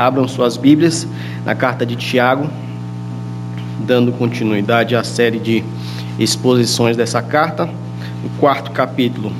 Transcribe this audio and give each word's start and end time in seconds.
abram 0.00 0.26
suas 0.26 0.56
Bíblias 0.56 1.06
na 1.44 1.54
carta 1.54 1.84
de 1.84 1.94
Tiago, 1.94 2.48
dando 3.80 4.12
continuidade 4.12 4.96
à 4.96 5.04
série 5.04 5.38
de 5.38 5.62
exposições 6.18 6.96
dessa 6.96 7.20
carta. 7.20 7.66
No 7.66 8.30
quarto 8.38 8.70
capítulo, 8.70 9.32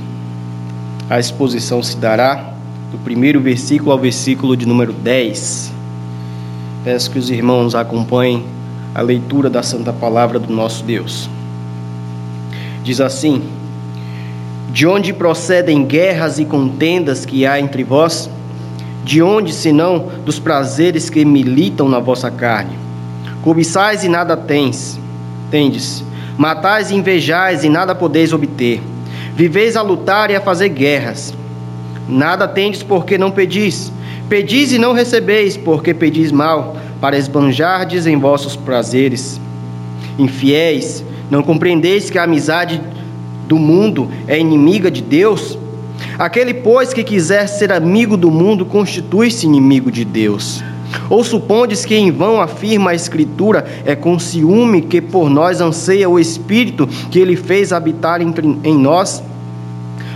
a 1.08 1.18
exposição 1.18 1.82
se 1.82 1.96
dará 1.96 2.52
do 2.92 2.98
primeiro 2.98 3.40
versículo 3.40 3.90
ao 3.90 3.98
versículo 3.98 4.56
de 4.56 4.66
número 4.66 4.92
10. 4.92 5.72
Peço 6.84 7.10
que 7.10 7.18
os 7.18 7.30
irmãos 7.30 7.74
acompanhem 7.74 8.44
a 8.94 9.00
leitura 9.00 9.48
da 9.48 9.62
santa 9.62 9.92
palavra 9.92 10.38
do 10.38 10.52
nosso 10.52 10.84
Deus. 10.84 11.28
Diz 12.82 13.00
assim: 13.00 13.42
De 14.72 14.86
onde 14.86 15.12
procedem 15.12 15.84
guerras 15.84 16.38
e 16.38 16.44
contendas 16.44 17.24
que 17.24 17.46
há 17.46 17.60
entre 17.60 17.84
vós? 17.84 18.30
De 19.04 19.22
onde, 19.22 19.52
senão, 19.52 20.06
dos 20.24 20.38
prazeres 20.38 21.08
que 21.08 21.24
militam 21.24 21.88
na 21.88 21.98
vossa 21.98 22.30
carne? 22.30 22.78
Cobiçais 23.42 24.04
e 24.04 24.08
nada 24.08 24.36
tens, 24.36 24.98
tendes. 25.50 26.04
Matais 26.36 26.90
e 26.90 26.94
invejais 26.94 27.64
e 27.64 27.68
nada 27.68 27.94
podeis 27.94 28.32
obter. 28.32 28.80
Viveis 29.34 29.76
a 29.76 29.82
lutar 29.82 30.30
e 30.30 30.36
a 30.36 30.40
fazer 30.40 30.68
guerras. 30.68 31.34
Nada 32.08 32.46
tendes 32.46 32.82
porque 32.82 33.16
não 33.16 33.30
pedis. 33.30 33.92
Pedis 34.28 34.72
e 34.72 34.78
não 34.78 34.92
recebeis, 34.92 35.56
porque 35.56 35.94
pedis 35.94 36.30
mal, 36.30 36.76
para 37.00 37.16
esbanjardes 37.16 38.06
em 38.06 38.18
vossos 38.18 38.54
prazeres. 38.54 39.40
Infiéis, 40.18 41.04
não 41.30 41.42
compreendeis 41.42 42.10
que 42.10 42.18
a 42.18 42.24
amizade 42.24 42.80
do 43.48 43.58
mundo 43.58 44.08
é 44.28 44.38
inimiga 44.38 44.90
de 44.90 45.00
Deus? 45.00 45.58
Aquele, 46.20 46.52
pois, 46.52 46.92
que 46.92 47.02
quiser 47.02 47.46
ser 47.46 47.72
amigo 47.72 48.14
do 48.14 48.30
mundo, 48.30 48.66
constitui-se 48.66 49.46
inimigo 49.46 49.90
de 49.90 50.04
Deus. 50.04 50.62
Ou 51.08 51.24
supondes 51.24 51.86
que 51.86 51.94
em 51.94 52.10
vão 52.10 52.42
afirma 52.42 52.90
a 52.90 52.94
Escritura, 52.94 53.66
é 53.86 53.96
com 53.96 54.18
ciúme 54.18 54.82
que 54.82 55.00
por 55.00 55.30
nós 55.30 55.62
anseia 55.62 56.10
o 56.10 56.18
Espírito 56.18 56.86
que 57.10 57.18
ele 57.18 57.36
fez 57.36 57.72
habitar 57.72 58.20
em 58.20 58.74
nós? 58.74 59.22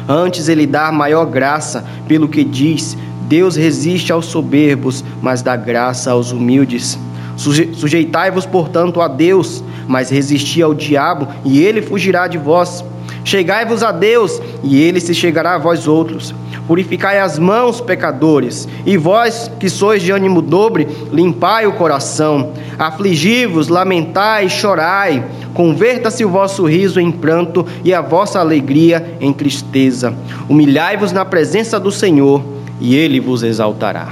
Antes 0.07 0.51
ele 0.51 0.67
dá 0.67 0.93
maior 0.93 1.25
graça, 1.25 1.83
pelo 2.07 2.29
que 2.29 2.45
diz: 2.45 2.99
Deus 3.27 3.57
resiste 3.57 4.13
aos 4.13 4.27
soberbos, 4.27 5.03
mas 5.23 5.41
dá 5.41 5.57
graça 5.57 6.11
aos 6.11 6.33
humildes. 6.33 6.99
Sujeitai-vos, 7.39 8.45
portanto, 8.45 9.01
a 9.01 9.09
Deus, 9.09 9.65
mas 9.89 10.11
resisti 10.11 10.61
ao 10.61 10.75
diabo, 10.75 11.29
e 11.47 11.63
ele 11.63 11.81
fugirá 11.81 12.29
de 12.29 12.37
vós. 12.37 12.85
Chegai-vos 13.25 13.83
a 13.83 13.91
Deus, 13.91 14.41
e 14.63 14.81
ele 14.81 15.01
se 15.01 15.15
chegará 15.15 15.55
a 15.55 15.59
vós 15.59 15.89
outros. 15.89 16.35
Purificai 16.67 17.19
as 17.19 17.39
mãos, 17.39 17.81
pecadores, 17.81 18.69
e 18.85 18.97
vós 18.97 19.51
que 19.59 19.69
sois 19.69 20.03
de 20.03 20.13
ânimo 20.13 20.43
dobre, 20.43 20.87
limpai 21.11 21.67
o 21.67 21.73
coração. 21.73 22.53
Afligi-vos, 22.79 23.69
lamentai, 23.69 24.49
chorai. 24.49 25.25
Converta-se 25.55 26.25
o 26.25 26.29
vosso 26.29 26.65
riso 26.67 27.01
em 27.01 27.11
pranto 27.11 27.67
e 27.83 27.95
a 27.95 28.01
vossa 28.01 28.41
alegria 28.41 29.17
em 29.21 29.33
tristeza. 29.33 30.15
Humilhai-vos 30.49 31.13
na 31.13 31.25
presença 31.25 31.81
do 31.81 31.91
Senhor, 31.91 32.43
e 32.81 32.95
ele 32.95 33.21
vos 33.21 33.43
exaltará. 33.43 34.09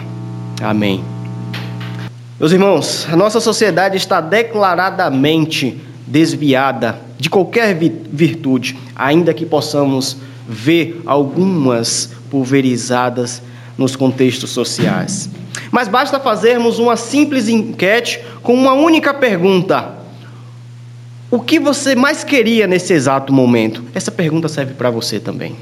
Amém. 0.62 1.04
Meus 2.38 2.52
irmãos, 2.52 3.06
a 3.12 3.16
nossa 3.16 3.41
sociedade 3.41 3.97
está 3.97 4.20
declaradamente 4.20 5.80
desviada 6.06 7.11
de 7.23 7.31
qualquer 7.31 7.73
virtude, 8.12 8.77
ainda 8.97 9.33
que 9.33 9.47
possamos 9.47 10.17
ver 10.48 11.01
algumas 11.06 12.10
pulverizadas 12.28 13.41
nos 13.78 13.94
contextos 13.94 14.50
sociais. 14.50 15.31
Mas 15.71 15.87
basta 15.87 16.19
fazermos 16.19 16.81
uma 16.81 16.97
simples 16.97 17.49
enquete 17.49 18.21
com 18.43 18.53
uma 18.55 18.72
única 18.72 19.15
pergunta: 19.15 19.99
O 21.31 21.38
que 21.38 21.61
você 21.61 21.94
mais 21.94 22.25
queria 22.25 22.66
nesse 22.66 22.93
exato 22.93 23.32
momento? 23.32 23.84
Essa 23.94 24.11
pergunta 24.11 24.49
serve 24.49 24.75
para 24.75 24.91
você 24.91 25.21
também. 25.21 25.55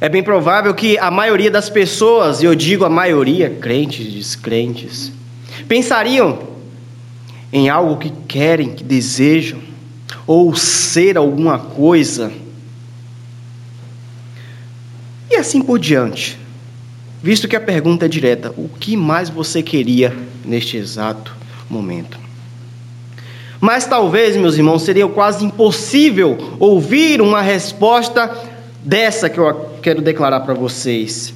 É 0.00 0.08
bem 0.08 0.22
provável 0.22 0.72
que 0.72 0.96
a 0.98 1.10
maioria 1.10 1.50
das 1.50 1.68
pessoas, 1.68 2.40
e 2.40 2.44
eu 2.44 2.54
digo 2.54 2.84
a 2.84 2.88
maioria, 2.88 3.50
crentes, 3.50 4.06
descrentes, 4.12 5.17
pensariam 5.64 6.38
em 7.52 7.68
algo 7.68 7.96
que 7.96 8.10
querem, 8.28 8.74
que 8.74 8.84
desejam, 8.84 9.60
ou 10.26 10.54
ser 10.54 11.16
alguma 11.16 11.58
coisa, 11.58 12.30
e 15.30 15.36
assim 15.36 15.62
por 15.62 15.78
diante. 15.78 16.38
Visto 17.22 17.48
que 17.48 17.56
a 17.56 17.60
pergunta 17.60 18.04
é 18.04 18.08
direta: 18.08 18.52
o 18.56 18.68
que 18.68 18.96
mais 18.96 19.28
você 19.28 19.62
queria 19.62 20.14
neste 20.44 20.76
exato 20.76 21.34
momento? 21.68 22.18
Mas 23.60 23.86
talvez, 23.86 24.36
meus 24.36 24.56
irmãos, 24.56 24.82
seria 24.82 25.08
quase 25.08 25.44
impossível 25.44 26.56
ouvir 26.60 27.20
uma 27.20 27.42
resposta 27.42 28.30
dessa 28.84 29.28
que 29.28 29.38
eu 29.38 29.78
quero 29.82 30.00
declarar 30.00 30.40
para 30.40 30.54
vocês. 30.54 31.34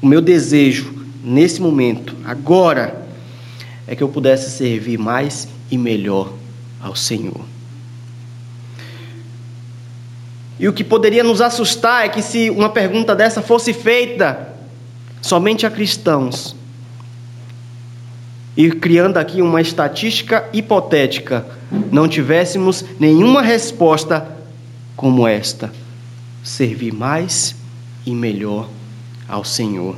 O 0.00 0.06
meu 0.06 0.20
desejo 0.20 0.94
nesse 1.22 1.60
momento, 1.60 2.14
agora, 2.24 3.03
é 3.86 3.94
que 3.94 4.02
eu 4.02 4.08
pudesse 4.08 4.50
servir 4.50 4.98
mais 4.98 5.48
e 5.70 5.76
melhor 5.76 6.32
ao 6.80 6.94
Senhor. 6.94 7.44
E 10.58 10.68
o 10.68 10.72
que 10.72 10.84
poderia 10.84 11.24
nos 11.24 11.40
assustar 11.40 12.06
é 12.06 12.08
que 12.08 12.22
se 12.22 12.48
uma 12.50 12.68
pergunta 12.68 13.14
dessa 13.14 13.42
fosse 13.42 13.72
feita 13.72 14.54
somente 15.20 15.66
a 15.66 15.70
cristãos, 15.70 16.54
e 18.56 18.70
criando 18.70 19.16
aqui 19.16 19.42
uma 19.42 19.60
estatística 19.60 20.48
hipotética, 20.52 21.44
não 21.90 22.06
tivéssemos 22.06 22.84
nenhuma 23.00 23.42
resposta 23.42 24.28
como 24.96 25.26
esta: 25.26 25.72
servir 26.42 26.92
mais 26.92 27.56
e 28.06 28.12
melhor 28.12 28.68
ao 29.28 29.44
Senhor. 29.44 29.96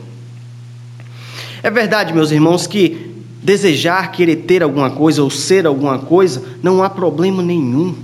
É 1.62 1.70
verdade, 1.70 2.14
meus 2.14 2.30
irmãos, 2.30 2.66
que 2.66 3.05
desejar, 3.46 4.10
querer 4.10 4.38
ter 4.38 4.60
alguma 4.60 4.90
coisa 4.90 5.22
ou 5.22 5.30
ser 5.30 5.68
alguma 5.68 6.00
coisa, 6.00 6.42
não 6.60 6.82
há 6.82 6.90
problema 6.90 7.44
nenhum. 7.44 7.94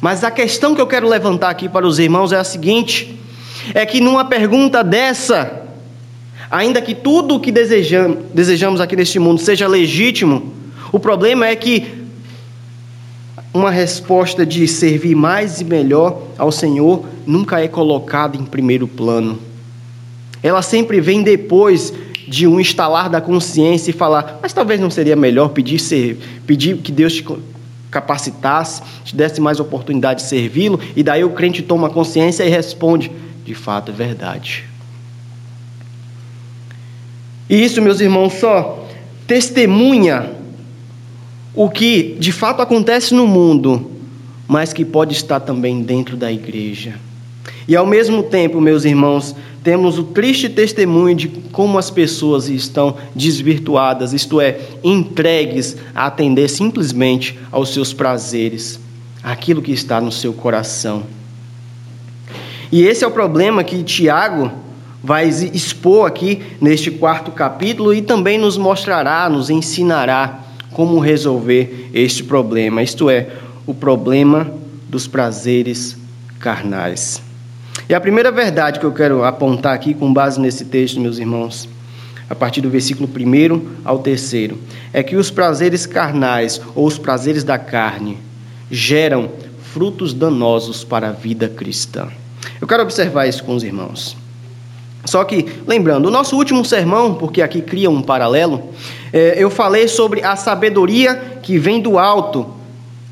Mas 0.00 0.24
a 0.24 0.30
questão 0.30 0.74
que 0.74 0.80
eu 0.80 0.88
quero 0.88 1.08
levantar 1.08 1.50
aqui 1.50 1.68
para 1.68 1.86
os 1.86 2.00
irmãos 2.00 2.32
é 2.32 2.36
a 2.36 2.42
seguinte: 2.42 3.16
é 3.72 3.86
que 3.86 4.00
numa 4.00 4.24
pergunta 4.24 4.82
dessa, 4.82 5.62
ainda 6.50 6.82
que 6.82 6.96
tudo 6.96 7.36
o 7.36 7.40
que 7.40 7.52
desejamos, 7.52 8.18
desejamos 8.34 8.80
aqui 8.80 8.96
neste 8.96 9.20
mundo 9.20 9.40
seja 9.40 9.68
legítimo, 9.68 10.52
o 10.90 10.98
problema 10.98 11.46
é 11.46 11.54
que 11.54 12.04
uma 13.54 13.70
resposta 13.70 14.44
de 14.44 14.66
servir 14.66 15.14
mais 15.14 15.60
e 15.60 15.64
melhor 15.64 16.22
ao 16.36 16.50
Senhor 16.50 17.04
nunca 17.24 17.60
é 17.60 17.68
colocada 17.68 18.36
em 18.36 18.44
primeiro 18.44 18.88
plano. 18.88 19.38
Ela 20.42 20.60
sempre 20.60 21.00
vem 21.00 21.22
depois 21.22 21.92
de 22.28 22.46
um 22.46 22.60
instalar 22.60 23.08
da 23.08 23.20
consciência 23.20 23.90
e 23.90 23.94
falar: 23.94 24.38
mas 24.42 24.52
talvez 24.52 24.80
não 24.80 24.90
seria 24.90 25.16
melhor 25.16 25.48
pedir, 25.48 25.78
ser, 25.78 26.18
pedir 26.46 26.78
que 26.78 26.92
Deus 26.92 27.14
te 27.14 27.24
capacitasse, 27.90 28.82
te 29.04 29.14
desse 29.14 29.40
mais 29.40 29.60
oportunidade 29.60 30.22
de 30.22 30.28
servi-lo, 30.28 30.80
e 30.94 31.02
daí 31.02 31.24
o 31.24 31.30
crente 31.30 31.62
toma 31.62 31.88
consciência 31.90 32.44
e 32.44 32.48
responde: 32.48 33.10
de 33.44 33.54
fato 33.54 33.90
é 33.90 33.94
verdade. 33.94 34.64
E 37.48 37.64
isso, 37.64 37.80
meus 37.80 38.00
irmãos, 38.00 38.34
só 38.34 38.86
testemunha 39.26 40.32
o 41.54 41.70
que 41.70 42.16
de 42.18 42.32
fato 42.32 42.60
acontece 42.60 43.14
no 43.14 43.26
mundo, 43.26 43.90
mas 44.48 44.72
que 44.72 44.84
pode 44.84 45.14
estar 45.14 45.40
também 45.40 45.82
dentro 45.82 46.16
da 46.16 46.30
igreja. 46.30 46.94
E 47.68 47.74
ao 47.74 47.86
mesmo 47.86 48.22
tempo, 48.22 48.60
meus 48.60 48.84
irmãos, 48.84 49.34
temos 49.66 49.98
o 49.98 50.04
triste 50.04 50.48
testemunho 50.48 51.16
de 51.16 51.26
como 51.26 51.76
as 51.76 51.90
pessoas 51.90 52.48
estão 52.48 52.96
desvirtuadas, 53.16 54.12
isto 54.12 54.40
é, 54.40 54.60
entregues 54.84 55.76
a 55.92 56.06
atender 56.06 56.48
simplesmente 56.48 57.36
aos 57.50 57.74
seus 57.74 57.92
prazeres, 57.92 58.78
aquilo 59.24 59.60
que 59.60 59.72
está 59.72 60.00
no 60.00 60.12
seu 60.12 60.32
coração. 60.32 61.02
E 62.70 62.84
esse 62.84 63.02
é 63.02 63.08
o 63.08 63.10
problema 63.10 63.64
que 63.64 63.82
Tiago 63.82 64.52
vai 65.02 65.26
expor 65.26 66.06
aqui 66.06 66.42
neste 66.60 66.92
quarto 66.92 67.32
capítulo 67.32 67.92
e 67.92 68.00
também 68.00 68.38
nos 68.38 68.56
mostrará, 68.56 69.28
nos 69.28 69.50
ensinará 69.50 70.44
como 70.70 71.00
resolver 71.00 71.90
este 71.92 72.22
problema, 72.22 72.84
isto 72.84 73.10
é, 73.10 73.30
o 73.66 73.74
problema 73.74 74.48
dos 74.88 75.08
prazeres 75.08 75.96
carnais. 76.38 77.20
E 77.88 77.94
a 77.94 78.00
primeira 78.00 78.32
verdade 78.32 78.80
que 78.80 78.86
eu 78.86 78.92
quero 78.92 79.22
apontar 79.22 79.74
aqui, 79.74 79.94
com 79.94 80.12
base 80.12 80.40
nesse 80.40 80.64
texto, 80.64 81.00
meus 81.00 81.18
irmãos, 81.18 81.68
a 82.28 82.34
partir 82.34 82.60
do 82.60 82.68
versículo 82.68 83.08
1 83.08 83.82
ao 83.84 84.00
3, 84.00 84.32
é 84.92 85.02
que 85.02 85.16
os 85.16 85.30
prazeres 85.30 85.86
carnais 85.86 86.60
ou 86.74 86.86
os 86.86 86.98
prazeres 86.98 87.44
da 87.44 87.58
carne 87.58 88.18
geram 88.70 89.30
frutos 89.72 90.12
danosos 90.12 90.82
para 90.82 91.10
a 91.10 91.12
vida 91.12 91.48
cristã. 91.48 92.08
Eu 92.60 92.66
quero 92.66 92.82
observar 92.82 93.26
isso 93.26 93.44
com 93.44 93.54
os 93.54 93.62
irmãos. 93.62 94.16
Só 95.04 95.22
que, 95.22 95.46
lembrando, 95.66 96.06
o 96.06 96.10
nosso 96.10 96.36
último 96.36 96.64
sermão, 96.64 97.14
porque 97.14 97.40
aqui 97.40 97.62
cria 97.62 97.88
um 97.88 98.02
paralelo, 98.02 98.70
é, 99.12 99.34
eu 99.38 99.48
falei 99.48 99.86
sobre 99.86 100.24
a 100.24 100.34
sabedoria 100.34 101.14
que 101.42 101.58
vem 101.58 101.80
do 101.80 101.96
alto, 101.96 102.55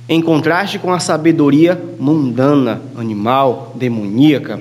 em 0.08 0.20
contraste 0.20 0.78
com 0.78 0.92
a 0.92 1.00
sabedoria 1.00 1.80
mundana, 1.98 2.82
animal, 2.96 3.72
demoníaca. 3.74 4.60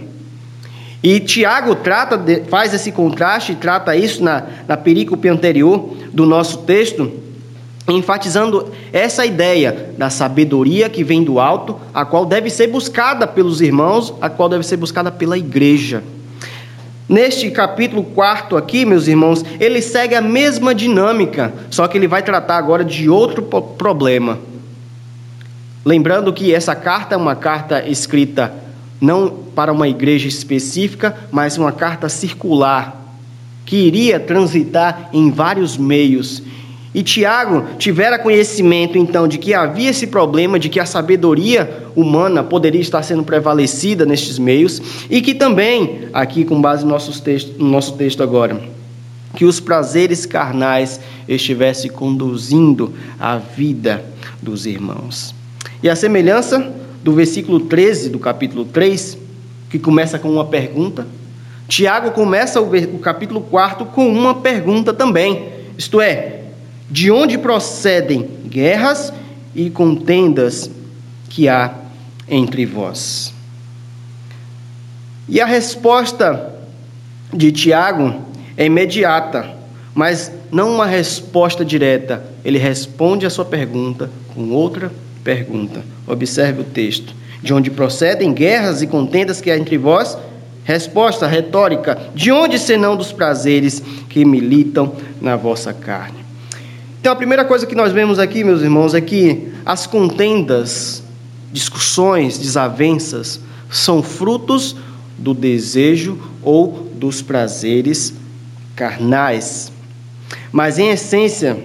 E 1.01 1.19
Tiago 1.19 1.75
trata 1.75 2.17
de, 2.17 2.45
faz 2.45 2.73
esse 2.73 2.91
contraste 2.91 3.51
e 3.51 3.55
trata 3.55 3.95
isso 3.95 4.23
na, 4.23 4.43
na 4.65 4.77
perícope 4.77 5.27
anterior 5.27 5.93
do 6.13 6.25
nosso 6.25 6.59
texto, 6.59 7.11
enfatizando 7.89 8.71
essa 8.93 9.25
ideia 9.25 9.89
da 9.97 10.09
sabedoria 10.09 10.89
que 10.89 11.03
vem 11.03 11.21
do 11.21 11.41
alto, 11.41 11.75
a 11.93 12.05
qual 12.05 12.25
deve 12.25 12.49
ser 12.49 12.67
buscada 12.67 13.27
pelos 13.27 13.59
irmãos, 13.59 14.13
a 14.21 14.29
qual 14.29 14.47
deve 14.47 14.65
ser 14.65 14.77
buscada 14.77 15.11
pela 15.11 15.37
igreja. 15.37 16.01
Neste 17.09 17.51
capítulo 17.51 18.01
4 18.01 18.55
aqui, 18.55 18.85
meus 18.85 19.05
irmãos, 19.05 19.43
ele 19.59 19.81
segue 19.81 20.15
a 20.15 20.21
mesma 20.21 20.73
dinâmica, 20.73 21.53
só 21.69 21.85
que 21.85 21.97
ele 21.97 22.07
vai 22.07 22.23
tratar 22.23 22.55
agora 22.55 22.85
de 22.85 23.09
outro 23.09 23.43
problema. 23.77 24.39
Lembrando 25.85 26.31
que 26.31 26.53
essa 26.53 26.75
carta 26.75 27.15
é 27.15 27.17
uma 27.17 27.35
carta 27.35 27.87
escrita 27.87 28.53
não 29.03 29.29
para 29.29 29.73
uma 29.73 29.89
igreja 29.89 30.29
específica, 30.29 31.13
mas 31.29 31.57
uma 31.57 31.73
carta 31.73 32.07
circular, 32.07 33.01
que 33.65 33.75
iria 33.75 34.17
transitar 34.17 35.09
em 35.11 35.29
vários 35.29 35.77
meios. 35.77 36.41
E 36.95 37.03
Tiago 37.03 37.65
tivera 37.77 38.17
conhecimento 38.17 38.97
então 38.97 39.27
de 39.27 39.37
que 39.37 39.53
havia 39.53 39.89
esse 39.89 40.07
problema, 40.07 40.57
de 40.57 40.69
que 40.69 40.79
a 40.79 40.85
sabedoria 40.85 41.87
humana 41.97 42.43
poderia 42.43 42.79
estar 42.79 43.03
sendo 43.03 43.23
prevalecida 43.23 44.05
nestes 44.05 44.39
meios, 44.39 44.81
e 45.09 45.21
que 45.21 45.35
também, 45.35 46.07
aqui 46.13 46.45
com 46.45 46.61
base 46.61 46.85
no 46.85 46.91
nosso 46.91 47.21
texto, 47.21 47.61
no 47.61 47.69
nosso 47.69 47.97
texto 47.97 48.23
agora, 48.23 48.61
que 49.35 49.43
os 49.43 49.59
prazeres 49.59 50.25
carnais 50.25 51.01
estivessem 51.27 51.91
conduzindo 51.91 52.93
a 53.19 53.37
vida 53.37 54.05
dos 54.41 54.65
irmãos. 54.65 55.42
E 55.83 55.89
a 55.89 55.97
semelhança 55.97 56.71
do 57.03 57.11
versículo 57.11 57.59
13 57.59 58.09
do 58.09 58.17
capítulo 58.17 58.63
3, 58.63 59.17
que 59.69 59.77
começa 59.77 60.17
com 60.17 60.29
uma 60.31 60.45
pergunta. 60.45 61.05
Tiago 61.67 62.11
começa 62.11 62.61
o, 62.61 62.99
capítulo 62.99 63.41
4 63.41 63.87
com 63.87 64.07
uma 64.07 64.35
pergunta 64.35 64.93
também, 64.93 65.49
isto 65.77 65.99
é, 65.99 66.43
de 66.89 67.11
onde 67.11 67.37
procedem 67.37 68.29
guerras 68.45 69.11
e 69.53 69.69
contendas 69.69 70.71
que 71.27 71.49
há 71.49 71.73
entre 72.29 72.65
vós? 72.65 73.33
E 75.27 75.41
a 75.41 75.45
resposta 75.45 76.53
de 77.33 77.51
Tiago 77.51 78.21
é 78.55 78.67
imediata, 78.67 79.53
mas 79.93 80.31
não 80.49 80.75
uma 80.75 80.85
resposta 80.85 81.65
direta. 81.65 82.23
Ele 82.45 82.57
responde 82.57 83.25
a 83.25 83.29
sua 83.29 83.43
pergunta 83.43 84.09
com 84.33 84.49
outra 84.51 84.89
pergunta. 85.23 85.83
Observe 86.07 86.61
o 86.61 86.65
texto. 86.65 87.13
De 87.41 87.53
onde 87.53 87.69
procedem 87.69 88.33
guerras 88.33 88.81
e 88.81 88.87
contendas 88.87 89.41
que 89.41 89.51
há 89.51 89.57
entre 89.57 89.77
vós? 89.77 90.17
Resposta 90.63 91.27
retórica: 91.27 91.97
De 92.15 92.31
onde 92.31 92.57
senão 92.57 92.95
dos 92.95 93.11
prazeres 93.11 93.81
que 94.09 94.23
militam 94.23 94.93
na 95.21 95.35
vossa 95.35 95.73
carne? 95.73 96.23
Então, 96.99 97.11
a 97.11 97.17
primeira 97.17 97.43
coisa 97.43 97.65
que 97.65 97.75
nós 97.75 97.91
vemos 97.91 98.17
aqui, 98.17 98.45
meus 98.45 98.61
irmãos, 98.61 98.93
é 98.93 99.01
que 99.01 99.51
as 99.65 99.85
contendas, 99.85 101.03
discussões, 101.51 102.37
desavenças, 102.37 103.41
são 103.69 104.01
frutos 104.01 104.73
do 105.17 105.33
desejo 105.33 106.17
ou 106.41 106.89
dos 106.95 107.21
prazeres 107.21 108.13
carnais. 108.73 109.69
Mas, 110.49 110.79
em 110.79 110.91
essência, 110.91 111.61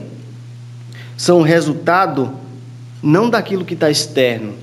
são 1.16 1.42
resultado 1.42 2.32
não 3.02 3.30
daquilo 3.30 3.64
que 3.64 3.74
está 3.74 3.90
externo 3.90 4.54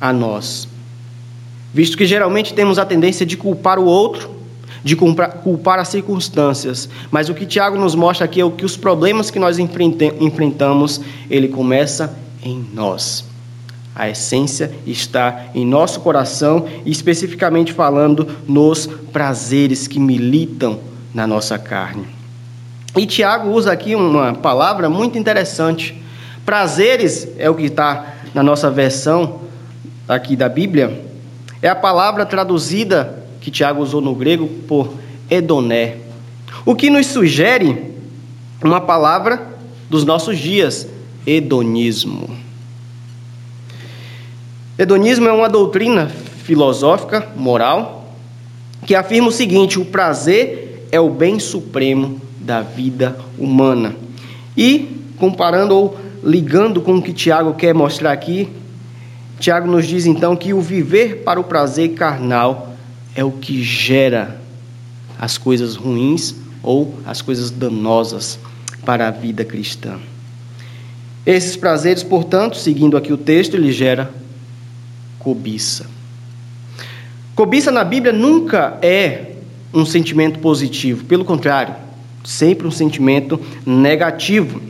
a 0.00 0.12
nós. 0.12 0.68
Visto 1.72 1.96
que 1.96 2.06
geralmente 2.06 2.54
temos 2.54 2.78
a 2.78 2.84
tendência 2.86 3.26
de 3.26 3.36
culpar 3.36 3.78
o 3.78 3.84
outro, 3.84 4.30
de 4.82 4.94
culpar 4.94 5.78
as 5.78 5.88
circunstâncias, 5.88 6.88
mas 7.10 7.28
o 7.28 7.34
que 7.34 7.44
Tiago 7.44 7.76
nos 7.76 7.94
mostra 7.94 8.24
aqui 8.24 8.40
é 8.40 8.44
o 8.44 8.52
que 8.52 8.64
os 8.64 8.76
problemas 8.76 9.30
que 9.30 9.38
nós 9.38 9.58
enfrentamos, 9.58 11.00
ele 11.28 11.48
começa 11.48 12.16
em 12.42 12.64
nós. 12.72 13.24
A 13.94 14.08
essência 14.08 14.72
está 14.86 15.46
em 15.54 15.66
nosso 15.66 16.00
coração 16.00 16.68
e 16.84 16.90
especificamente 16.90 17.72
falando 17.72 18.28
nos 18.46 18.86
prazeres 19.12 19.88
que 19.88 19.98
militam 19.98 20.78
na 21.12 21.26
nossa 21.26 21.58
carne. 21.58 22.06
E 22.96 23.06
Tiago 23.06 23.50
usa 23.50 23.72
aqui 23.72 23.94
uma 23.94 24.34
palavra 24.34 24.88
muito 24.88 25.18
interessante 25.18 26.00
Prazeres 26.46 27.26
é 27.38 27.50
o 27.50 27.56
que 27.56 27.64
está 27.64 28.14
na 28.32 28.40
nossa 28.40 28.70
versão 28.70 29.40
aqui 30.08 30.36
da 30.36 30.48
Bíblia. 30.48 31.04
É 31.60 31.68
a 31.68 31.74
palavra 31.74 32.24
traduzida 32.24 33.24
que 33.40 33.50
Tiago 33.50 33.82
usou 33.82 34.00
no 34.00 34.14
grego 34.14 34.46
por 34.68 34.94
edoné. 35.28 35.96
O 36.64 36.76
que 36.76 36.88
nos 36.88 37.08
sugere 37.08 37.92
uma 38.62 38.80
palavra 38.80 39.44
dos 39.90 40.04
nossos 40.04 40.38
dias, 40.38 40.86
hedonismo. 41.26 42.30
Hedonismo 44.78 45.26
é 45.26 45.32
uma 45.32 45.48
doutrina 45.48 46.08
filosófica, 46.44 47.26
moral, 47.34 48.14
que 48.86 48.94
afirma 48.94 49.28
o 49.28 49.32
seguinte: 49.32 49.80
o 49.80 49.84
prazer 49.84 50.86
é 50.92 51.00
o 51.00 51.10
bem 51.10 51.40
supremo 51.40 52.20
da 52.38 52.60
vida 52.60 53.18
humana. 53.36 53.96
E, 54.56 55.02
comparando 55.18 55.74
ou 55.74 56.05
ligando 56.26 56.80
com 56.82 56.96
o 56.96 57.02
que 57.02 57.12
Tiago 57.12 57.54
quer 57.54 57.72
mostrar 57.72 58.10
aqui, 58.10 58.48
Tiago 59.38 59.70
nos 59.70 59.86
diz 59.86 60.06
então 60.06 60.34
que 60.34 60.52
o 60.52 60.60
viver 60.60 61.22
para 61.22 61.38
o 61.38 61.44
prazer 61.44 61.90
carnal 61.90 62.74
é 63.14 63.22
o 63.22 63.30
que 63.30 63.62
gera 63.62 64.40
as 65.18 65.38
coisas 65.38 65.76
ruins 65.76 66.34
ou 66.64 66.94
as 67.06 67.22
coisas 67.22 67.50
danosas 67.50 68.40
para 68.84 69.06
a 69.06 69.10
vida 69.12 69.44
cristã. 69.44 69.98
Esses 71.24 71.56
prazeres, 71.56 72.02
portanto, 72.02 72.56
seguindo 72.56 72.96
aqui 72.96 73.12
o 73.12 73.16
texto, 73.16 73.54
ele 73.54 73.70
gera 73.70 74.10
cobiça. 75.20 75.86
Cobiça 77.36 77.70
na 77.70 77.84
Bíblia 77.84 78.12
nunca 78.12 78.78
é 78.82 79.32
um 79.72 79.84
sentimento 79.84 80.40
positivo, 80.40 81.04
pelo 81.04 81.24
contrário, 81.24 81.74
sempre 82.24 82.66
um 82.66 82.70
sentimento 82.70 83.40
negativo. 83.64 84.60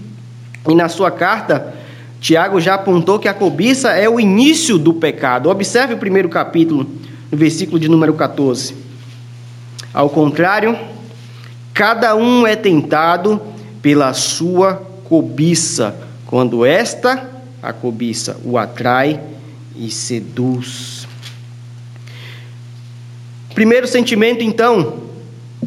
E 0.68 0.74
na 0.74 0.88
sua 0.88 1.10
carta, 1.10 1.74
Tiago 2.20 2.60
já 2.60 2.74
apontou 2.74 3.18
que 3.18 3.28
a 3.28 3.34
cobiça 3.34 3.90
é 3.90 4.08
o 4.08 4.18
início 4.18 4.78
do 4.78 4.94
pecado. 4.94 5.48
Observe 5.48 5.94
o 5.94 5.98
primeiro 5.98 6.28
capítulo, 6.28 6.86
no 7.30 7.38
versículo 7.38 7.78
de 7.78 7.88
número 7.88 8.14
14. 8.14 8.74
Ao 9.92 10.10
contrário, 10.10 10.76
cada 11.72 12.14
um 12.16 12.46
é 12.46 12.56
tentado 12.56 13.40
pela 13.80 14.12
sua 14.12 14.82
cobiça, 15.04 15.94
quando 16.26 16.66
esta, 16.66 17.30
a 17.62 17.72
cobiça, 17.72 18.36
o 18.44 18.58
atrai 18.58 19.20
e 19.76 19.90
seduz. 19.90 21.06
Primeiro 23.54 23.86
sentimento, 23.86 24.42
então, 24.42 24.94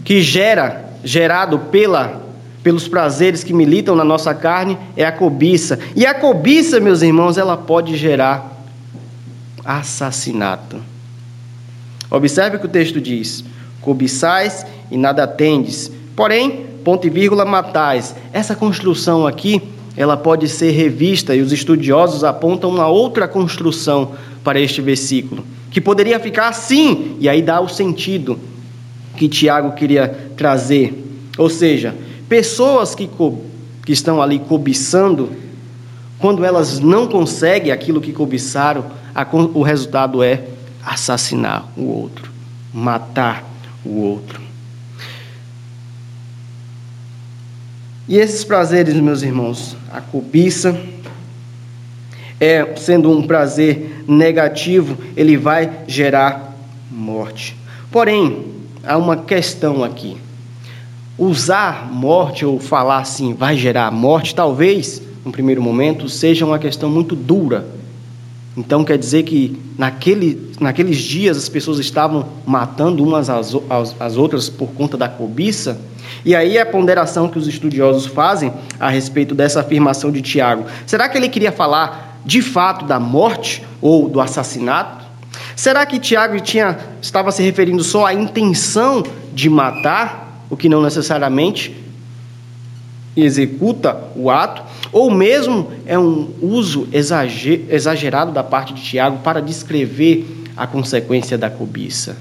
que 0.04 0.22
gera, 0.22 0.94
gerado 1.04 1.58
pela 1.58 2.29
pelos 2.64 2.88
prazeres 2.88 3.44
que 3.44 3.54
militam 3.54 3.96
na 3.96 4.04
nossa 4.04 4.34
carne 4.34 4.78
é 4.96 5.06
a 5.06 5.12
cobiça. 5.12 5.80
E 5.96 6.06
a 6.06 6.14
cobiça, 6.14 6.80
meus 6.80 7.02
irmãos, 7.02 7.38
ela 7.38 7.56
pode 7.56 7.96
gerar 7.96 8.64
assassinato. 9.64 10.78
Observe 12.10 12.58
o 12.58 12.60
que 12.60 12.66
o 12.66 12.70
texto 12.70 13.00
diz: 13.00 13.44
cobiçais 13.82 14.66
e 14.90 14.98
nada 14.98 15.28
tendes, 15.28 15.92
porém, 16.16 16.66
ponto 16.84 17.06
e 17.06 17.10
vírgula, 17.10 17.46
matais. 17.46 18.16
Essa 18.34 18.56
construção 18.56 19.28
aqui, 19.28 19.62
ela 19.96 20.18
pode 20.18 20.48
ser 20.48 20.72
revista 20.72 21.36
e 21.36 21.42
os 21.42 21.52
estudiosos 21.52 22.24
apontam 22.24 22.70
uma 22.70 22.88
outra 22.88 23.28
construção 23.28 24.14
para 24.44 24.60
este 24.60 24.82
versículo, 24.82 25.44
que 25.70 25.82
poderia 25.82 26.20
ficar 26.20 26.48
assim, 26.48 27.18
e 27.20 27.30
aí 27.30 27.42
dá 27.42 27.60
o 27.60 27.70
sentido 27.70 28.40
que 29.16 29.28
Tiago 29.28 29.74
queria 29.74 30.08
trazer. 30.36 31.06
Ou 31.38 31.50
seja, 31.50 31.94
Pessoas 32.30 32.94
que, 32.94 33.10
que 33.84 33.92
estão 33.92 34.22
ali 34.22 34.38
cobiçando, 34.38 35.32
quando 36.20 36.46
elas 36.46 36.80
não 36.80 37.08
conseguem 37.08 37.72
aquilo 37.72 38.00
que 38.00 38.14
cobiçaram, 38.14 38.86
a, 39.16 39.28
o 39.34 39.64
resultado 39.64 40.22
é 40.22 40.44
assassinar 40.86 41.68
o 41.76 41.86
outro, 41.86 42.32
matar 42.72 43.44
o 43.84 44.00
outro. 44.02 44.40
E 48.08 48.18
esses 48.18 48.44
prazeres, 48.44 48.94
meus 48.96 49.24
irmãos, 49.24 49.76
a 49.92 50.00
cobiça, 50.00 50.80
é 52.40 52.76
sendo 52.76 53.12
um 53.12 53.26
prazer 53.26 54.04
negativo, 54.08 54.98
ele 55.16 55.36
vai 55.36 55.84
gerar 55.88 56.56
morte. 56.90 57.56
Porém, 57.92 58.46
há 58.84 58.98
uma 58.98 59.18
questão 59.18 59.84
aqui. 59.84 60.18
Usar 61.20 61.92
morte 61.92 62.46
ou 62.46 62.60
falar 62.60 63.00
assim 63.00 63.34
vai 63.34 63.58
gerar 63.58 63.92
morte, 63.92 64.34
talvez, 64.34 65.02
no 65.26 65.32
primeiro 65.32 65.62
momento, 65.62 66.08
seja 66.08 66.46
uma 66.46 66.58
questão 66.58 66.90
muito 66.90 67.16
dura. 67.16 67.66
Então 68.56 68.84
quer 68.84 68.98
dizer 68.98 69.24
que 69.24 69.60
naquele, 69.78 70.52
naqueles 70.60 70.98
dias 70.98 71.38
as 71.38 71.50
pessoas 71.50 71.78
estavam 71.78 72.26
matando 72.46 73.04
umas 73.04 73.30
às, 73.30 73.54
às, 73.70 73.96
às 74.00 74.18
outras 74.18 74.50
por 74.50 74.70
conta 74.70 74.98
da 74.98 75.08
cobiça? 75.08 75.80
E 76.26 76.36
aí 76.36 76.58
a 76.58 76.66
ponderação 76.66 77.28
que 77.28 77.38
os 77.38 77.48
estudiosos 77.48 78.06
fazem 78.06 78.52
a 78.80 78.90
respeito 78.90 79.36
dessa 79.36 79.62
afirmação 79.62 80.12
de 80.12 80.22
Tiago. 80.22 80.66
Será 80.86 81.08
que 81.08 81.18
ele 81.18 81.30
queria 81.30 81.52
falar 81.52 82.20
de 82.26 82.42
fato 82.42 82.86
da 82.86 83.00
morte 83.00 83.64
ou 83.82 84.10
do 84.10 84.20
assassinato? 84.20 85.06
Será 85.56 85.86
que 85.86 86.00
Tiago 86.00 86.40
tinha, 86.40 86.78
estava 87.02 87.32
se 87.32 87.44
referindo 87.44 87.84
só 87.84 88.06
à 88.06 88.14
intenção 88.14 89.04
de 89.34 89.50
matar, 89.50 90.29
o 90.50 90.58
que 90.58 90.70
não 90.70 90.82
necessariamente 90.82 91.76
executa 93.16 93.98
o 94.16 94.30
ato? 94.30 94.64
Ou 94.92 95.12
mesmo 95.12 95.72
é 95.86 95.98
um 95.98 96.30
uso 96.42 96.88
exagerado 96.92 98.32
da 98.32 98.44
parte 98.44 98.74
de 98.74 98.82
Tiago 98.82 99.20
para 99.20 99.42
descrever 99.42 100.46
a 100.56 100.66
consequência 100.66 101.38
da 101.38 101.50
cobiça? 101.50 102.18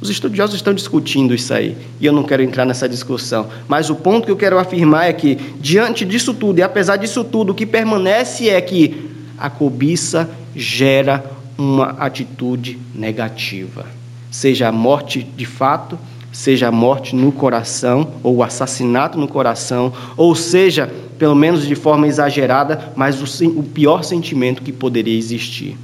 Os 0.00 0.10
estudiosos 0.10 0.54
estão 0.54 0.72
discutindo 0.72 1.34
isso 1.34 1.52
aí, 1.52 1.76
e 2.00 2.06
eu 2.06 2.12
não 2.12 2.22
quero 2.22 2.42
entrar 2.42 2.64
nessa 2.64 2.88
discussão. 2.88 3.48
Mas 3.66 3.90
o 3.90 3.96
ponto 3.96 4.26
que 4.26 4.30
eu 4.30 4.36
quero 4.36 4.58
afirmar 4.58 5.08
é 5.08 5.12
que, 5.12 5.34
diante 5.60 6.04
disso 6.04 6.32
tudo, 6.32 6.60
e 6.60 6.62
apesar 6.62 6.96
disso 6.96 7.24
tudo, 7.24 7.50
o 7.50 7.54
que 7.54 7.66
permanece 7.66 8.48
é 8.48 8.60
que 8.60 9.10
a 9.36 9.50
cobiça 9.50 10.30
gera 10.54 11.24
uma 11.56 11.90
atitude 11.98 12.78
negativa. 12.94 13.86
Seja 14.30 14.68
a 14.68 14.72
morte 14.72 15.22
de 15.22 15.44
fato, 15.44 15.98
seja 16.38 16.68
a 16.68 16.70
morte 16.70 17.16
no 17.16 17.32
coração, 17.32 18.12
ou 18.22 18.36
o 18.36 18.42
assassinato 18.44 19.18
no 19.18 19.26
coração, 19.26 19.92
ou 20.16 20.36
seja, 20.36 20.88
pelo 21.18 21.34
menos 21.34 21.66
de 21.66 21.74
forma 21.74 22.06
exagerada, 22.06 22.92
mas 22.94 23.40
o, 23.42 23.64
pior 23.64 24.04
sentimento 24.04 24.62
que 24.62 24.70
poderia 24.70 25.18
existir. 25.18 25.76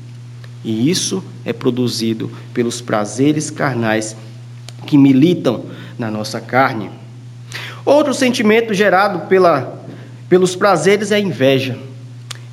E 0.64 0.88
isso 0.88 1.25
é 1.44 1.52
produzido 1.52 2.30
pelos 2.54 2.80
prazeres 2.80 3.50
carnais 3.50 4.16
que 4.87 4.96
militam 4.96 5.64
na 5.99 6.08
nossa 6.08 6.40
carne. 6.40 6.88
Outro 7.84 8.14
sentimento 8.14 8.73
gerado 8.73 9.26
pela, 9.26 9.84
pelos 10.28 10.54
prazeres 10.54 11.11
é 11.11 11.16
a 11.16 11.20
inveja. 11.20 11.76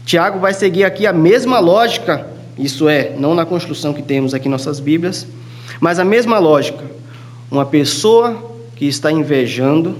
Tiago 0.08 0.40
vai 0.40 0.56
seguir 0.56 0.86
aqui 0.86 1.06
a 1.06 1.14
mesma 1.14 1.60
lógica, 1.60 2.26
isso 2.58 2.90
é, 2.90 3.16
não 3.16 3.36
na 3.36 3.46
construção 3.46 3.94
que 3.94 4.02
temos 4.02 4.34
aqui 4.34 4.48
em 4.48 4.52
nossas 4.52 4.80
Bíblias, 4.80 5.28
mas 5.80 6.00
a 6.00 6.04
mesma 6.04 6.40
lógica. 6.40 7.00
Uma 7.52 7.66
pessoa 7.66 8.56
que 8.76 8.86
está 8.86 9.12
invejando 9.12 9.96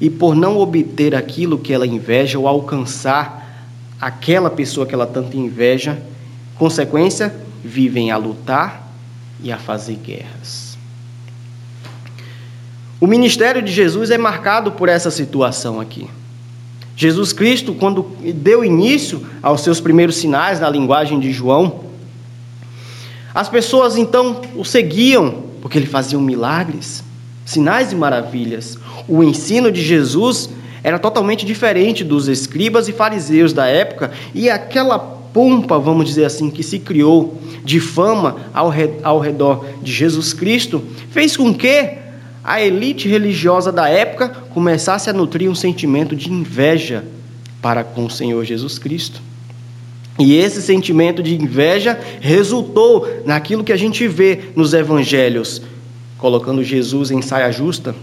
e 0.00 0.10
por 0.10 0.34
não 0.34 0.58
obter 0.58 1.14
aquilo 1.14 1.56
que 1.56 1.72
ela 1.72 1.86
inveja 1.86 2.38
ou 2.38 2.46
alcançar 2.46 3.64
aquela 3.98 4.50
pessoa 4.50 4.84
que 4.84 4.92
ela 4.92 5.06
tanto 5.06 5.36
inveja, 5.36 6.02
Consequência, 6.56 7.34
vivem 7.62 8.10
a 8.10 8.16
lutar 8.16 8.90
e 9.42 9.52
a 9.52 9.58
fazer 9.58 9.96
guerras. 9.96 10.78
O 12.98 13.06
ministério 13.06 13.60
de 13.60 13.70
Jesus 13.70 14.10
é 14.10 14.16
marcado 14.16 14.72
por 14.72 14.88
essa 14.88 15.10
situação 15.10 15.78
aqui. 15.78 16.08
Jesus 16.96 17.34
Cristo, 17.34 17.74
quando 17.74 18.10
deu 18.34 18.64
início 18.64 19.26
aos 19.42 19.60
seus 19.60 19.80
primeiros 19.80 20.16
sinais 20.16 20.58
na 20.58 20.70
linguagem 20.70 21.20
de 21.20 21.30
João, 21.30 21.84
as 23.34 23.50
pessoas 23.50 23.98
então 23.98 24.40
o 24.54 24.64
seguiam, 24.64 25.44
porque 25.66 25.78
ele 25.78 25.86
fazia 25.86 26.16
milagres, 26.16 27.02
sinais 27.44 27.90
e 27.90 27.96
maravilhas. 27.96 28.78
O 29.08 29.24
ensino 29.24 29.72
de 29.72 29.82
Jesus 29.82 30.48
era 30.80 30.96
totalmente 30.96 31.44
diferente 31.44 32.04
dos 32.04 32.28
escribas 32.28 32.86
e 32.86 32.92
fariseus 32.92 33.52
da 33.52 33.66
época, 33.66 34.12
e 34.32 34.48
aquela 34.48 34.96
pompa, 34.96 35.76
vamos 35.76 36.06
dizer 36.06 36.24
assim, 36.24 36.50
que 36.50 36.62
se 36.62 36.78
criou 36.78 37.42
de 37.64 37.80
fama 37.80 38.36
ao, 38.54 38.72
ao 39.02 39.18
redor 39.18 39.66
de 39.82 39.92
Jesus 39.92 40.32
Cristo, 40.32 40.84
fez 41.10 41.36
com 41.36 41.52
que 41.52 41.94
a 42.44 42.62
elite 42.62 43.08
religiosa 43.08 43.72
da 43.72 43.88
época 43.88 44.28
começasse 44.54 45.10
a 45.10 45.12
nutrir 45.12 45.50
um 45.50 45.54
sentimento 45.56 46.14
de 46.14 46.30
inveja 46.30 47.04
para 47.60 47.82
com 47.82 48.04
o 48.04 48.10
Senhor 48.10 48.44
Jesus 48.44 48.78
Cristo. 48.78 49.20
E 50.18 50.34
esse 50.34 50.62
sentimento 50.62 51.22
de 51.22 51.34
inveja 51.34 51.98
resultou 52.20 53.06
naquilo 53.24 53.64
que 53.64 53.72
a 53.72 53.76
gente 53.76 54.08
vê 54.08 54.50
nos 54.56 54.72
evangelhos, 54.72 55.60
colocando 56.18 56.64
Jesus 56.64 57.10
em 57.10 57.20
saia 57.20 57.50
justa, 57.52 57.94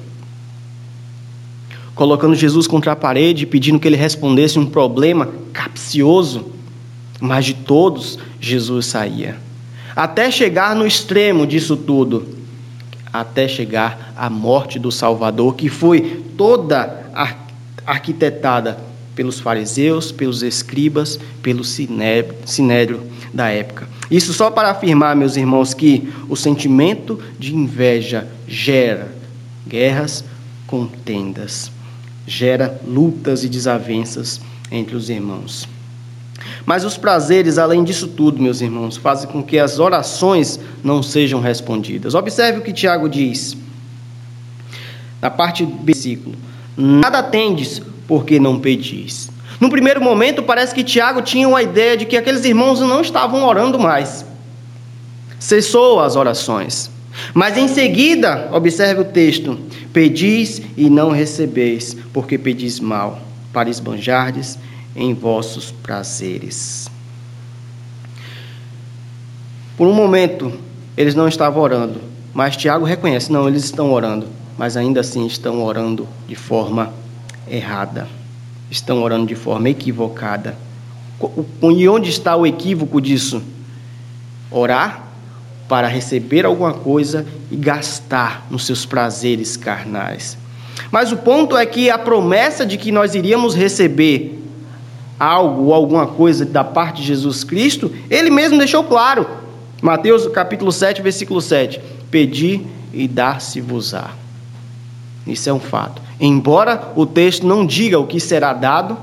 colocando 1.95 2.35
Jesus 2.35 2.67
contra 2.67 2.91
a 2.91 2.95
parede, 2.95 3.45
pedindo 3.45 3.79
que 3.79 3.87
ele 3.87 3.95
respondesse 3.95 4.59
um 4.59 4.65
problema 4.65 5.29
capcioso 5.51 6.53
mas 7.23 7.45
de 7.45 7.53
todos 7.53 8.19
Jesus 8.41 8.87
saía. 8.87 9.37
Até 9.95 10.29
chegar 10.29 10.75
no 10.75 10.85
extremo 10.85 11.47
disso 11.47 11.77
tudo, 11.77 12.27
até 13.13 13.47
chegar 13.47 14.13
à 14.17 14.29
morte 14.29 14.77
do 14.77 14.91
Salvador, 14.91 15.55
que 15.55 15.69
foi 15.69 16.21
toda 16.37 17.09
arquitetada 17.85 18.77
pelos 19.15 19.39
fariseus, 19.39 20.11
pelos 20.11 20.41
escribas, 20.43 21.19
pelo 21.41 21.63
sinédrio 21.63 23.01
da 23.33 23.49
época. 23.49 23.87
Isso 24.09 24.33
só 24.33 24.51
para 24.51 24.71
afirmar, 24.71 25.15
meus 25.15 25.35
irmãos, 25.35 25.73
que 25.73 26.07
o 26.29 26.35
sentimento 26.35 27.19
de 27.39 27.55
inveja 27.55 28.27
gera 28.47 29.13
guerras, 29.67 30.23
contendas, 30.67 31.71
gera 32.27 32.79
lutas 32.85 33.43
e 33.43 33.49
desavenças 33.49 34.41
entre 34.71 34.95
os 34.95 35.09
irmãos. 35.09 35.67
Mas 36.65 36.83
os 36.83 36.97
prazeres, 36.97 37.57
além 37.57 37.83
disso 37.83 38.07
tudo, 38.07 38.41
meus 38.41 38.61
irmãos, 38.61 38.97
fazem 38.97 39.29
com 39.29 39.41
que 39.41 39.59
as 39.59 39.79
orações 39.79 40.59
não 40.83 41.01
sejam 41.01 41.39
respondidas. 41.39 42.15
Observe 42.15 42.59
o 42.59 42.61
que 42.61 42.73
Tiago 42.73 43.07
diz, 43.07 43.55
na 45.21 45.29
parte 45.29 45.65
do 45.65 45.83
versículo: 45.83 46.35
Nada 46.75 47.23
tendes 47.23 47.81
porque 48.07 48.39
não 48.39 48.59
pedis. 48.59 49.29
No 49.59 49.69
primeiro 49.69 50.01
momento, 50.01 50.43
parece 50.43 50.73
que 50.75 50.83
Tiago 50.83 51.21
tinha 51.21 51.47
uma 51.47 51.61
ideia 51.61 51.95
de 51.95 52.05
que 52.05 52.17
aqueles 52.17 52.43
irmãos 52.43 52.79
não 52.79 53.01
estavam 53.01 53.45
orando 53.45 53.79
mais. 53.79 54.25
Cessou 55.39 55.99
as 55.99 56.15
orações. 56.15 56.89
Mas 57.33 57.57
em 57.57 57.67
seguida, 57.67 58.49
observe 58.51 59.01
o 59.01 59.05
texto: 59.05 59.57
Pedis 59.91 60.61
e 60.75 60.89
não 60.89 61.11
recebeis, 61.11 61.95
porque 62.11 62.37
pedis 62.37 62.79
mal, 62.79 63.21
para 63.51 63.69
esbanjardes 63.69 64.57
em 64.95 65.13
vossos 65.13 65.71
prazeres. 65.71 66.89
Por 69.77 69.87
um 69.87 69.93
momento, 69.93 70.51
eles 70.95 71.15
não 71.15 71.27
estavam 71.27 71.61
orando, 71.61 72.01
mas 72.33 72.57
Tiago 72.57 72.85
reconhece: 72.85 73.31
não, 73.31 73.47
eles 73.47 73.63
estão 73.63 73.91
orando, 73.91 74.27
mas 74.57 74.75
ainda 74.75 74.99
assim 75.01 75.25
estão 75.25 75.63
orando 75.63 76.07
de 76.27 76.35
forma 76.35 76.93
errada, 77.47 78.07
estão 78.69 79.01
orando 79.01 79.27
de 79.27 79.35
forma 79.35 79.69
equivocada. 79.69 80.57
E 81.61 81.87
onde 81.87 82.09
está 82.09 82.35
o 82.35 82.45
equívoco 82.45 82.99
disso? 82.99 83.41
Orar 84.51 85.03
para 85.67 85.87
receber 85.87 86.45
alguma 86.45 86.73
coisa 86.73 87.25
e 87.49 87.55
gastar 87.55 88.45
nos 88.49 88.65
seus 88.65 88.85
prazeres 88.85 89.55
carnais. 89.55 90.37
Mas 90.91 91.11
o 91.11 91.17
ponto 91.17 91.57
é 91.57 91.65
que 91.65 91.89
a 91.89 91.97
promessa 91.97 92.65
de 92.65 92.77
que 92.77 92.91
nós 92.91 93.15
iríamos 93.15 93.55
receber 93.55 94.43
algo 95.19 95.65
ou 95.65 95.73
alguma 95.73 96.05
coisa 96.05 96.45
da 96.45 96.63
parte 96.63 97.01
de 97.01 97.07
Jesus 97.07 97.43
Cristo, 97.43 97.91
ele 98.09 98.29
mesmo 98.29 98.57
deixou 98.57 98.83
claro. 98.83 99.27
Mateus 99.81 100.27
capítulo 100.27 100.71
7, 100.71 101.01
versículo 101.01 101.41
7. 101.41 101.79
Pedi 102.11 102.61
e 102.93 103.07
dar-se-vos-á. 103.07 104.22
Isso 105.25 105.49
é 105.49 105.53
um 105.53 105.59
fato. 105.59 106.01
Embora 106.19 106.91
o 106.95 107.05
texto 107.05 107.45
não 107.45 107.65
diga 107.65 107.99
o 107.99 108.07
que 108.07 108.19
será 108.19 108.53
dado, 108.53 108.97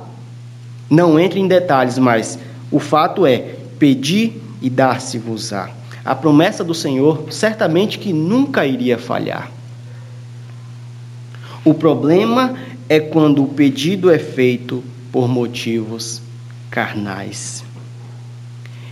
não 0.88 1.18
entre 1.18 1.40
em 1.40 1.48
detalhes, 1.48 1.98
mas 1.98 2.38
o 2.70 2.78
fato 2.78 3.26
é: 3.26 3.56
pedi 3.78 4.32
e 4.60 4.68
dar-se-vos-á. 4.68 5.70
A 6.04 6.14
promessa 6.14 6.64
do 6.64 6.74
Senhor 6.74 7.26
certamente 7.30 7.98
que 7.98 8.12
nunca 8.12 8.66
iria 8.66 8.98
falhar. 8.98 9.50
O 11.64 11.74
problema 11.74 12.54
é 12.88 12.98
quando 12.98 13.42
o 13.44 13.48
pedido 13.48 14.10
é 14.10 14.18
feito 14.18 14.82
por 15.12 15.28
motivos 15.28 16.22
carnais. 16.70 17.62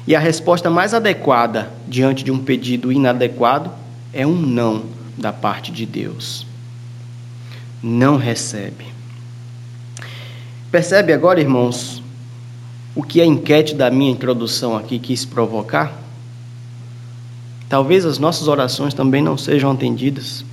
E 0.06 0.14
a 0.14 0.18
resposta 0.18 0.70
mais 0.70 0.94
adequada 0.94 1.70
diante 1.86 2.24
de 2.24 2.30
um 2.30 2.38
pedido 2.38 2.90
inadequado 2.90 3.70
é 4.12 4.26
um 4.26 4.34
não 4.34 4.84
da 5.16 5.32
parte 5.32 5.70
de 5.70 5.84
Deus. 5.84 6.47
Não 7.82 8.16
recebe. 8.16 8.86
Percebe 10.70 11.12
agora, 11.12 11.40
irmãos, 11.40 12.02
o 12.94 13.02
que 13.02 13.20
a 13.20 13.26
enquete 13.26 13.74
da 13.74 13.90
minha 13.90 14.10
introdução 14.10 14.76
aqui 14.76 14.98
quis 14.98 15.24
provocar? 15.24 15.92
Talvez 17.68 18.04
as 18.04 18.18
nossas 18.18 18.48
orações 18.48 18.94
também 18.94 19.22
não 19.22 19.36
sejam 19.38 19.70
atendidas. 19.70 20.44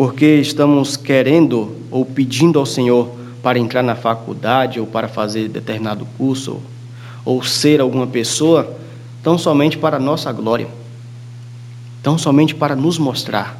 porque 0.00 0.36
estamos 0.36 0.96
querendo 0.96 1.76
ou 1.90 2.06
pedindo 2.06 2.58
ao 2.58 2.64
Senhor 2.64 3.10
para 3.42 3.58
entrar 3.58 3.82
na 3.82 3.94
faculdade 3.94 4.80
ou 4.80 4.86
para 4.86 5.08
fazer 5.08 5.46
determinado 5.48 6.06
curso 6.16 6.58
ou, 7.22 7.42
ser 7.42 7.82
alguma 7.82 8.06
pessoa, 8.06 8.78
tão 9.22 9.36
somente 9.36 9.76
para 9.76 9.98
a 9.98 10.00
nossa 10.00 10.32
glória, 10.32 10.68
tão 12.02 12.16
somente 12.16 12.54
para 12.54 12.74
nos 12.74 12.98
mostrar, 12.98 13.59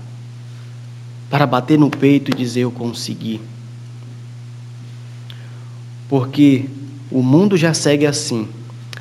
para 1.31 1.47
bater 1.47 1.79
no 1.79 1.89
peito 1.89 2.33
e 2.33 2.35
dizer 2.35 2.63
eu 2.63 2.73
consegui. 2.73 3.41
Porque 6.09 6.67
o 7.11 7.23
mundo 7.23 7.57
já 7.57 7.73
segue 7.73 8.05
assim, 8.05 8.49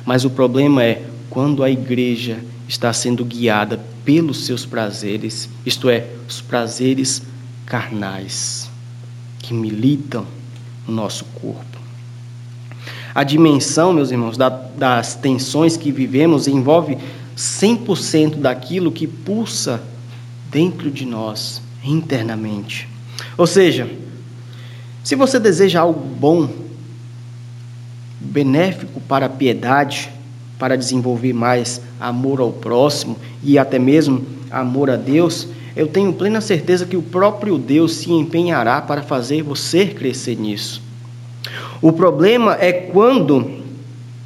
mas 0.06 0.24
o 0.24 0.30
problema 0.30 0.84
é 0.84 1.04
quando 1.28 1.64
a 1.64 1.70
igreja 1.70 2.38
está 2.68 2.92
sendo 2.92 3.24
guiada 3.24 3.80
pelos 4.04 4.46
seus 4.46 4.64
prazeres, 4.64 5.48
isto 5.66 5.90
é, 5.90 6.06
os 6.28 6.40
prazeres 6.40 7.22
carnais 7.66 8.70
que 9.40 9.52
militam 9.52 10.24
no 10.86 10.94
nosso 10.94 11.24
corpo. 11.24 11.78
A 13.12 13.24
dimensão, 13.24 13.92
meus 13.92 14.12
irmãos, 14.12 14.36
das 14.36 15.16
tensões 15.16 15.76
que 15.76 15.90
vivemos 15.90 16.46
envolve 16.46 16.96
100% 17.36 18.36
daquilo 18.36 18.92
que 18.92 19.06
pulsa 19.06 19.82
dentro 20.48 20.90
de 20.90 21.04
nós, 21.04 21.60
internamente. 21.84 22.88
Ou 23.36 23.46
seja, 23.46 23.88
se 25.02 25.14
você 25.14 25.38
deseja 25.38 25.80
algo 25.80 26.00
bom, 26.00 26.48
benéfico 28.20 29.00
para 29.00 29.26
a 29.26 29.30
piedade, 29.30 30.10
para 30.58 30.76
desenvolver 30.76 31.32
mais 31.32 31.80
amor 31.98 32.40
ao 32.40 32.52
próximo 32.52 33.16
e 33.42 33.58
até 33.58 33.78
mesmo 33.78 34.24
amor 34.50 34.90
a 34.90 34.96
Deus, 34.96 35.48
eu 35.74 35.86
tenho 35.86 36.12
plena 36.12 36.40
certeza 36.40 36.84
que 36.84 36.96
o 36.96 37.02
próprio 37.02 37.56
Deus 37.56 37.94
se 37.94 38.12
empenhará 38.12 38.82
para 38.82 39.02
fazer 39.02 39.42
você 39.42 39.86
crescer 39.86 40.36
nisso. 40.36 40.82
O 41.80 41.92
problema 41.92 42.58
é 42.60 42.72
quando 42.72 43.60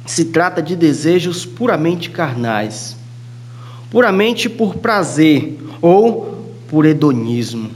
se 0.05 0.25
trata 0.25 0.61
de 0.61 0.75
desejos 0.75 1.45
puramente 1.45 2.09
carnais, 2.09 2.97
puramente 3.89 4.49
por 4.49 4.75
prazer 4.75 5.57
ou 5.81 6.34
por 6.75 6.85
hedonismo. 6.85 7.71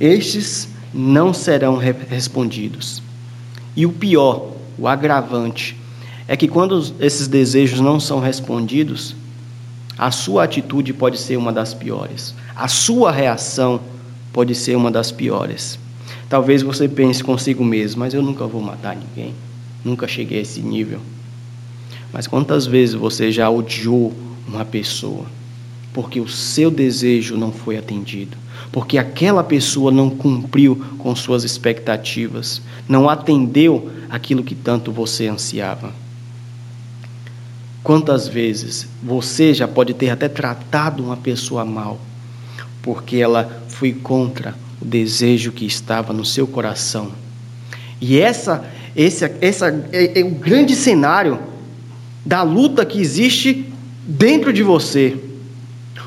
Estes 0.00 0.68
não 0.92 1.32
serão 1.32 1.76
respondidos. 1.76 3.00
E 3.76 3.86
o 3.86 3.92
pior, 3.92 4.50
o 4.76 4.88
agravante, 4.88 5.76
é 6.26 6.36
que 6.36 6.48
quando 6.48 6.92
esses 6.98 7.28
desejos 7.28 7.78
não 7.78 8.00
são 8.00 8.18
respondidos, 8.18 9.14
a 9.96 10.10
sua 10.10 10.42
atitude 10.42 10.92
pode 10.92 11.16
ser 11.16 11.36
uma 11.36 11.52
das 11.52 11.72
piores, 11.72 12.34
a 12.56 12.66
sua 12.66 13.12
reação 13.12 13.80
pode 14.32 14.52
ser 14.56 14.74
uma 14.74 14.90
das 14.90 15.12
piores. 15.12 15.78
Talvez 16.28 16.60
você 16.60 16.88
pense 16.88 17.22
consigo 17.22 17.64
mesmo, 17.64 18.00
mas 18.00 18.14
eu 18.14 18.20
nunca 18.20 18.48
vou 18.48 18.60
matar 18.60 18.96
ninguém, 18.96 19.32
nunca 19.84 20.08
cheguei 20.08 20.40
a 20.40 20.42
esse 20.42 20.60
nível. 20.60 20.98
Mas 22.12 22.26
quantas 22.26 22.66
vezes 22.66 22.96
você 22.96 23.30
já 23.30 23.48
odiou 23.48 24.12
uma 24.48 24.64
pessoa 24.64 25.24
porque 25.94 26.20
o 26.20 26.28
seu 26.28 26.70
desejo 26.70 27.38
não 27.38 27.50
foi 27.50 27.78
atendido? 27.78 28.36
porque 28.74 28.98
aquela 28.98 29.44
pessoa 29.44 29.92
não 29.92 30.10
cumpriu 30.10 30.84
com 30.98 31.14
suas 31.14 31.44
expectativas, 31.44 32.60
não 32.88 33.08
atendeu 33.08 33.88
aquilo 34.10 34.42
que 34.42 34.56
tanto 34.56 34.90
você 34.90 35.28
ansiava. 35.28 35.92
Quantas 37.84 38.26
vezes 38.26 38.88
você 39.00 39.54
já 39.54 39.68
pode 39.68 39.94
ter 39.94 40.10
até 40.10 40.28
tratado 40.28 41.04
uma 41.04 41.16
pessoa 41.16 41.64
mal, 41.64 42.00
porque 42.82 43.18
ela 43.18 43.62
foi 43.68 43.92
contra 43.92 44.56
o 44.82 44.84
desejo 44.84 45.52
que 45.52 45.64
estava 45.64 46.12
no 46.12 46.24
seu 46.24 46.44
coração. 46.44 47.12
E 48.00 48.18
essa, 48.18 48.68
esse, 48.96 49.24
essa 49.40 49.68
é, 49.92 50.18
é 50.18 50.24
o 50.24 50.30
grande 50.30 50.74
cenário 50.74 51.38
da 52.26 52.42
luta 52.42 52.84
que 52.84 53.00
existe 53.00 53.72
dentro 54.04 54.52
de 54.52 54.64
você. 54.64 55.16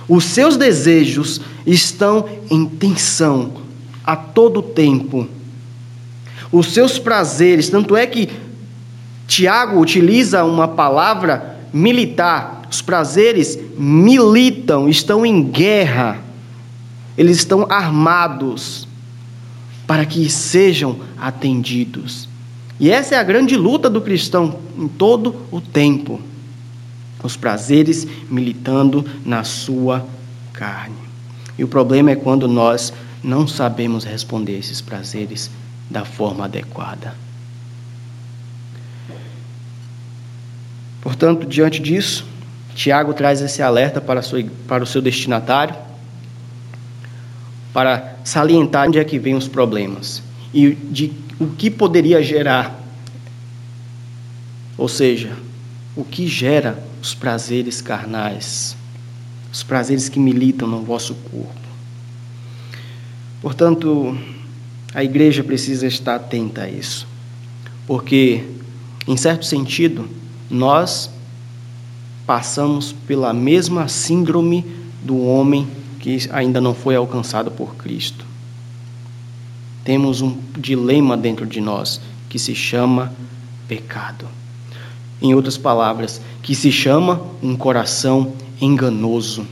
Os 0.07 0.23
seus 0.23 0.55
desejos 0.55 1.41
estão 1.65 2.27
em 2.49 2.65
tensão 2.65 3.53
a 4.03 4.15
todo 4.15 4.61
tempo. 4.61 5.27
Os 6.51 6.73
seus 6.73 6.97
prazeres, 6.97 7.69
tanto 7.69 7.95
é 7.95 8.07
que 8.07 8.29
Tiago 9.27 9.79
utiliza 9.79 10.45
uma 10.45 10.67
palavra 10.67 11.57
militar. 11.73 12.61
Os 12.71 12.81
prazeres 12.81 13.59
militam, 13.77 14.87
estão 14.87 15.25
em 15.25 15.43
guerra. 15.43 16.19
Eles 17.17 17.37
estão 17.37 17.65
armados 17.69 18.87
para 19.85 20.05
que 20.05 20.29
sejam 20.29 20.99
atendidos. 21.17 22.29
E 22.79 22.89
essa 22.91 23.15
é 23.15 23.17
a 23.17 23.23
grande 23.23 23.57
luta 23.57 23.89
do 23.89 24.01
cristão 24.01 24.59
em 24.77 24.87
todo 24.87 25.35
o 25.51 25.59
tempo. 25.59 26.21
Os 27.23 27.35
prazeres 27.35 28.07
militando 28.29 29.05
na 29.25 29.43
sua 29.43 30.05
carne. 30.53 30.95
E 31.57 31.63
o 31.63 31.67
problema 31.67 32.11
é 32.11 32.15
quando 32.15 32.47
nós 32.47 32.93
não 33.23 33.47
sabemos 33.47 34.03
responder 34.03 34.57
esses 34.57 34.79
prazeres 34.79 35.49
da 35.89 36.05
forma 36.05 36.45
adequada. 36.45 37.15
Portanto, 41.01 41.47
diante 41.47 41.81
disso, 41.81 42.25
Tiago 42.75 43.13
traz 43.13 43.41
esse 43.41 43.61
alerta 43.61 43.99
para, 43.99 44.21
sua, 44.21 44.43
para 44.67 44.83
o 44.83 44.87
seu 44.87 45.01
destinatário, 45.01 45.75
para 47.73 48.15
salientar 48.23 48.87
onde 48.87 48.99
é 48.99 49.03
que 49.03 49.17
vêm 49.17 49.35
os 49.35 49.47
problemas 49.47 50.21
e 50.53 50.75
de 50.75 51.11
o 51.39 51.47
que 51.47 51.69
poderia 51.69 52.21
gerar, 52.21 52.83
ou 54.77 54.87
seja, 54.87 55.31
o 55.95 56.03
que 56.03 56.27
gera 56.27 56.83
os 57.01 57.13
prazeres 57.13 57.81
carnais 57.81 58.75
os 59.57 59.63
prazeres 59.63 60.07
que 60.07 60.19
militam 60.19 60.67
no 60.67 60.83
vosso 60.83 61.15
corpo. 61.31 61.67
Portanto, 63.41 64.15
a 64.93 65.03
igreja 65.03 65.43
precisa 65.43 65.87
estar 65.87 66.15
atenta 66.15 66.63
a 66.63 66.69
isso, 66.69 67.07
porque, 67.85 68.43
em 69.07 69.17
certo 69.17 69.45
sentido, 69.45 70.07
nós 70.49 71.09
passamos 72.25 72.91
pela 72.91 73.33
mesma 73.33 73.87
síndrome 73.87 74.63
do 75.03 75.19
homem 75.25 75.67
que 75.99 76.29
ainda 76.31 76.61
não 76.61 76.75
foi 76.75 76.95
alcançado 76.95 77.49
por 77.49 77.75
Cristo. 77.75 78.25
Temos 79.83 80.21
um 80.21 80.37
dilema 80.57 81.17
dentro 81.17 81.45
de 81.45 81.61
nós 81.61 82.01
que 82.29 82.37
se 82.37 82.53
chama 82.53 83.13
pecado. 83.67 84.27
Em 85.21 85.33
outras 85.33 85.57
palavras, 85.57 86.21
que 86.47 86.55
se 86.55 86.71
chama 86.71 87.21
um 87.43 87.57
coração 87.57 88.31
enganoso. 88.61 89.45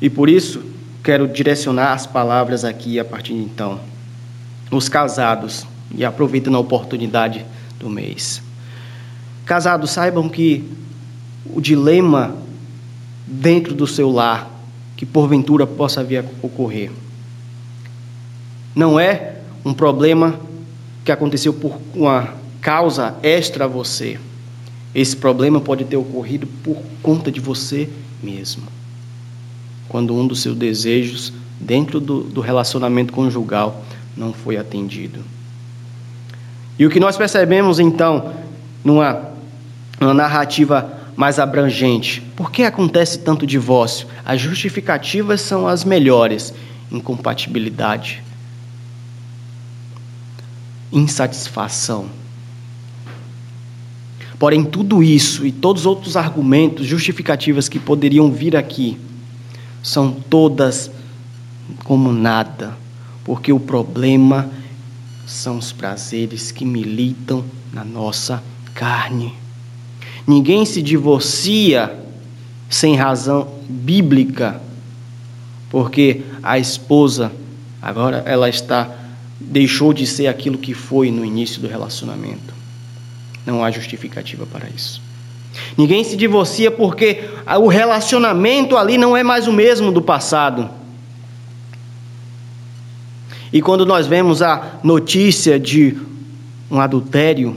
E 0.00 0.08
por 0.08 0.28
isso, 0.28 0.62
quero 1.02 1.26
direcionar 1.26 1.92
as 1.92 2.06
palavras 2.06 2.64
aqui 2.64 3.00
a 3.00 3.04
partir 3.04 3.32
de 3.32 3.40
então. 3.40 3.80
Os 4.70 4.88
casados, 4.88 5.66
e 5.92 6.04
aproveitando 6.04 6.54
a 6.54 6.60
oportunidade 6.60 7.44
do 7.80 7.90
mês. 7.90 8.40
Casados, 9.44 9.90
saibam 9.90 10.28
que 10.28 10.70
o 11.44 11.60
dilema 11.60 12.36
dentro 13.26 13.74
do 13.74 13.88
seu 13.88 14.08
lar, 14.08 14.48
que 14.96 15.04
porventura 15.04 15.66
possa 15.66 16.04
vir 16.04 16.18
a 16.18 16.24
ocorrer, 16.46 16.92
não 18.72 19.00
é 19.00 19.38
um 19.64 19.74
problema 19.74 20.38
que 21.04 21.10
aconteceu 21.10 21.52
por 21.52 21.80
uma 21.92 22.34
causa 22.60 23.16
extra 23.20 23.64
a 23.64 23.68
você. 23.68 24.20
Esse 24.94 25.16
problema 25.16 25.60
pode 25.60 25.84
ter 25.84 25.96
ocorrido 25.96 26.46
por 26.62 26.76
conta 27.02 27.30
de 27.30 27.40
você 27.40 27.88
mesmo. 28.22 28.64
Quando 29.88 30.14
um 30.14 30.26
dos 30.26 30.40
seus 30.40 30.56
desejos 30.56 31.32
dentro 31.60 32.00
do, 32.00 32.22
do 32.22 32.40
relacionamento 32.40 33.12
conjugal 33.12 33.84
não 34.16 34.32
foi 34.32 34.56
atendido. 34.56 35.20
E 36.78 36.86
o 36.86 36.90
que 36.90 37.00
nós 37.00 37.16
percebemos 37.16 37.78
então, 37.78 38.32
numa, 38.84 39.30
numa 40.00 40.14
narrativa 40.14 40.92
mais 41.16 41.38
abrangente, 41.38 42.20
por 42.36 42.50
que 42.50 42.62
acontece 42.62 43.18
tanto 43.18 43.46
divórcio? 43.46 44.06
As 44.24 44.40
justificativas 44.40 45.40
são 45.40 45.66
as 45.66 45.84
melhores: 45.84 46.54
incompatibilidade, 46.90 48.22
insatisfação 50.92 52.08
Porém, 54.38 54.64
tudo 54.64 55.02
isso 55.02 55.44
e 55.44 55.50
todos 55.50 55.82
os 55.82 55.86
outros 55.86 56.16
argumentos, 56.16 56.86
justificativas 56.86 57.68
que 57.68 57.78
poderiam 57.78 58.30
vir 58.30 58.56
aqui, 58.56 58.96
são 59.82 60.12
todas 60.12 60.90
como 61.84 62.12
nada, 62.12 62.76
porque 63.24 63.52
o 63.52 63.58
problema 63.58 64.48
são 65.26 65.58
os 65.58 65.72
prazeres 65.72 66.52
que 66.52 66.64
militam 66.64 67.44
na 67.72 67.84
nossa 67.84 68.42
carne. 68.74 69.34
Ninguém 70.26 70.64
se 70.64 70.80
divorcia 70.80 71.98
sem 72.68 72.96
razão 72.96 73.48
bíblica 73.68 74.60
porque 75.70 76.22
a 76.42 76.58
esposa 76.58 77.32
agora 77.80 78.22
ela 78.26 78.48
está 78.48 78.90
deixou 79.40 79.92
de 79.92 80.06
ser 80.06 80.26
aquilo 80.26 80.58
que 80.58 80.74
foi 80.74 81.10
no 81.10 81.24
início 81.24 81.60
do 81.60 81.68
relacionamento. 81.68 82.57
Não 83.48 83.64
há 83.64 83.70
justificativa 83.70 84.44
para 84.44 84.68
isso. 84.68 85.00
Ninguém 85.74 86.04
se 86.04 86.18
divorcia 86.18 86.70
porque 86.70 87.30
o 87.58 87.66
relacionamento 87.66 88.76
ali 88.76 88.98
não 88.98 89.16
é 89.16 89.22
mais 89.22 89.48
o 89.48 89.52
mesmo 89.54 89.90
do 89.90 90.02
passado. 90.02 90.68
E 93.50 93.62
quando 93.62 93.86
nós 93.86 94.06
vemos 94.06 94.42
a 94.42 94.78
notícia 94.84 95.58
de 95.58 95.96
um 96.70 96.78
adultério, 96.78 97.56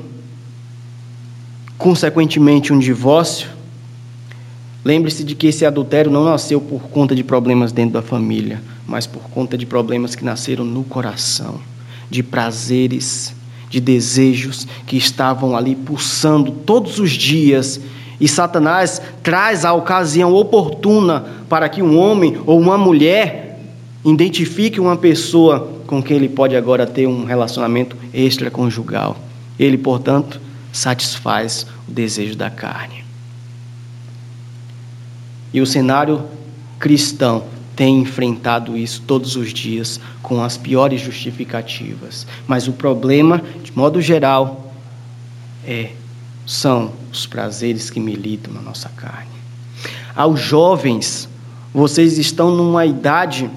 consequentemente 1.77 2.71
um 2.71 2.79
divórcio, 2.79 3.49
lembre-se 4.85 5.25
de 5.25 5.35
que 5.35 5.47
esse 5.47 5.65
adultério 5.65 6.09
não 6.09 6.23
nasceu 6.23 6.61
por 6.61 6.83
conta 6.83 7.13
de 7.13 7.21
problemas 7.25 7.73
dentro 7.73 7.91
da 7.91 8.01
família, 8.01 8.63
mas 8.87 9.05
por 9.05 9.23
conta 9.23 9.57
de 9.57 9.65
problemas 9.65 10.15
que 10.15 10.23
nasceram 10.23 10.63
no 10.63 10.85
coração, 10.85 11.59
de 12.09 12.23
prazeres, 12.23 13.35
de 13.71 13.79
desejos 13.79 14.67
que 14.85 14.97
estavam 14.97 15.55
ali 15.55 15.75
pulsando 15.75 16.51
todos 16.51 16.99
os 16.99 17.11
dias. 17.11 17.79
E 18.19 18.27
Satanás 18.27 19.01
traz 19.23 19.65
a 19.65 19.73
ocasião 19.73 20.33
oportuna 20.33 21.25
para 21.49 21.67
que 21.69 21.81
um 21.81 21.97
homem 21.97 22.39
ou 22.45 22.59
uma 22.59 22.77
mulher 22.77 23.59
identifique 24.05 24.79
uma 24.79 24.97
pessoa 24.97 25.71
com 25.87 26.03
quem 26.03 26.17
ele 26.17 26.29
pode 26.29 26.55
agora 26.55 26.85
ter 26.85 27.07
um 27.07 27.23
relacionamento 27.23 27.95
extraconjugal. 28.13 29.17
Ele, 29.57 29.77
portanto, 29.77 30.39
satisfaz 30.71 31.65
o 31.87 31.91
desejo 31.91 32.35
da 32.35 32.49
carne. 32.49 33.03
E 35.53 35.61
o 35.61 35.65
cenário 35.65 36.23
cristão 36.79 37.43
tem 37.81 37.97
enfrentado 37.97 38.77
isso 38.77 39.01
todos 39.07 39.35
os 39.35 39.51
dias 39.51 39.99
com 40.21 40.43
as 40.43 40.55
piores 40.55 41.01
justificativas. 41.01 42.27
Mas 42.45 42.67
o 42.67 42.73
problema, 42.73 43.41
de 43.63 43.75
modo 43.75 43.99
geral, 43.99 44.71
é 45.65 45.89
são 46.45 46.93
os 47.11 47.25
prazeres 47.25 47.89
que 47.89 47.99
militam 47.99 48.53
na 48.53 48.61
nossa 48.61 48.87
carne. 48.89 49.31
Aos 50.15 50.39
jovens, 50.39 51.27
vocês 51.73 52.19
estão 52.19 52.51
numa 52.51 52.85
idade 52.85 53.49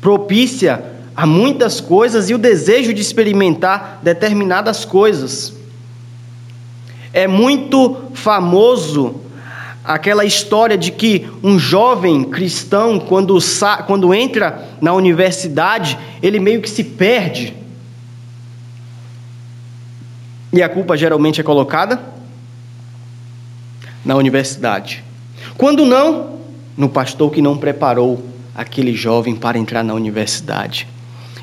propícia 0.00 0.84
a 1.16 1.26
muitas 1.26 1.80
coisas 1.80 2.30
e 2.30 2.34
o 2.34 2.38
desejo 2.38 2.94
de 2.94 3.00
experimentar 3.00 3.98
determinadas 4.00 4.84
coisas. 4.84 5.52
É 7.12 7.26
muito 7.26 7.96
famoso 8.14 9.16
aquela 9.88 10.22
história 10.22 10.76
de 10.76 10.92
que 10.92 11.26
um 11.42 11.58
jovem 11.58 12.22
cristão, 12.22 13.00
quando, 13.00 13.38
quando 13.86 14.12
entra 14.12 14.68
na 14.82 14.92
universidade, 14.92 15.98
ele 16.22 16.38
meio 16.38 16.60
que 16.60 16.68
se 16.68 16.84
perde. 16.84 17.54
E 20.52 20.62
a 20.62 20.68
culpa 20.68 20.94
geralmente 20.94 21.40
é 21.40 21.44
colocada 21.44 21.98
na 24.04 24.14
universidade. 24.14 25.02
Quando 25.56 25.86
não, 25.86 26.38
no 26.76 26.90
pastor 26.90 27.30
que 27.32 27.40
não 27.40 27.56
preparou 27.56 28.22
aquele 28.54 28.92
jovem 28.94 29.34
para 29.34 29.58
entrar 29.58 29.82
na 29.82 29.94
universidade. 29.94 30.86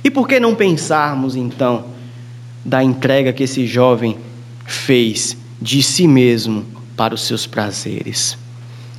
E 0.03 0.11
por 0.11 0.27
que 0.27 0.39
não 0.39 0.53
pensarmos 0.53 1.35
então 1.35 1.85
da 2.63 2.83
entrega 2.83 3.33
que 3.33 3.43
esse 3.43 3.65
jovem 3.65 4.17
fez 4.65 5.35
de 5.59 5.81
si 5.81 6.07
mesmo 6.07 6.74
para 6.95 7.13
os 7.13 7.21
seus 7.21 7.45
prazeres. 7.45 8.37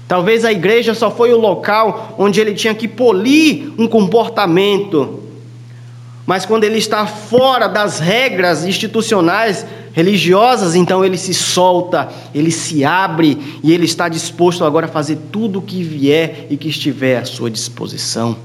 Talvez 0.09 0.45
a 0.45 0.53
igreja 0.53 0.95
só 0.95 1.11
foi 1.11 1.33
o 1.33 1.39
local 1.39 2.15
onde 2.19 2.41
ele 2.41 2.55
tinha 2.55 2.75
que 2.75 2.87
polir 2.87 3.73
um 3.77 3.89
comportamento. 3.89 5.23
Mas 6.25 6.47
quando 6.47 6.65
ele 6.65 6.79
está 6.79 7.07
fora 7.07 7.69
das 7.69 7.99
regras 7.99 8.65
institucionais 8.65 9.67
religiosas, 9.93 10.75
então 10.75 11.05
ele 11.05 11.17
se 11.17 11.33
solta, 11.33 12.09
ele 12.35 12.51
se 12.51 12.85
abre 12.85 13.59
e 13.63 13.73
ele 13.73 13.85
está 13.87 14.09
disposto 14.09 14.65
agora 14.65 14.87
a 14.87 14.91
fazer 14.91 15.19
tudo 15.33 15.59
o 15.59 15.63
que 15.63 15.83
vier 15.83 16.47
e 16.51 16.57
que 16.57 16.69
estiver 16.69 17.19
à 17.19 17.25
sua 17.25 17.51
disposição. 17.51 18.37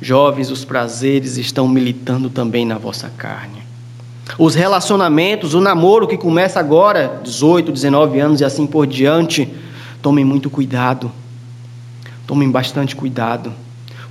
Jovens, 0.00 0.50
os 0.50 0.64
prazeres 0.64 1.36
estão 1.36 1.68
militando 1.68 2.30
também 2.30 2.64
na 2.64 2.78
vossa 2.78 3.10
carne. 3.16 3.67
Os 4.36 4.54
relacionamentos, 4.54 5.54
o 5.54 5.60
namoro 5.60 6.06
que 6.06 6.18
começa 6.18 6.60
agora, 6.60 7.20
18, 7.22 7.72
19 7.72 8.20
anos 8.20 8.40
e 8.40 8.44
assim 8.44 8.66
por 8.66 8.86
diante, 8.86 9.48
tomem 10.02 10.24
muito 10.24 10.50
cuidado. 10.50 11.10
Tomem 12.26 12.50
bastante 12.50 12.94
cuidado, 12.94 13.52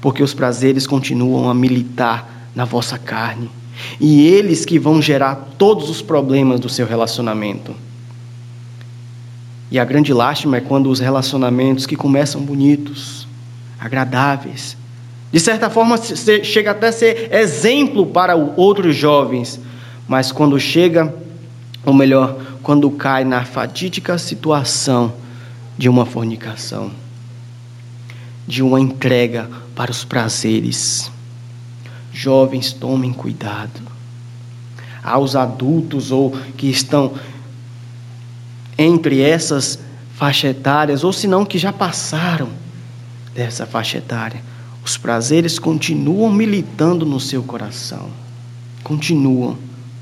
porque 0.01 0.23
os 0.23 0.33
prazeres 0.33 0.87
continuam 0.87 1.49
a 1.49 1.53
militar 1.53 2.49
na 2.55 2.65
vossa 2.65 2.97
carne. 2.97 3.49
E 3.99 4.27
eles 4.27 4.65
que 4.65 4.79
vão 4.79 5.01
gerar 5.01 5.49
todos 5.57 5.89
os 5.89 6.01
problemas 6.01 6.59
do 6.59 6.67
seu 6.67 6.87
relacionamento. 6.87 7.75
E 9.69 9.77
a 9.77 9.85
grande 9.85 10.13
lástima 10.13 10.57
é 10.57 10.61
quando 10.61 10.89
os 10.89 10.99
relacionamentos 10.99 11.85
que 11.85 11.95
começam 11.95 12.41
bonitos, 12.41 13.27
agradáveis, 13.79 14.75
de 15.31 15.39
certa 15.39 15.69
forma 15.69 15.97
chega 16.43 16.71
até 16.71 16.87
a 16.87 16.91
ser 16.91 17.33
exemplo 17.33 18.05
para 18.05 18.35
outros 18.35 18.95
jovens, 18.95 19.59
mas 20.07 20.31
quando 20.31 20.59
chega, 20.59 21.13
ou 21.85 21.93
melhor, 21.93 22.39
quando 22.63 22.89
cai 22.91 23.23
na 23.23 23.43
fatídica 23.43 24.17
situação 24.17 25.13
de 25.77 25.89
uma 25.89 26.05
fornicação, 26.05 26.91
de 28.47 28.63
uma 28.63 28.79
entrega 28.79 29.49
para 29.75 29.91
os 29.91 30.03
prazeres. 30.03 31.11
Jovens, 32.11 32.73
tomem 32.73 33.13
cuidado. 33.13 33.81
Aos 35.03 35.35
adultos 35.35 36.11
ou 36.11 36.31
que 36.57 36.67
estão 36.67 37.13
entre 38.77 39.21
essas 39.21 39.79
faixa 40.15 40.47
etárias, 40.47 41.03
ou 41.03 41.13
se 41.13 41.27
não 41.27 41.45
que 41.45 41.57
já 41.57 41.71
passaram 41.71 42.49
dessa 43.35 43.65
faixa 43.65 43.99
etária, 43.99 44.41
os 44.83 44.97
prazeres 44.97 45.59
continuam 45.59 46.31
militando 46.31 47.05
no 47.05 47.19
seu 47.19 47.43
coração. 47.43 48.09
Continuam 48.83 49.57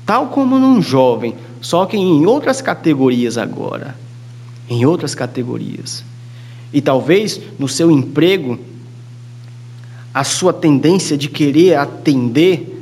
tal 0.06 0.28
como 0.28 0.58
num 0.58 0.80
jovem, 0.80 1.34
só 1.60 1.84
que 1.84 1.96
em 1.96 2.24
outras 2.24 2.62
categorias 2.62 3.36
agora. 3.36 3.96
Em 4.70 4.86
outras 4.86 5.14
categorias. 5.14 6.04
E 6.72 6.80
talvez 6.80 7.40
no 7.58 7.68
seu 7.68 7.90
emprego, 7.90 8.58
a 10.14 10.22
sua 10.22 10.52
tendência 10.52 11.16
de 11.16 11.28
querer 11.28 11.74
atender 11.74 12.72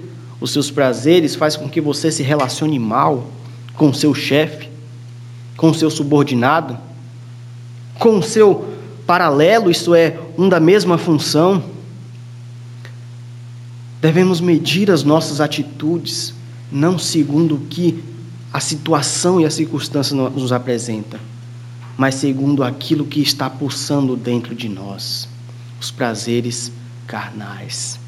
os 0.40 0.52
seus 0.52 0.70
prazeres 0.70 1.34
faz 1.34 1.56
com 1.56 1.68
que 1.68 1.80
você 1.80 2.12
se 2.12 2.22
relacione 2.22 2.78
mal 2.78 3.26
com 3.74 3.88
o 3.88 3.94
seu 3.94 4.14
chefe, 4.14 4.68
com 5.56 5.70
o 5.70 5.74
seu 5.74 5.90
subordinado, 5.90 6.76
com 7.98 8.18
o 8.18 8.22
seu 8.22 8.74
paralelo, 9.06 9.70
isto 9.70 9.94
é, 9.94 10.18
um 10.36 10.48
da 10.48 10.60
mesma 10.60 10.98
função. 10.98 11.62
Devemos 14.00 14.40
medir 14.40 14.90
as 14.90 15.02
nossas 15.02 15.40
atitudes 15.40 16.34
não 16.74 16.98
segundo 16.98 17.54
o 17.54 17.60
que 17.60 18.02
a 18.52 18.58
situação 18.58 19.40
e 19.40 19.44
a 19.44 19.50
circunstância 19.50 20.16
nos 20.16 20.50
apresenta, 20.50 21.20
mas 21.96 22.16
segundo 22.16 22.64
aquilo 22.64 23.06
que 23.06 23.22
está 23.22 23.48
pulsando 23.48 24.16
dentro 24.16 24.56
de 24.56 24.68
nós, 24.68 25.28
os 25.80 25.92
prazeres 25.92 26.72
carnais. 27.06 28.00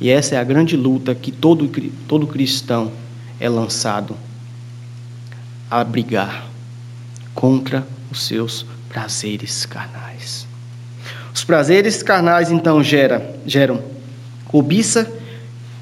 E 0.00 0.10
essa 0.10 0.34
é 0.34 0.38
a 0.38 0.44
grande 0.44 0.76
luta 0.76 1.14
que 1.14 1.30
todo, 1.30 1.70
todo 2.08 2.26
cristão 2.26 2.90
é 3.38 3.48
lançado 3.48 4.16
a 5.70 5.84
brigar 5.84 6.48
contra 7.32 7.86
os 8.10 8.24
seus 8.24 8.66
prazeres 8.88 9.64
carnais. 9.66 10.48
Os 11.32 11.44
prazeres 11.44 12.02
carnais 12.02 12.50
então 12.50 12.82
gera, 12.82 13.38
geram 13.46 13.80
cobiça, 14.48 15.12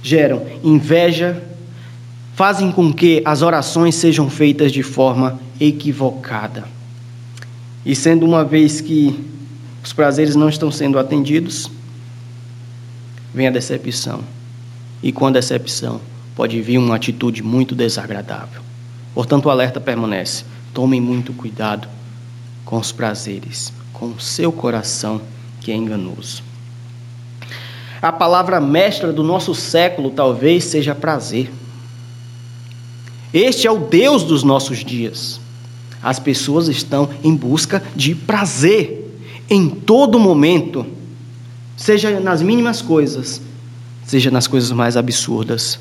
geram 0.02 0.46
inveja, 0.62 1.42
fazem 2.42 2.72
com 2.72 2.92
que 2.92 3.22
as 3.24 3.40
orações 3.40 3.94
sejam 3.94 4.28
feitas 4.28 4.72
de 4.72 4.82
forma 4.82 5.38
equivocada. 5.60 6.64
E 7.86 7.94
sendo 7.94 8.26
uma 8.26 8.44
vez 8.44 8.80
que 8.80 9.16
os 9.80 9.92
prazeres 9.92 10.34
não 10.34 10.48
estão 10.48 10.68
sendo 10.68 10.98
atendidos, 10.98 11.70
vem 13.32 13.46
a 13.46 13.50
decepção. 13.52 14.24
E 15.00 15.12
com 15.12 15.28
a 15.28 15.30
decepção 15.30 16.00
pode 16.34 16.60
vir 16.60 16.78
uma 16.78 16.96
atitude 16.96 17.44
muito 17.44 17.76
desagradável. 17.76 18.60
Portanto, 19.14 19.46
o 19.46 19.50
alerta 19.50 19.80
permanece. 19.80 20.44
Tomem 20.74 21.00
muito 21.00 21.32
cuidado 21.32 21.86
com 22.64 22.76
os 22.76 22.90
prazeres, 22.90 23.72
com 23.92 24.06
o 24.06 24.20
seu 24.20 24.50
coração 24.50 25.20
que 25.60 25.70
é 25.70 25.76
enganoso. 25.76 26.42
A 28.02 28.10
palavra 28.10 28.60
mestra 28.60 29.12
do 29.12 29.22
nosso 29.22 29.54
século 29.54 30.10
talvez 30.10 30.64
seja 30.64 30.92
prazer. 30.92 31.61
Este 33.32 33.66
é 33.66 33.70
o 33.70 33.78
Deus 33.78 34.24
dos 34.24 34.42
nossos 34.42 34.84
dias. 34.84 35.40
As 36.02 36.18
pessoas 36.18 36.68
estão 36.68 37.08
em 37.22 37.34
busca 37.34 37.82
de 37.94 38.14
prazer. 38.14 39.00
em 39.50 39.68
todo 39.68 40.18
momento, 40.18 40.86
seja 41.76 42.18
nas 42.20 42.40
mínimas 42.40 42.80
coisas, 42.80 43.40
seja 44.06 44.30
nas 44.30 44.46
coisas 44.46 44.70
mais 44.72 44.96
absurdas, 44.96 45.78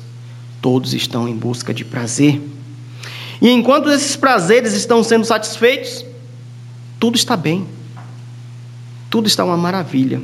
todos 0.60 0.92
estão 0.92 1.26
em 1.26 1.34
busca 1.34 1.72
de 1.72 1.82
prazer. 1.82 2.40
E 3.40 3.48
enquanto 3.48 3.90
esses 3.90 4.14
prazeres 4.14 4.74
estão 4.74 5.02
sendo 5.02 5.24
satisfeitos, 5.24 6.04
tudo 7.00 7.16
está 7.16 7.34
bem, 7.34 7.66
tudo 9.08 9.26
está 9.26 9.42
uma 9.42 9.56
maravilha. 9.56 10.20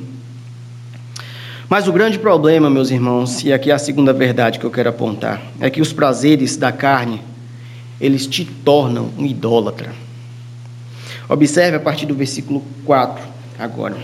Mas 1.68 1.87
o 1.87 1.92
grande 1.92 2.18
problema, 2.18 2.70
meus 2.70 2.90
irmãos, 2.90 3.44
e 3.44 3.52
aqui 3.52 3.70
é 3.70 3.74
a 3.74 3.78
segunda 3.78 4.11
verdade 4.11 4.59
que 4.59 4.64
eu 4.64 4.70
quero 4.70 4.88
apontar, 4.88 5.42
é 5.61 5.68
que 5.68 5.83
os 5.83 5.92
prazeres 5.92 6.57
da 6.57 6.72
carne, 6.72 7.20
eles 8.00 8.26
te 8.26 8.42
tornam 8.42 9.11
um 9.18 9.26
idólatra. 9.26 9.92
Observe 11.28 11.76
a 11.76 11.81
partir 11.81 12.07
do 12.07 12.14
versículo 12.14 12.62
4 12.87 13.22
agora. 13.59 13.98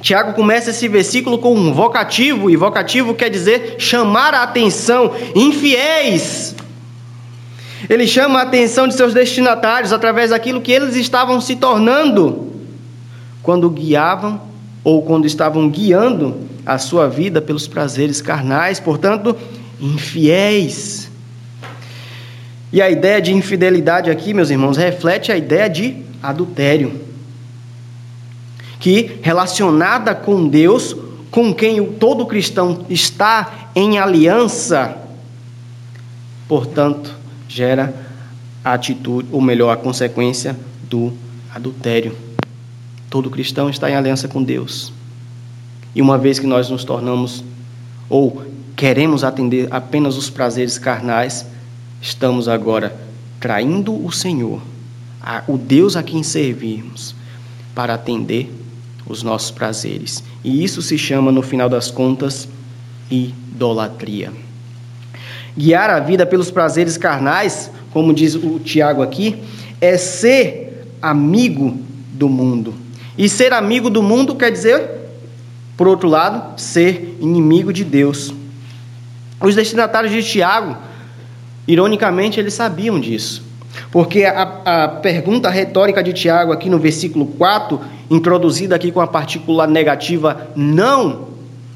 Tiago 0.00 0.32
começa 0.32 0.70
esse 0.70 0.88
versículo 0.88 1.38
com 1.38 1.54
um 1.54 1.72
vocativo, 1.72 2.50
e 2.50 2.56
vocativo 2.56 3.14
quer 3.14 3.30
dizer 3.30 3.76
chamar 3.78 4.34
a 4.34 4.42
atenção, 4.42 5.14
infiéis. 5.36 6.56
Ele 7.88 8.06
chama 8.08 8.40
a 8.40 8.42
atenção 8.42 8.88
de 8.88 8.94
seus 8.94 9.14
destinatários 9.14 9.92
através 9.92 10.30
daquilo 10.30 10.60
que 10.60 10.72
eles 10.72 10.96
estavam 10.96 11.40
se 11.40 11.54
tornando 11.54 12.52
quando 13.44 13.70
guiavam 13.70 14.48
ou 14.84 15.02
quando 15.02 15.26
estavam 15.26 15.68
guiando 15.68 16.36
a 16.64 16.78
sua 16.78 17.08
vida 17.08 17.40
pelos 17.40 17.66
prazeres 17.66 18.20
carnais, 18.20 18.78
portanto, 18.78 19.36
infiéis. 19.80 21.10
E 22.72 22.82
a 22.82 22.90
ideia 22.90 23.20
de 23.20 23.32
infidelidade 23.32 24.10
aqui, 24.10 24.34
meus 24.34 24.50
irmãos, 24.50 24.76
reflete 24.76 25.32
a 25.32 25.36
ideia 25.36 25.68
de 25.68 25.96
adultério, 26.22 27.00
que 28.78 29.18
relacionada 29.22 30.14
com 30.14 30.46
Deus, 30.46 30.94
com 31.30 31.54
quem 31.54 31.84
todo 31.92 32.26
cristão 32.26 32.84
está 32.88 33.70
em 33.74 33.98
aliança, 33.98 34.96
portanto, 36.46 37.14
gera 37.48 37.94
a 38.64 38.74
atitude, 38.74 39.28
ou 39.32 39.40
melhor, 39.40 39.70
a 39.70 39.76
consequência 39.76 40.56
do 40.88 41.12
adultério. 41.54 42.27
Todo 43.10 43.30
cristão 43.30 43.70
está 43.70 43.90
em 43.90 43.94
aliança 43.94 44.28
com 44.28 44.42
Deus. 44.42 44.92
E 45.94 46.02
uma 46.02 46.18
vez 46.18 46.38
que 46.38 46.46
nós 46.46 46.68
nos 46.68 46.84
tornamos 46.84 47.42
ou 48.08 48.42
queremos 48.76 49.24
atender 49.24 49.68
apenas 49.70 50.16
os 50.16 50.30
prazeres 50.30 50.78
carnais, 50.78 51.46
estamos 52.00 52.48
agora 52.48 52.96
traindo 53.40 53.94
o 54.04 54.12
Senhor, 54.12 54.60
o 55.46 55.56
Deus 55.56 55.96
a 55.96 56.02
quem 56.02 56.22
servimos, 56.22 57.14
para 57.74 57.94
atender 57.94 58.52
os 59.06 59.22
nossos 59.22 59.50
prazeres. 59.50 60.22
E 60.44 60.62
isso 60.62 60.82
se 60.82 60.98
chama, 60.98 61.32
no 61.32 61.42
final 61.42 61.68
das 61.68 61.90
contas, 61.90 62.48
idolatria. 63.10 64.32
Guiar 65.56 65.90
a 65.90 65.98
vida 65.98 66.24
pelos 66.26 66.50
prazeres 66.50 66.96
carnais, 66.96 67.70
como 67.92 68.14
diz 68.14 68.34
o 68.34 68.60
Tiago 68.60 69.02
aqui, 69.02 69.42
é 69.80 69.96
ser 69.96 70.86
amigo 71.00 71.76
do 72.12 72.28
mundo. 72.28 72.74
E 73.18 73.28
ser 73.28 73.52
amigo 73.52 73.90
do 73.90 74.00
mundo 74.00 74.36
quer 74.36 74.52
dizer, 74.52 74.88
por 75.76 75.88
outro 75.88 76.08
lado, 76.08 76.58
ser 76.58 77.18
inimigo 77.20 77.72
de 77.72 77.82
Deus. 77.82 78.32
Os 79.40 79.56
destinatários 79.56 80.12
de 80.12 80.22
Tiago, 80.22 80.76
ironicamente, 81.66 82.38
eles 82.38 82.54
sabiam 82.54 82.98
disso. 83.00 83.42
Porque 83.90 84.24
a, 84.24 84.42
a, 84.64 84.88
pergunta 84.88 85.50
retórica 85.50 86.02
de 86.02 86.12
Tiago, 86.12 86.52
aqui 86.52 86.70
no 86.70 86.78
versículo 86.78 87.26
4, 87.26 87.80
introduzida 88.08 88.76
aqui 88.76 88.92
com 88.92 89.00
a 89.00 89.06
partícula 89.06 89.66
negativa 89.66 90.48
não, 90.54 91.28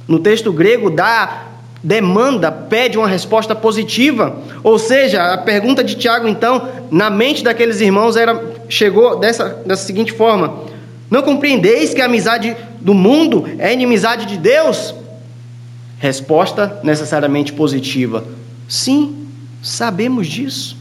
no 0.07 0.19
texto 0.21 0.53
grego 0.53 0.91
dá 0.91 1.49
demanda, 1.83 2.53
pede 2.53 2.97
uma 2.97 3.09
resposta 3.09 3.55
positiva. 3.55 4.37
Ou 4.63 4.79
seja, 4.79 5.33
a 5.33 5.39
pergunta 5.39 5.83
de 5.83 5.97
Tiago, 5.97 6.29
então, 6.29 6.69
na 6.91 7.11
mente 7.11 7.43
daqueles 7.43 7.81
irmãos, 7.81 8.17
era 8.17 8.41
chegou 8.69 9.19
dessa, 9.19 9.61
dessa 9.67 9.85
seguinte 9.85 10.13
forma: 10.13 10.72
não 11.12 11.20
compreendeis 11.20 11.92
que 11.92 12.01
a 12.01 12.07
amizade 12.07 12.57
do 12.81 12.94
mundo 12.94 13.44
é 13.59 13.70
inimizade 13.70 14.25
de 14.25 14.38
Deus? 14.38 14.94
Resposta 15.98 16.81
necessariamente 16.83 17.53
positiva. 17.53 18.25
Sim, 18.66 19.29
sabemos 19.62 20.27
disso. 20.27 20.75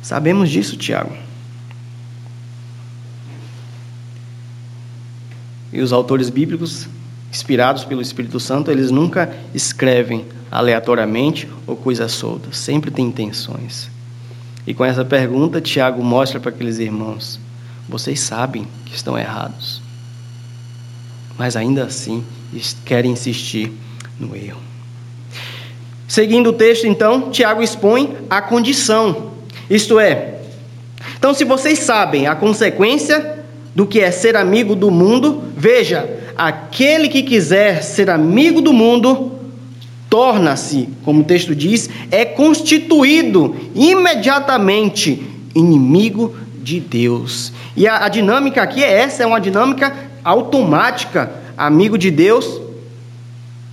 Sabemos 0.00 0.50
disso, 0.50 0.76
Tiago. 0.76 1.12
E 5.72 5.80
os 5.80 5.92
autores 5.92 6.30
bíblicos, 6.30 6.86
inspirados 7.28 7.84
pelo 7.84 8.00
Espírito 8.00 8.38
Santo, 8.38 8.70
eles 8.70 8.92
nunca 8.92 9.36
escrevem 9.52 10.24
aleatoriamente 10.48 11.48
ou 11.66 11.74
coisas 11.74 12.12
soltas, 12.12 12.56
sempre 12.56 12.92
tem 12.92 13.06
intenções. 13.06 13.90
E 14.64 14.72
com 14.72 14.84
essa 14.84 15.04
pergunta, 15.04 15.60
Tiago 15.60 16.04
mostra 16.04 16.38
para 16.38 16.50
aqueles 16.50 16.78
irmãos 16.78 17.47
vocês 17.88 18.20
sabem 18.20 18.66
que 18.84 18.94
estão 18.94 19.18
errados, 19.18 19.80
mas 21.36 21.56
ainda 21.56 21.84
assim 21.84 22.24
querem 22.84 23.12
insistir 23.12 23.72
no 24.18 24.34
erro. 24.36 24.60
Seguindo 26.06 26.50
o 26.50 26.52
texto, 26.52 26.86
então, 26.86 27.30
Tiago 27.30 27.62
expõe 27.62 28.16
a 28.30 28.40
condição, 28.40 29.32
isto 29.68 30.00
é, 30.00 30.38
então, 31.16 31.34
se 31.34 31.44
vocês 31.44 31.80
sabem 31.80 32.26
a 32.26 32.34
consequência 32.34 33.38
do 33.74 33.86
que 33.86 34.00
é 34.00 34.10
ser 34.10 34.36
amigo 34.36 34.74
do 34.74 34.90
mundo, 34.90 35.42
veja, 35.56 36.08
aquele 36.36 37.08
que 37.08 37.22
quiser 37.22 37.82
ser 37.82 38.08
amigo 38.08 38.60
do 38.60 38.72
mundo, 38.72 39.32
torna-se, 40.08 40.88
como 41.04 41.22
o 41.22 41.24
texto 41.24 41.54
diz, 41.54 41.90
é 42.10 42.24
constituído 42.24 43.56
imediatamente 43.74 45.22
inimigo 45.54 46.34
de 46.62 46.80
Deus. 46.80 47.52
E 47.76 47.86
a, 47.86 48.04
a 48.04 48.08
dinâmica 48.08 48.62
aqui 48.62 48.82
é 48.82 49.00
essa: 49.00 49.22
é 49.22 49.26
uma 49.26 49.40
dinâmica 49.40 49.94
automática. 50.24 51.30
Amigo 51.56 51.98
de 51.98 52.10
Deus, 52.10 52.60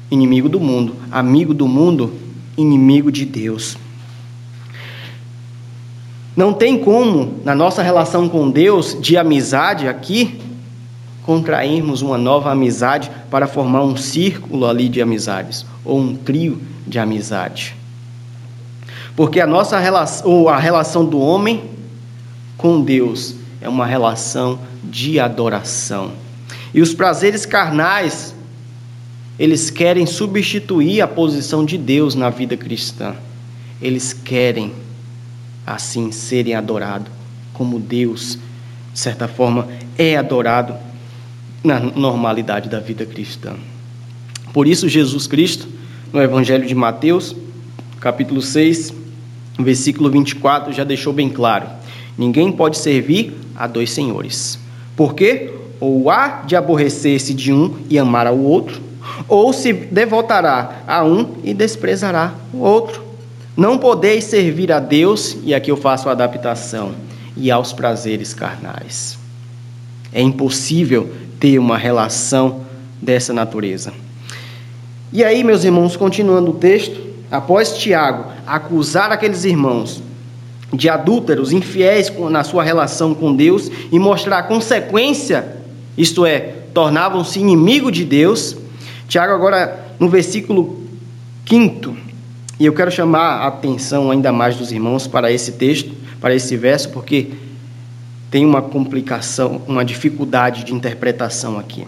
inimigo 0.09 0.49
do 0.49 0.59
mundo. 0.59 0.95
Amigo 1.11 1.53
do 1.53 1.67
mundo, 1.67 2.13
inimigo 2.57 3.11
de 3.11 3.25
Deus. 3.25 3.77
Não 6.35 6.51
tem 6.51 6.77
como, 6.77 7.39
na 7.45 7.55
nossa 7.55 7.81
relação 7.81 8.27
com 8.27 8.49
Deus, 8.49 8.97
de 8.99 9.15
amizade 9.17 9.87
aqui, 9.87 10.41
contrairmos 11.23 12.01
uma 12.01 12.17
nova 12.17 12.51
amizade 12.51 13.09
para 13.31 13.47
formar 13.47 13.83
um 13.83 13.95
círculo 13.95 14.65
ali 14.65 14.89
de 14.89 15.01
amizades, 15.01 15.65
ou 15.83 15.99
um 15.99 16.15
trio 16.15 16.61
de 16.85 16.99
amizade. 16.99 17.75
Porque 19.15 19.39
a 19.39 19.47
nossa 19.47 19.79
relação, 19.79 20.29
ou 20.29 20.49
a 20.49 20.57
relação 20.57 21.05
do 21.05 21.19
homem 21.19 21.63
com 22.57 22.81
Deus 22.81 23.35
é 23.61 23.69
uma 23.69 23.85
relação 23.85 24.59
de 24.83 25.19
adoração. 25.19 26.11
E 26.73 26.81
os 26.81 26.93
prazeres 26.93 27.45
carnais, 27.45 28.35
eles 29.39 29.69
querem 29.69 30.05
substituir 30.05 31.01
a 31.01 31.07
posição 31.07 31.65
de 31.65 31.77
Deus 31.77 32.15
na 32.15 32.29
vida 32.29 32.55
cristã. 32.55 33.15
Eles 33.81 34.13
querem, 34.13 34.73
assim, 35.65 36.11
serem 36.11 36.53
adorados 36.53 37.11
como 37.53 37.79
Deus, 37.79 38.37
de 38.93 38.99
certa 38.99 39.27
forma, 39.27 39.67
é 39.97 40.17
adorado 40.17 40.75
na 41.63 41.79
normalidade 41.79 42.69
da 42.69 42.79
vida 42.79 43.05
cristã. 43.05 43.55
Por 44.53 44.67
isso, 44.67 44.87
Jesus 44.87 45.27
Cristo, 45.27 45.67
no 46.13 46.21
Evangelho 46.21 46.67
de 46.67 46.75
Mateus, 46.75 47.35
capítulo 47.99 48.41
6, 48.41 48.93
versículo 49.59 50.09
24, 50.09 50.71
já 50.73 50.83
deixou 50.83 51.11
bem 51.11 51.29
claro 51.29 51.67
Ninguém 52.17 52.51
pode 52.51 52.77
servir 52.77 53.35
a 53.55 53.67
dois 53.67 53.91
senhores. 53.91 54.59
Porque 54.95 55.53
ou 55.79 56.09
há 56.09 56.43
de 56.45 56.55
aborrecer-se 56.55 57.33
de 57.33 57.51
um 57.51 57.75
e 57.89 57.99
amar 57.99 58.27
ao 58.27 58.37
outro, 58.37 58.81
ou 59.27 59.53
se 59.53 59.73
devotará 59.73 60.83
a 60.87 61.03
um 61.03 61.35
e 61.43 61.53
desprezará 61.53 62.33
o 62.53 62.59
outro. 62.59 63.03
Não 63.55 63.77
podeis 63.77 64.25
servir 64.25 64.71
a 64.71 64.79
Deus, 64.79 65.37
e 65.43 65.53
aqui 65.53 65.71
eu 65.71 65.77
faço 65.77 66.09
a 66.09 66.11
adaptação, 66.11 66.93
e 67.37 67.51
aos 67.51 67.71
prazeres 67.71 68.33
carnais. 68.33 69.17
É 70.11 70.21
impossível 70.21 71.13
ter 71.39 71.59
uma 71.59 71.77
relação 71.77 72.61
dessa 73.01 73.33
natureza. 73.33 73.93
E 75.11 75.23
aí, 75.23 75.43
meus 75.43 75.63
irmãos, 75.63 75.95
continuando 75.95 76.51
o 76.51 76.55
texto, 76.55 76.99
após 77.29 77.77
Tiago 77.77 78.31
acusar 78.45 79.11
aqueles 79.11 79.45
irmãos 79.45 80.01
de 80.75 80.89
adúlteros, 80.89 81.51
infiéis 81.51 82.11
na 82.29 82.43
sua 82.43 82.63
relação 82.63 83.13
com 83.13 83.33
Deus 83.35 83.71
e 83.91 83.99
mostrar 83.99 84.39
a 84.39 84.43
consequência, 84.43 85.57
isto 85.97 86.25
é, 86.25 86.39
tornavam-se 86.73 87.39
inimigo 87.39 87.91
de 87.91 88.03
Deus. 88.03 88.57
Tiago, 89.07 89.33
agora 89.33 89.85
no 89.99 90.09
versículo 90.09 90.83
5, 91.47 91.95
e 92.59 92.65
eu 92.65 92.73
quero 92.73 92.91
chamar 92.91 93.41
a 93.41 93.47
atenção 93.47 94.11
ainda 94.11 94.31
mais 94.31 94.55
dos 94.55 94.71
irmãos 94.71 95.07
para 95.07 95.31
esse 95.31 95.53
texto, 95.53 95.91
para 96.19 96.33
esse 96.33 96.55
verso, 96.57 96.89
porque 96.89 97.27
tem 98.31 98.45
uma 98.45 98.61
complicação, 98.61 99.61
uma 99.67 99.85
dificuldade 99.85 100.63
de 100.63 100.73
interpretação 100.73 101.57
aqui. 101.57 101.85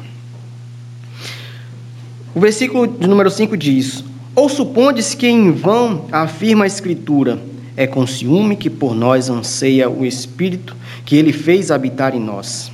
O 2.34 2.40
versículo 2.40 2.86
de 2.88 3.08
número 3.08 3.32
5 3.32 3.58
diz: 3.58 4.04
Ou 4.36 4.48
supondes 4.48 5.14
que 5.14 5.28
em 5.28 5.52
vão 5.52 6.06
afirma 6.12 6.66
a 6.66 6.68
Escritura, 6.68 7.40
é 7.78 7.86
com 7.86 8.08
ciúme 8.08 8.56
que 8.56 8.72
por 8.72 8.96
nós 8.96 9.30
anseia 9.30 9.88
o 9.88 10.04
Espírito 10.04 10.76
que 11.06 11.16
ele 11.16 11.32
fez 11.32 11.70
habitar 11.70 12.16
em 12.16 12.20
nós. 12.20 12.72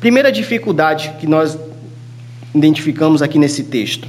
Primeira 0.00 0.32
dificuldade 0.32 1.14
que 1.20 1.28
nós 1.28 1.56
identificamos 2.52 3.22
aqui 3.22 3.38
nesse 3.38 3.62
texto 3.62 4.08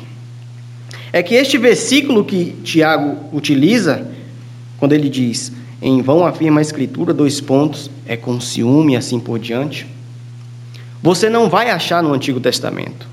é 1.14 1.22
que 1.22 1.36
este 1.36 1.58
versículo 1.58 2.26
que 2.26 2.56
Tiago 2.64 3.18
utiliza, 3.32 4.08
quando 4.80 4.94
ele 4.94 5.08
diz 5.08 5.52
em 5.80 6.02
vão 6.02 6.26
afirma 6.26 6.60
a 6.60 6.62
Escritura, 6.62 7.14
dois 7.14 7.40
pontos, 7.40 7.90
é 8.08 8.18
com 8.18 8.40
ciúme 8.42 8.94
e 8.94 8.96
assim 8.96 9.20
por 9.20 9.38
diante. 9.38 9.86
Você 11.04 11.30
não 11.30 11.50
vai 11.50 11.70
achar 11.70 12.02
no 12.02 12.14
Antigo 12.14 12.40
Testamento. 12.40 13.08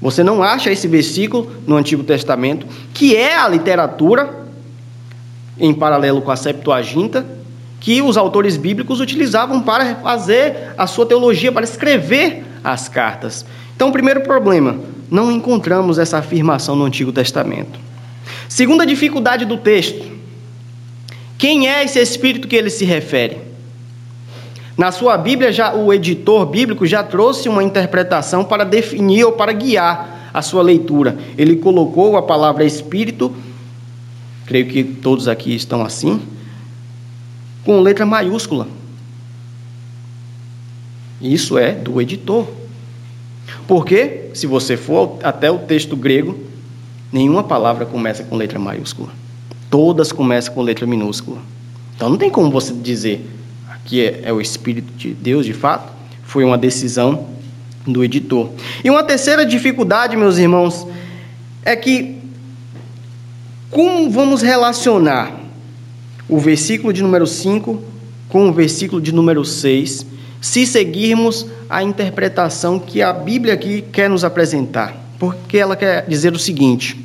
Você 0.00 0.22
não 0.24 0.42
acha 0.42 0.70
esse 0.70 0.88
versículo 0.88 1.50
no 1.66 1.76
Antigo 1.76 2.02
Testamento, 2.02 2.66
que 2.92 3.14
é 3.14 3.36
a 3.36 3.48
literatura, 3.48 4.41
em 5.62 5.72
paralelo 5.72 6.20
com 6.20 6.32
a 6.32 6.36
Septuaginta, 6.36 7.24
que 7.78 8.02
os 8.02 8.16
autores 8.16 8.56
bíblicos 8.56 9.00
utilizavam 9.00 9.62
para 9.62 9.94
fazer 9.96 10.74
a 10.76 10.88
sua 10.88 11.06
teologia, 11.06 11.52
para 11.52 11.64
escrever 11.64 12.44
as 12.64 12.88
cartas. 12.88 13.46
Então, 13.74 13.92
primeiro 13.92 14.22
problema, 14.22 14.76
não 15.08 15.30
encontramos 15.30 15.98
essa 15.98 16.18
afirmação 16.18 16.74
no 16.74 16.84
Antigo 16.84 17.12
Testamento. 17.12 17.78
Segunda 18.48 18.84
dificuldade 18.84 19.44
do 19.44 19.56
texto, 19.56 20.10
quem 21.38 21.68
é 21.68 21.84
esse 21.84 22.00
espírito 22.00 22.48
que 22.48 22.56
ele 22.56 22.70
se 22.70 22.84
refere? 22.84 23.38
Na 24.76 24.90
sua 24.90 25.16
Bíblia, 25.16 25.52
já 25.52 25.74
o 25.74 25.92
editor 25.92 26.46
bíblico 26.46 26.84
já 26.86 27.04
trouxe 27.04 27.48
uma 27.48 27.62
interpretação 27.62 28.42
para 28.42 28.64
definir 28.64 29.24
ou 29.24 29.32
para 29.32 29.52
guiar 29.52 30.30
a 30.34 30.42
sua 30.42 30.62
leitura. 30.62 31.16
Ele 31.38 31.56
colocou 31.56 32.16
a 32.16 32.22
palavra 32.22 32.64
espírito, 32.64 33.32
creio 34.46 34.66
que 34.66 34.82
todos 34.82 35.28
aqui 35.28 35.54
estão 35.54 35.82
assim, 35.82 36.20
com 37.64 37.80
letra 37.80 38.04
maiúscula. 38.04 38.68
Isso 41.20 41.56
é 41.56 41.72
do 41.72 42.00
editor. 42.00 42.46
Porque, 43.66 44.30
se 44.34 44.46
você 44.46 44.76
for 44.76 45.18
até 45.22 45.50
o 45.50 45.58
texto 45.58 45.96
grego, 45.96 46.38
nenhuma 47.12 47.44
palavra 47.44 47.86
começa 47.86 48.24
com 48.24 48.36
letra 48.36 48.58
maiúscula. 48.58 49.10
Todas 49.70 50.10
começam 50.10 50.52
com 50.54 50.62
letra 50.62 50.86
minúscula. 50.86 51.38
Então 51.94 52.08
não 52.08 52.16
tem 52.16 52.30
como 52.30 52.50
você 52.50 52.72
dizer 52.72 53.24
que 53.84 54.04
é, 54.04 54.22
é 54.24 54.32
o 54.32 54.40
Espírito 54.40 54.92
de 54.94 55.14
Deus 55.14 55.46
de 55.46 55.52
fato. 55.52 55.92
Foi 56.24 56.44
uma 56.44 56.58
decisão 56.58 57.28
do 57.86 58.02
editor. 58.02 58.50
E 58.82 58.90
uma 58.90 59.02
terceira 59.02 59.44
dificuldade, 59.44 60.16
meus 60.16 60.38
irmãos, 60.38 60.86
é 61.64 61.76
que 61.76 62.21
como 63.72 64.10
vamos 64.10 64.42
relacionar 64.42 65.32
o 66.28 66.38
versículo 66.38 66.92
de 66.92 67.02
número 67.02 67.26
5 67.26 67.82
com 68.28 68.48
o 68.48 68.52
versículo 68.52 69.00
de 69.00 69.12
número 69.12 69.44
6, 69.44 70.06
se 70.42 70.66
seguirmos 70.66 71.46
a 71.70 71.82
interpretação 71.82 72.78
que 72.78 73.00
a 73.00 73.14
Bíblia 73.14 73.54
aqui 73.54 73.82
quer 73.90 74.10
nos 74.10 74.24
apresentar? 74.24 74.94
Porque 75.18 75.56
ela 75.56 75.74
quer 75.74 76.06
dizer 76.06 76.34
o 76.34 76.38
seguinte: 76.38 77.02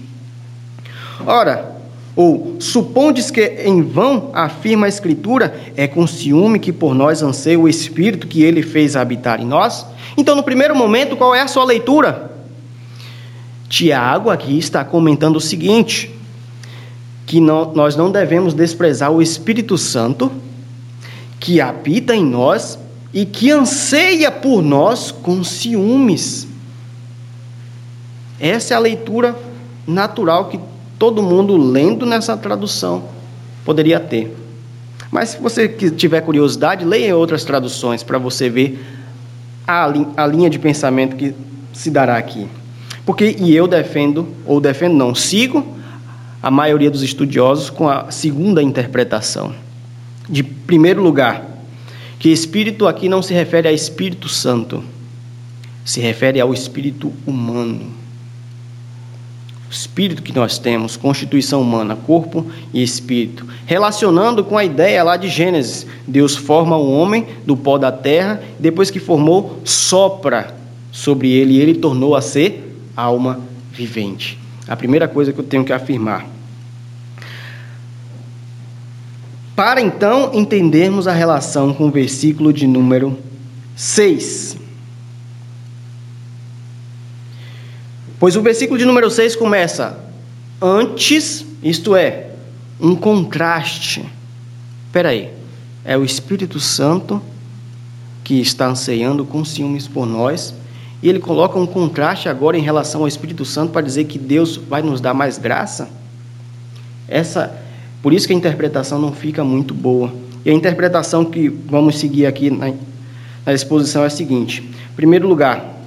Ora, 1.26 1.78
ou 2.14 2.58
supondes 2.60 3.32
que 3.32 3.42
em 3.64 3.82
vão 3.82 4.32
afirma 4.34 4.88
a 4.88 4.90
Escritura, 4.90 5.72
é 5.78 5.88
com 5.88 6.06
ciúme 6.06 6.60
que 6.60 6.74
por 6.74 6.94
nós 6.94 7.24
anseia 7.24 7.58
o 7.58 7.70
Espírito 7.70 8.28
que 8.28 8.44
ele 8.44 8.62
fez 8.62 8.98
habitar 8.98 9.40
em 9.40 9.46
nós? 9.46 9.86
Então, 10.18 10.36
no 10.36 10.44
primeiro 10.44 10.76
momento, 10.76 11.16
qual 11.16 11.34
é 11.34 11.40
a 11.40 11.48
sua 11.48 11.64
leitura? 11.64 12.30
Tiago 13.70 14.30
aqui 14.30 14.58
está 14.58 14.84
comentando 14.84 15.38
o 15.38 15.42
seguinte: 15.42 16.17
que 17.28 17.42
não, 17.42 17.74
nós 17.74 17.98
não 17.98 18.10
devemos 18.10 18.54
desprezar 18.54 19.12
o 19.12 19.22
Espírito 19.22 19.78
Santo 19.78 20.32
que 21.42 21.60
habita 21.60 22.16
em 22.16 22.26
nós 22.26 22.80
e 23.14 23.26
que 23.26 23.52
anseia 23.52 24.32
por 24.32 24.62
nós 24.62 25.12
com 25.12 25.44
ciúmes. 25.44 26.48
Essa 28.40 28.74
é 28.74 28.78
a 28.78 28.80
leitura 28.80 29.36
natural 29.86 30.46
que 30.46 30.58
todo 30.98 31.22
mundo 31.22 31.58
lendo 31.58 32.06
nessa 32.06 32.38
tradução 32.38 33.04
poderia 33.66 34.00
ter. 34.00 34.34
Mas 35.12 35.30
se 35.30 35.38
você 35.38 35.68
tiver 35.68 36.22
curiosidade, 36.22 36.86
leia 36.86 37.16
outras 37.16 37.44
traduções 37.44 38.04
para 38.04 38.18
você 38.18 38.50
ver 38.50 38.86
a, 39.68 39.92
a 40.16 40.26
linha 40.26 40.50
de 40.50 40.58
pensamento 40.58 41.18
que 41.18 41.36
se 41.74 41.92
dará 41.92 42.16
aqui. 42.16 42.48
Porque, 43.06 43.36
e 43.38 43.54
eu 43.54 43.68
defendo, 43.68 44.30
ou 44.46 44.62
defendo 44.62 44.96
não, 44.96 45.14
sigo 45.14 45.77
a 46.42 46.52
maioria 46.52 46.92
dos 46.92 47.04
estudiosos 47.04 47.70
com 47.70 47.88
a 47.88 48.12
segunda 48.12 48.62
interpretação. 48.62 49.54
De 50.30 50.44
primeiro 50.44 51.02
lugar, 51.02 51.44
que 52.20 52.30
espírito 52.30 52.88
aqui 52.88 53.08
não 53.08 53.22
se 53.22 53.34
refere 53.34 53.68
a 53.68 53.72
Espírito 53.72 54.28
Santo, 54.28 54.84
se 55.86 56.00
refere 56.00 56.40
ao 56.40 56.54
espírito 56.54 57.14
humano 57.26 58.08
espírito 59.70 60.22
que 60.22 60.34
nós 60.34 60.58
temos, 60.58 60.96
constituição 60.96 61.62
humana, 61.62 61.96
corpo 61.96 62.46
e 62.74 62.82
espírito. 62.82 63.46
Relacionando 63.66 64.44
com 64.44 64.58
a 64.58 64.64
ideia 64.64 65.04
lá 65.04 65.18
de 65.18 65.28
Gênesis, 65.28 65.86
Deus 66.08 66.36
forma 66.36 66.78
o 66.78 66.92
homem 66.92 67.28
do 67.46 67.56
pó 67.56 67.78
da 67.78 67.92
terra, 67.92 68.42
depois 68.60 68.90
que 68.90 69.00
formou, 69.00 69.60
sopra 69.64 70.56
sobre 70.92 71.32
ele 71.32 71.54
e 71.54 71.60
ele 71.60 71.76
tornou 71.76 72.16
a 72.16 72.22
ser 72.22 72.78
alma 72.96 73.40
vivente. 73.72 74.40
A 74.68 74.76
primeira 74.76 75.08
coisa 75.08 75.32
que 75.32 75.40
eu 75.40 75.44
tenho 75.44 75.64
que 75.64 75.74
afirmar. 75.74 76.26
Para 79.56 79.82
então 79.82 80.32
entendermos 80.34 81.08
a 81.08 81.14
relação 81.14 81.74
com 81.74 81.88
o 81.88 81.92
versículo 81.92 82.54
de 82.54 82.68
número 82.68 83.18
6. 83.76 84.58
Pois 88.20 88.36
o 88.36 88.42
versículo 88.42 88.78
de 88.78 88.86
número 88.86 89.10
6 89.10 89.36
começa: 89.36 89.98
Antes, 90.62 91.46
isto 91.64 91.96
é, 91.96 92.32
um 92.80 92.96
contraste. 92.96 94.06
Espera 94.86 95.10
aí, 95.10 95.32
é 95.84 95.98
o 95.98 96.04
Espírito 96.04 96.60
Santo 96.60 97.22
que 98.24 98.42
está 98.42 98.68
anseando 98.68 99.24
com 99.24 99.46
ciúmes 99.46 99.88
por 99.88 100.06
nós, 100.06 100.54
e 101.02 101.10
ele 101.10 101.20
coloca 101.20 101.60
um 101.60 101.66
contraste 101.66 102.28
agora 102.28 102.58
em 102.58 102.62
relação 102.62 103.02
ao 103.02 103.08
Espírito 103.08 103.46
Santo 103.46 103.72
para 103.72 103.82
dizer 103.82 104.06
que 104.06 104.18
Deus 104.18 104.58
vai 104.58 104.82
nos 104.82 105.00
dar 105.00 105.14
mais 105.14 105.38
graça. 105.38 105.90
Essa, 107.08 107.56
por 108.02 108.14
isso 108.14 108.28
que 108.28 108.34
a 108.34 108.36
interpretação 108.36 109.00
não 109.00 109.12
fica 109.12 109.44
muito 109.44 109.74
boa. 109.74 110.12
E 110.44 110.50
a 110.50 110.54
interpretação 110.54 111.24
que 111.26 111.50
vamos 111.50 112.00
seguir 112.00 112.26
aqui 112.26 112.50
na, 112.50 112.74
na 113.46 113.54
exposição 113.54 114.04
é 114.04 114.08
a 114.08 114.10
seguinte: 114.10 114.62
em 114.62 114.96
primeiro 114.96 115.28
lugar, 115.28 115.78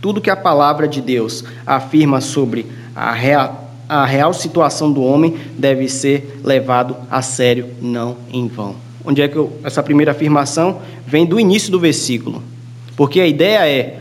tudo 0.00 0.20
que 0.20 0.30
a 0.30 0.36
palavra 0.36 0.86
de 0.86 1.00
Deus 1.00 1.44
afirma 1.66 2.20
sobre 2.20 2.66
a 2.94 3.12
real, 3.12 3.70
a 3.88 4.04
real 4.06 4.32
situação 4.32 4.92
do 4.92 5.02
homem 5.02 5.36
deve 5.56 5.88
ser 5.88 6.40
levado 6.44 6.96
a 7.10 7.22
sério, 7.22 7.70
não 7.80 8.16
em 8.32 8.46
vão. 8.46 8.76
Onde 9.04 9.22
é 9.22 9.28
que 9.28 9.36
eu, 9.36 9.52
essa 9.64 9.82
primeira 9.82 10.12
afirmação 10.12 10.80
vem 11.06 11.24
do 11.24 11.40
início 11.40 11.72
do 11.72 11.80
versículo? 11.80 12.42
Porque 12.96 13.20
a 13.20 13.26
ideia 13.26 13.66
é: 13.66 14.00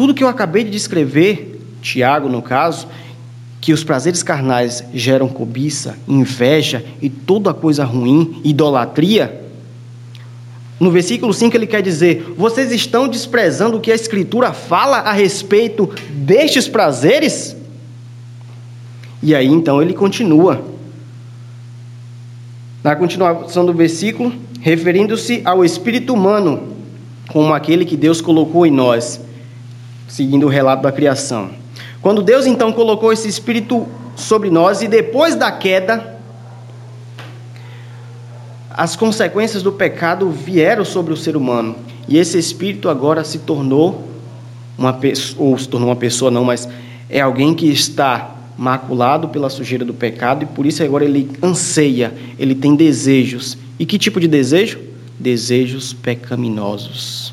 tudo 0.00 0.14
que 0.14 0.24
eu 0.24 0.28
acabei 0.28 0.64
de 0.64 0.70
descrever, 0.70 1.60
Tiago 1.82 2.26
no 2.26 2.40
caso, 2.40 2.88
que 3.60 3.70
os 3.70 3.84
prazeres 3.84 4.22
carnais 4.22 4.82
geram 4.94 5.28
cobiça, 5.28 5.94
inveja 6.08 6.82
e 7.02 7.10
toda 7.10 7.52
coisa 7.52 7.84
ruim, 7.84 8.40
idolatria, 8.42 9.44
no 10.80 10.90
versículo 10.90 11.34
5 11.34 11.54
ele 11.54 11.66
quer 11.66 11.82
dizer: 11.82 12.32
Vocês 12.34 12.72
estão 12.72 13.06
desprezando 13.06 13.76
o 13.76 13.80
que 13.82 13.92
a 13.92 13.94
Escritura 13.94 14.54
fala 14.54 15.00
a 15.00 15.12
respeito 15.12 15.86
destes 16.08 16.66
prazeres? 16.66 17.54
E 19.22 19.34
aí 19.34 19.48
então 19.48 19.82
ele 19.82 19.92
continua. 19.92 20.64
Na 22.82 22.96
continuação 22.96 23.66
do 23.66 23.74
versículo, 23.74 24.32
referindo-se 24.62 25.42
ao 25.44 25.62
espírito 25.62 26.14
humano, 26.14 26.74
como 27.28 27.52
aquele 27.52 27.84
que 27.84 27.98
Deus 27.98 28.22
colocou 28.22 28.64
em 28.64 28.70
nós, 28.70 29.20
seguindo 30.10 30.44
o 30.44 30.48
relato 30.50 30.82
da 30.82 30.90
criação. 30.92 31.50
Quando 32.02 32.22
Deus 32.22 32.44
então 32.44 32.72
colocou 32.72 33.12
esse 33.12 33.28
espírito 33.28 33.86
sobre 34.16 34.50
nós 34.50 34.82
e 34.82 34.88
depois 34.88 35.36
da 35.36 35.52
queda, 35.52 36.18
as 38.70 38.96
consequências 38.96 39.62
do 39.62 39.72
pecado 39.72 40.28
vieram 40.30 40.84
sobre 40.84 41.12
o 41.12 41.16
ser 41.16 41.36
humano 41.36 41.76
e 42.08 42.18
esse 42.18 42.36
espírito 42.38 42.88
agora 42.88 43.22
se 43.22 43.38
tornou 43.38 44.08
uma 44.76 44.92
pessoa, 44.92 45.48
ou 45.48 45.56
se 45.56 45.68
tornou 45.68 45.88
uma 45.88 45.96
pessoa 45.96 46.30
não, 46.30 46.44
mas 46.44 46.68
é 47.08 47.20
alguém 47.20 47.54
que 47.54 47.70
está 47.70 48.34
maculado 48.58 49.28
pela 49.28 49.48
sujeira 49.48 49.84
do 49.84 49.94
pecado 49.94 50.42
e 50.42 50.46
por 50.46 50.66
isso 50.66 50.82
agora 50.82 51.04
ele 51.04 51.30
anseia, 51.42 52.12
ele 52.38 52.54
tem 52.54 52.74
desejos. 52.74 53.56
E 53.78 53.86
que 53.86 53.98
tipo 53.98 54.18
de 54.18 54.26
desejo? 54.26 54.90
desejos 55.20 55.92
pecaminosos. 55.92 57.32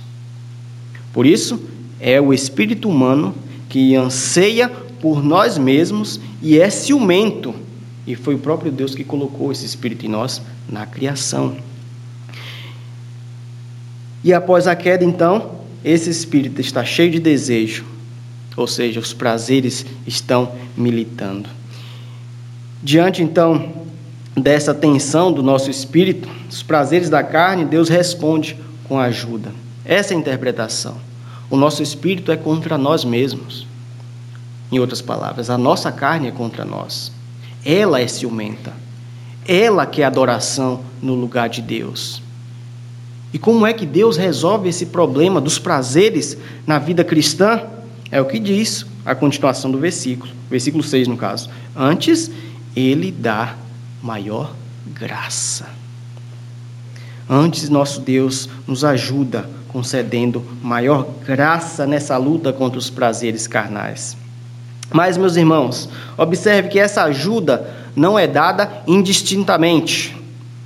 Por 1.13 1.25
isso, 1.25 1.59
é 1.99 2.19
o 2.21 2.33
espírito 2.33 2.89
humano 2.89 3.33
que 3.69 3.95
anseia 3.95 4.69
por 5.01 5.23
nós 5.23 5.57
mesmos 5.57 6.19
e 6.41 6.59
é 6.59 6.69
ciumento. 6.69 7.53
E 8.05 8.15
foi 8.15 8.35
o 8.35 8.39
próprio 8.39 8.71
Deus 8.71 8.95
que 8.95 9.03
colocou 9.03 9.51
esse 9.51 9.65
espírito 9.65 10.05
em 10.05 10.09
nós 10.09 10.41
na 10.69 10.85
criação. 10.85 11.57
E 14.23 14.33
após 14.33 14.67
a 14.67 14.75
queda, 14.75 15.03
então, 15.03 15.57
esse 15.83 16.09
espírito 16.09 16.59
está 16.59 16.83
cheio 16.83 17.11
de 17.11 17.19
desejo, 17.19 17.85
ou 18.55 18.67
seja, 18.67 18.99
os 18.99 19.13
prazeres 19.13 19.85
estão 20.05 20.51
militando. 20.75 21.49
Diante, 22.81 23.21
então, 23.21 23.73
dessa 24.35 24.73
tensão 24.73 25.31
do 25.31 25.43
nosso 25.43 25.69
espírito, 25.69 26.29
os 26.49 26.63
prazeres 26.63 27.09
da 27.09 27.23
carne, 27.23 27.65
Deus 27.65 27.89
responde 27.89 28.57
com 28.85 28.99
ajuda. 28.99 29.51
Essa 29.85 30.13
é 30.13 30.17
a 30.17 30.19
interpretação. 30.19 31.06
O 31.49 31.55
nosso 31.55 31.81
espírito 31.81 32.31
é 32.31 32.37
contra 32.37 32.77
nós 32.77 33.05
mesmos. 33.05 33.65
Em 34.71 34.79
outras 34.79 35.01
palavras, 35.01 35.49
a 35.49 35.57
nossa 35.57 35.91
carne 35.91 36.27
é 36.27 36.31
contra 36.31 36.65
nós. 36.65 37.11
Ela 37.63 38.01
é 38.01 38.07
ciumenta. 38.07 38.73
Ela 39.47 39.85
quer 39.85 40.03
adoração 40.03 40.81
no 41.01 41.15
lugar 41.15 41.47
de 41.47 41.61
Deus. 41.61 42.21
E 43.33 43.39
como 43.39 43.65
é 43.65 43.73
que 43.73 43.85
Deus 43.85 44.17
resolve 44.17 44.69
esse 44.69 44.87
problema 44.87 45.39
dos 45.39 45.57
prazeres 45.57 46.37
na 46.65 46.79
vida 46.79 47.03
cristã? 47.03 47.61
É 48.11 48.21
o 48.21 48.25
que 48.25 48.39
diz 48.39 48.85
a 49.05 49.15
continuação 49.15 49.71
do 49.71 49.77
versículo, 49.77 50.31
versículo 50.49 50.83
6 50.83 51.07
no 51.07 51.15
caso. 51.15 51.49
Antes, 51.75 52.29
ele 52.75 53.11
dá 53.11 53.55
maior 54.01 54.53
graça. 54.87 55.69
Antes, 57.29 57.69
nosso 57.69 58.01
Deus 58.01 58.49
nos 58.65 58.83
ajuda 58.83 59.49
concedendo 59.77 60.43
maior 60.63 61.07
graça 61.23 61.85
nessa 61.85 62.17
luta 62.17 62.51
contra 62.51 62.79
os 62.79 62.89
prazeres 62.89 63.45
carnais. 63.45 64.17
Mas, 64.91 65.17
meus 65.17 65.35
irmãos, 65.35 65.87
observe 66.17 66.69
que 66.69 66.79
essa 66.79 67.03
ajuda 67.03 67.71
não 67.95 68.17
é 68.17 68.25
dada 68.25 68.81
indistintamente. 68.87 70.17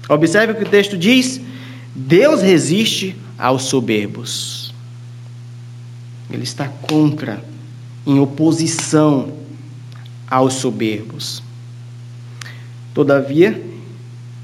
Observe 0.08 0.54
o 0.54 0.56
que 0.56 0.64
o 0.64 0.70
texto 0.70 0.98
diz: 0.98 1.42
Deus 1.94 2.42
resiste 2.42 3.14
aos 3.38 3.64
soberbos. 3.64 4.74
Ele 6.30 6.44
está 6.44 6.70
contra, 6.70 7.44
em 8.08 8.18
oposição 8.18 9.34
aos 10.26 10.54
soberbos. 10.54 11.44
Todavia, 12.94 13.62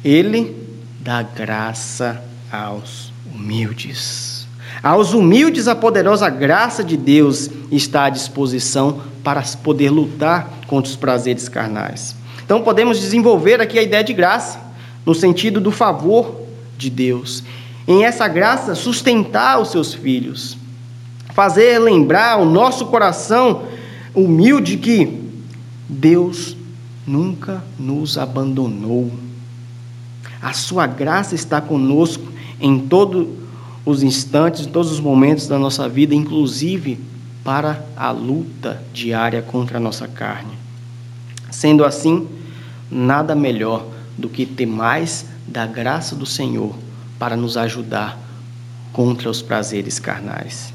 ele 0.03 0.53
dá 0.99 1.21
graça 1.23 2.21
aos 2.51 3.13
humildes. 3.33 4.36
Aos 4.81 5.13
humildes, 5.13 5.67
a 5.67 5.75
poderosa 5.75 6.29
graça 6.29 6.83
de 6.83 6.95
Deus 6.95 7.49
está 7.71 8.05
à 8.05 8.09
disposição 8.09 9.01
para 9.23 9.41
poder 9.63 9.89
lutar 9.89 10.51
contra 10.67 10.89
os 10.89 10.95
prazeres 10.95 11.49
carnais. 11.49 12.15
Então, 12.45 12.61
podemos 12.61 12.99
desenvolver 12.99 13.59
aqui 13.59 13.77
a 13.79 13.83
ideia 13.83 14.03
de 14.03 14.13
graça, 14.13 14.59
no 15.05 15.15
sentido 15.15 15.59
do 15.59 15.71
favor 15.71 16.41
de 16.77 16.89
Deus. 16.89 17.43
Em 17.87 18.05
essa 18.05 18.27
graça, 18.27 18.75
sustentar 18.75 19.59
os 19.59 19.71
seus 19.71 19.93
filhos, 19.93 20.57
fazer 21.33 21.79
lembrar 21.79 22.39
o 22.39 22.45
nosso 22.45 22.85
coração 22.85 23.63
humilde 24.13 24.77
que 24.77 25.21
Deus 25.89 26.55
nunca 27.05 27.63
nos 27.79 28.17
abandonou. 28.17 29.11
A 30.41 30.53
sua 30.53 30.85
graça 30.85 31.33
está 31.33 31.59
conosco 31.61 32.25
em 32.59 32.79
todos 32.79 33.27
os 33.87 34.03
instantes, 34.03 34.65
todos 34.65 34.91
os 34.91 34.99
momentos 34.99 35.47
da 35.47 35.57
nossa 35.57 35.87
vida, 35.87 36.13
inclusive 36.13 36.99
para 37.41 37.81
a 37.95 38.11
luta 38.11 38.83
diária 38.91 39.41
contra 39.41 39.77
a 39.77 39.79
nossa 39.79 40.09
carne. 40.09 40.51
Sendo 41.49 41.85
assim, 41.85 42.27
nada 42.91 43.33
melhor 43.33 43.85
do 44.17 44.27
que 44.27 44.45
ter 44.45 44.65
mais 44.65 45.27
da 45.47 45.65
graça 45.65 46.13
do 46.15 46.25
Senhor 46.25 46.75
para 47.17 47.37
nos 47.37 47.55
ajudar 47.55 48.19
contra 48.91 49.29
os 49.29 49.41
prazeres 49.41 49.99
carnais. 49.99 50.73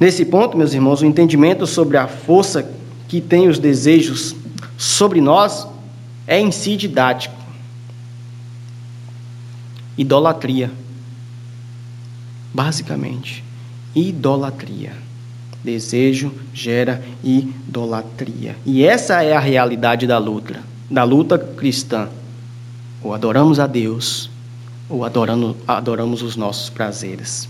Nesse 0.00 0.24
ponto, 0.24 0.58
meus 0.58 0.74
irmãos, 0.74 1.02
o 1.02 1.06
entendimento 1.06 1.68
sobre 1.68 1.98
a 1.98 2.08
força 2.08 2.68
que 3.06 3.20
tem 3.20 3.48
os 3.48 3.60
desejos 3.60 4.34
sobre 4.76 5.20
nós 5.20 5.68
é 6.26 6.40
em 6.40 6.50
si 6.50 6.76
didático. 6.76 7.36
Idolatria. 9.96 10.82
Basicamente, 12.52 13.42
idolatria. 13.94 14.92
Desejo 15.64 16.32
gera 16.52 17.02
idolatria. 17.22 18.56
E 18.66 18.84
essa 18.84 19.22
é 19.22 19.34
a 19.34 19.40
realidade 19.40 20.06
da 20.06 20.18
luta, 20.18 20.60
da 20.90 21.04
luta 21.04 21.38
cristã. 21.38 22.08
Ou 23.02 23.14
adoramos 23.14 23.60
a 23.60 23.66
Deus, 23.66 24.28
ou 24.88 25.04
adoramos, 25.04 25.56
adoramos 25.66 26.22
os 26.22 26.36
nossos 26.36 26.68
prazeres. 26.68 27.48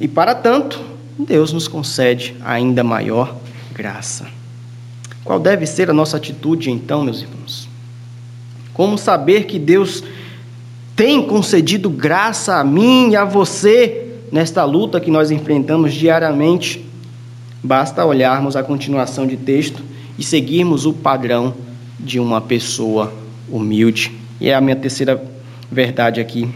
E 0.00 0.08
para 0.08 0.34
tanto, 0.34 0.80
Deus 1.18 1.52
nos 1.52 1.68
concede 1.68 2.36
ainda 2.44 2.82
maior 2.82 3.36
graça. 3.72 4.26
Qual 5.24 5.40
deve 5.40 5.66
ser 5.66 5.90
a 5.90 5.94
nossa 5.94 6.16
atitude 6.16 6.70
então, 6.70 7.04
meus 7.04 7.22
irmãos? 7.22 7.68
Como 8.72 8.98
saber 8.98 9.44
que 9.44 9.58
Deus 9.58 10.02
tem 10.96 11.26
concedido 11.26 11.90
graça 11.90 12.56
a 12.56 12.64
mim 12.64 13.10
e 13.10 13.16
a 13.16 13.24
você 13.24 14.18
nesta 14.30 14.64
luta 14.64 15.00
que 15.00 15.10
nós 15.10 15.30
enfrentamos 15.30 15.92
diariamente? 15.92 16.84
Basta 17.62 18.04
olharmos 18.04 18.54
a 18.56 18.62
continuação 18.62 19.26
de 19.26 19.36
texto 19.36 19.82
e 20.18 20.22
seguirmos 20.22 20.86
o 20.86 20.92
padrão 20.92 21.54
de 21.98 22.20
uma 22.20 22.40
pessoa 22.40 23.12
humilde. 23.48 24.12
E 24.40 24.48
é 24.48 24.54
a 24.54 24.60
minha 24.60 24.76
terceira 24.76 25.22
verdade 25.70 26.20
aqui. 26.20 26.48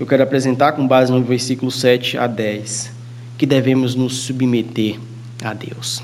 Eu 0.00 0.06
quero 0.06 0.22
apresentar 0.22 0.72
com 0.72 0.86
base 0.86 1.12
no 1.12 1.22
versículo 1.22 1.70
7 1.70 2.18
a 2.18 2.26
10, 2.26 2.92
que 3.38 3.46
devemos 3.46 3.94
nos 3.94 4.16
submeter 4.16 4.98
a 5.42 5.54
Deus. 5.54 6.02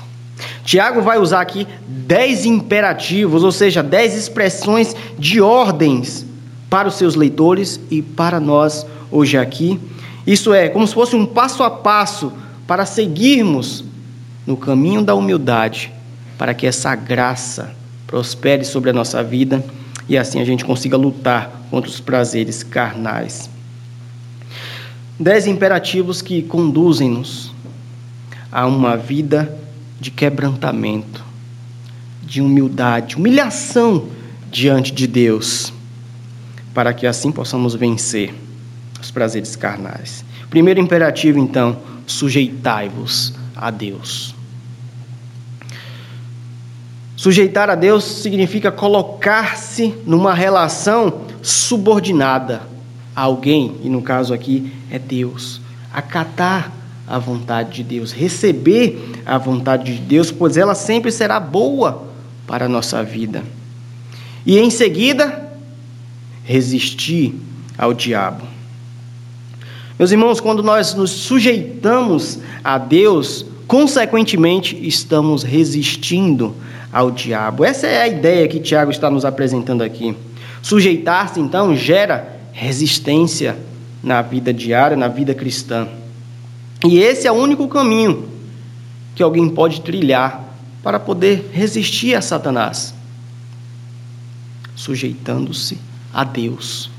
Tiago 0.63 1.01
vai 1.01 1.17
usar 1.19 1.41
aqui 1.41 1.67
dez 1.87 2.45
imperativos, 2.45 3.43
ou 3.43 3.51
seja, 3.51 3.83
dez 3.83 4.15
expressões 4.15 4.95
de 5.19 5.41
ordens 5.41 6.25
para 6.73 6.87
os 6.87 6.95
seus 6.95 7.13
leitores 7.13 7.79
e 7.91 8.01
para 8.01 8.39
nós 8.39 8.83
hoje 9.11 9.37
aqui. 9.37 9.79
Isso 10.25 10.55
é 10.55 10.69
como 10.69 10.87
se 10.87 10.95
fosse 10.95 11.15
um 11.15 11.23
passo 11.23 11.61
a 11.61 11.69
passo 11.69 12.33
para 12.65 12.83
seguirmos 12.83 13.85
no 14.43 14.57
caminho 14.57 15.03
da 15.03 15.13
humildade, 15.13 15.93
para 16.35 16.51
que 16.55 16.65
essa 16.65 16.95
graça 16.95 17.75
prospere 18.07 18.65
sobre 18.65 18.89
a 18.89 18.93
nossa 18.93 19.23
vida 19.23 19.63
e 20.09 20.17
assim 20.17 20.41
a 20.41 20.43
gente 20.43 20.65
consiga 20.65 20.97
lutar 20.97 21.61
contra 21.69 21.87
os 21.87 21.99
prazeres 21.99 22.63
carnais. 22.63 23.51
Dez 25.19 25.45
imperativos 25.45 26.23
que 26.23 26.41
conduzem-nos 26.41 27.53
a 28.51 28.65
uma 28.65 28.97
vida 28.97 29.55
de 30.01 30.09
quebrantamento, 30.09 31.23
de 32.23 32.41
humildade, 32.41 33.15
humilhação 33.15 34.07
diante 34.49 34.91
de 34.91 35.05
Deus, 35.05 35.71
para 36.73 36.93
que 36.93 37.05
assim 37.05 37.31
possamos 37.31 37.75
vencer 37.75 38.33
os 38.99 39.11
prazeres 39.11 39.55
carnais. 39.55 40.23
Primeiro 40.49 40.79
imperativo, 40.79 41.39
então, 41.39 41.77
sujeitai-vos 42.05 43.33
a 43.55 43.69
Deus. 43.69 44.35
Sujeitar 47.15 47.69
a 47.69 47.75
Deus 47.75 48.03
significa 48.03 48.71
colocar-se 48.71 49.95
numa 50.05 50.33
relação 50.33 51.21
subordinada 51.41 52.63
a 53.15 53.21
alguém, 53.21 53.77
e 53.83 53.89
no 53.89 54.01
caso 54.01 54.33
aqui 54.33 54.73
é 54.91 54.99
Deus. 54.99 55.61
Acatar 55.93 56.71
a 57.07 57.19
vontade 57.19 57.75
de 57.75 57.83
Deus, 57.83 58.11
receber 58.11 59.21
a 59.25 59.37
vontade 59.37 59.95
de 59.95 60.01
Deus, 60.01 60.31
pois 60.31 60.57
ela 60.57 60.75
sempre 60.75 61.11
será 61.11 61.39
boa 61.39 62.07
para 62.47 62.65
a 62.65 62.69
nossa 62.69 63.03
vida. 63.03 63.43
E 64.45 64.57
em 64.57 64.69
seguida, 64.69 65.52
resistir 66.43 67.33
ao 67.77 67.93
diabo. 67.93 68.45
Meus 69.97 70.11
irmãos, 70.11 70.39
quando 70.39 70.63
nós 70.63 70.93
nos 70.95 71.11
sujeitamos 71.11 72.39
a 72.63 72.77
Deus, 72.77 73.45
consequentemente 73.67 74.75
estamos 74.85 75.43
resistindo 75.43 76.55
ao 76.91 77.11
diabo. 77.11 77.63
Essa 77.63 77.87
é 77.87 78.01
a 78.01 78.07
ideia 78.07 78.47
que 78.47 78.59
Tiago 78.59 78.91
está 78.91 79.09
nos 79.09 79.23
apresentando 79.23 79.81
aqui. 79.81 80.15
Sujeitar-se, 80.61 81.39
então, 81.39 81.75
gera 81.75 82.39
resistência 82.51 83.57
na 84.01 84.21
vida 84.21 84.53
diária, 84.53 84.97
na 84.97 85.07
vida 85.07 85.33
cristã. 85.33 85.87
E 86.85 86.99
esse 86.99 87.27
é 87.27 87.31
o 87.31 87.35
único 87.35 87.67
caminho 87.67 88.27
que 89.15 89.23
alguém 89.23 89.47
pode 89.47 89.81
trilhar 89.81 90.43
para 90.83 90.99
poder 90.99 91.49
resistir 91.53 92.13
a 92.15 92.21
Satanás, 92.21 92.93
sujeitando-se 94.75 95.92
a 96.13 96.23
Deus. 96.23 96.89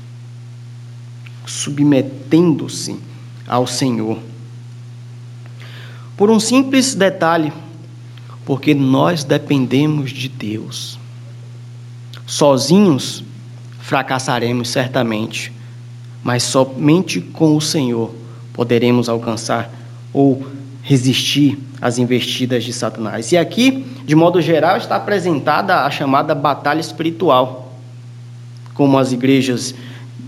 submetendo-se 1.47 2.99
ao 3.47 3.67
Senhor. 3.67 4.17
Por 6.17 6.31
um 6.31 6.39
simples 6.39 6.95
detalhe, 6.95 7.53
porque 8.45 8.73
nós 8.73 9.23
dependemos 9.23 10.11
de 10.11 10.27
Deus. 10.27 10.97
Sozinhos 12.25 13.23
fracassaremos 13.79 14.69
certamente, 14.69 15.51
mas 16.23 16.41
somente 16.43 17.21
com 17.21 17.55
o 17.55 17.61
Senhor 17.61 18.13
poderemos 18.53 19.07
alcançar 19.07 19.71
ou 20.11 20.47
resistir 20.81 21.59
às 21.81 21.99
investidas 21.99 22.63
de 22.63 22.73
Satanás. 22.73 23.31
E 23.31 23.37
aqui, 23.37 23.85
de 24.05 24.15
modo 24.15 24.41
geral, 24.41 24.77
está 24.77 24.95
apresentada 24.95 25.83
a 25.83 25.91
chamada 25.91 26.33
batalha 26.33 26.79
espiritual, 26.79 27.64
como 28.75 28.99
as 28.99 29.11
igrejas, 29.11 29.73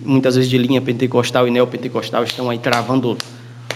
muitas 0.04 0.36
vezes 0.36 0.50
de 0.50 0.58
linha 0.58 0.82
pentecostal 0.82 1.48
e 1.48 1.52
neopentecostal, 1.52 2.24
estão 2.24 2.50
aí 2.50 2.58
travando 2.58 3.16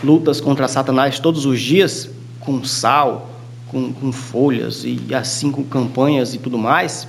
lutas 0.03 0.41
contra 0.41 0.67
Satanás 0.67 1.19
todos 1.19 1.45
os 1.45 1.59
dias, 1.59 2.09
com 2.39 2.63
sal, 2.63 3.29
com, 3.67 3.93
com 3.93 4.11
folhas 4.11 4.83
e 4.83 5.13
assim 5.13 5.51
com 5.51 5.63
campanhas 5.63 6.33
e 6.33 6.39
tudo 6.39 6.57
mais. 6.57 7.07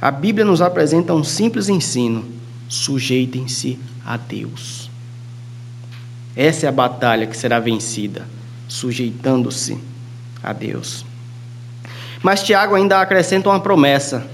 A 0.00 0.10
Bíblia 0.10 0.44
nos 0.44 0.62
apresenta 0.62 1.14
um 1.14 1.24
simples 1.24 1.68
ensino: 1.68 2.24
sujeitem-se 2.68 3.78
a 4.04 4.16
Deus. 4.16 4.90
Essa 6.36 6.66
é 6.66 6.68
a 6.68 6.72
batalha 6.72 7.26
que 7.26 7.36
será 7.36 7.58
vencida, 7.58 8.28
sujeitando-se 8.68 9.78
a 10.42 10.52
Deus. 10.52 11.04
Mas 12.22 12.42
Tiago 12.42 12.74
ainda 12.74 13.00
acrescenta 13.00 13.48
uma 13.48 13.60
promessa: 13.60 14.26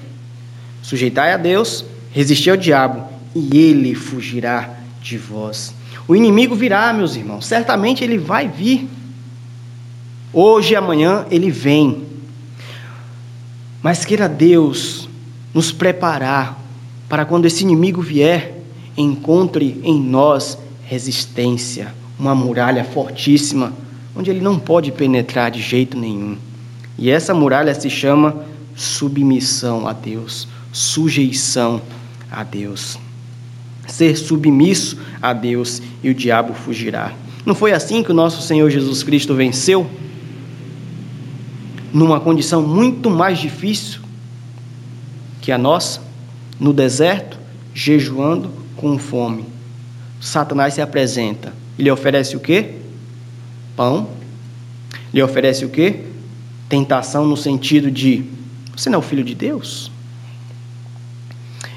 sujeitai 0.83 1.33
a 1.33 1.37
Deus, 1.37 1.85
resistir 2.13 2.51
ao 2.51 2.57
diabo, 2.57 3.05
e 3.35 3.59
ele 3.59 3.95
fugirá 3.95 4.71
de 5.01 5.17
vós. 5.17 5.75
O 6.07 6.15
inimigo 6.15 6.55
virá, 6.55 6.93
meus 6.93 7.17
irmãos, 7.17 7.47
certamente 7.47 8.05
ele 8.05 8.19
vai 8.19 8.49
vir. 8.49 8.89
Hoje 10.33 10.75
e 10.75 10.77
amanhã 10.77 11.27
ele 11.31 11.51
vem. 11.51 12.05
Mas 13.83 14.05
queira 14.05 14.29
Deus 14.29 15.09
nos 15.53 15.73
preparar 15.73 16.59
para 17.09 17.25
quando 17.25 17.47
esse 17.47 17.63
inimigo 17.63 18.01
vier, 18.01 18.63
encontre 18.97 19.81
em 19.83 20.01
nós 20.01 20.59
resistência, 20.85 21.95
uma 22.19 22.35
muralha 22.35 22.85
fortíssima, 22.85 23.73
onde 24.15 24.31
ele 24.31 24.41
não 24.41 24.59
pode 24.59 24.93
penetrar 24.93 25.51
de 25.51 25.61
jeito 25.61 25.97
nenhum. 25.99 26.37
E 26.99 27.11
essa 27.11 27.35
muralha 27.35 27.75
se 27.75 27.89
chama 27.89 28.45
submissão 28.75 29.87
a 29.87 29.93
Deus, 29.93 30.49
sujeição 30.73 31.81
a 32.33 32.43
Deus 32.43 32.99
ser 33.87 34.17
submisso 34.17 34.99
a 35.21 35.33
Deus 35.33 35.83
e 36.03 36.11
o 36.11 36.15
diabo 36.15 36.55
fugirá. 36.55 37.13
Não 37.45 37.55
foi 37.55 37.73
assim 37.73 38.03
que 38.03 38.11
o 38.11 38.15
nosso 38.15 38.43
Senhor 38.43 38.69
Jesus 38.71 39.03
Cristo 39.03 39.35
venceu? 39.35 39.89
Numa 41.93 42.21
condição 42.21 42.63
muito 42.63 43.11
mais 43.11 43.39
difícil 43.39 44.01
que 45.41 45.53
a 45.53 45.59
nossa, 45.59 46.01
no 46.59 46.73
deserto, 46.73 47.39
jejuando 47.75 48.51
com 48.77 48.99
fome. 48.99 49.45
Satanás 50.21 50.75
se 50.75 50.81
apresenta. 50.81 51.53
Ele 51.79 51.91
oferece 51.91 52.37
o 52.37 52.41
quê? 52.41 52.77
Pão. 53.77 54.09
Ele 55.13 55.23
oferece 55.23 55.65
o 55.65 55.69
quê? 55.69 56.05
Tentação 56.69 57.27
no 57.27 57.37
sentido 57.37 57.91
de: 57.91 58.25
você 58.75 58.89
não 58.89 58.97
é 58.97 58.99
o 59.01 59.03
filho 59.03 59.25
de 59.25 59.35
Deus? 59.35 59.92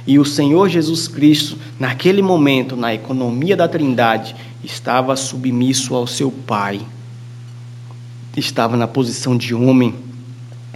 E 0.07 0.19
o 0.19 0.25
Senhor 0.25 0.69
Jesus 0.69 1.07
Cristo, 1.07 1.57
naquele 1.79 2.21
momento, 2.21 2.75
na 2.75 2.93
economia 2.93 3.57
da 3.57 3.67
Trindade, 3.67 4.35
estava 4.63 5.15
submisso 5.15 5.95
ao 5.95 6.05
seu 6.05 6.31
Pai. 6.31 6.81
Estava 8.37 8.77
na 8.77 8.87
posição 8.87 9.35
de 9.35 9.55
homem, 9.55 9.95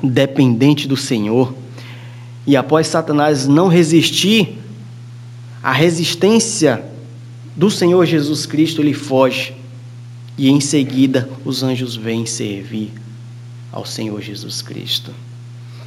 dependente 0.02 0.88
do 0.88 0.98
Senhor. 0.98 1.54
E 2.48 2.56
após 2.56 2.88
Satanás 2.88 3.48
não 3.48 3.68
resistir 3.68 4.58
à 5.62 5.72
resistência 5.72 6.84
do 7.56 7.70
Senhor 7.70 8.06
Jesus 8.06 8.46
Cristo, 8.46 8.82
ele 8.82 8.94
foge. 8.94 9.54
E 10.38 10.50
em 10.50 10.62
seguida 10.62 11.30
os 11.44 11.62
anjos 11.62 11.96
vêm 11.96 12.26
servir 12.26 12.94
ao 13.72 13.86
Senhor 13.86 14.22
Jesus 14.22 14.62
Cristo. 14.62 15.12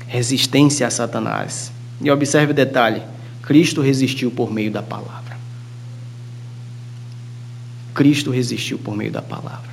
Resistência 0.07 0.86
a 0.86 0.90
Satanás. 0.90 1.72
E 2.01 2.11
observe 2.11 2.53
o 2.53 2.55
detalhe: 2.55 3.03
Cristo 3.43 3.80
resistiu 3.80 4.30
por 4.30 4.51
meio 4.51 4.70
da 4.70 4.82
palavra. 4.82 5.36
Cristo 7.95 8.30
resistiu 8.30 8.78
por 8.78 8.97
meio 8.97 9.12
da 9.12 9.20
palavra. 9.20 9.70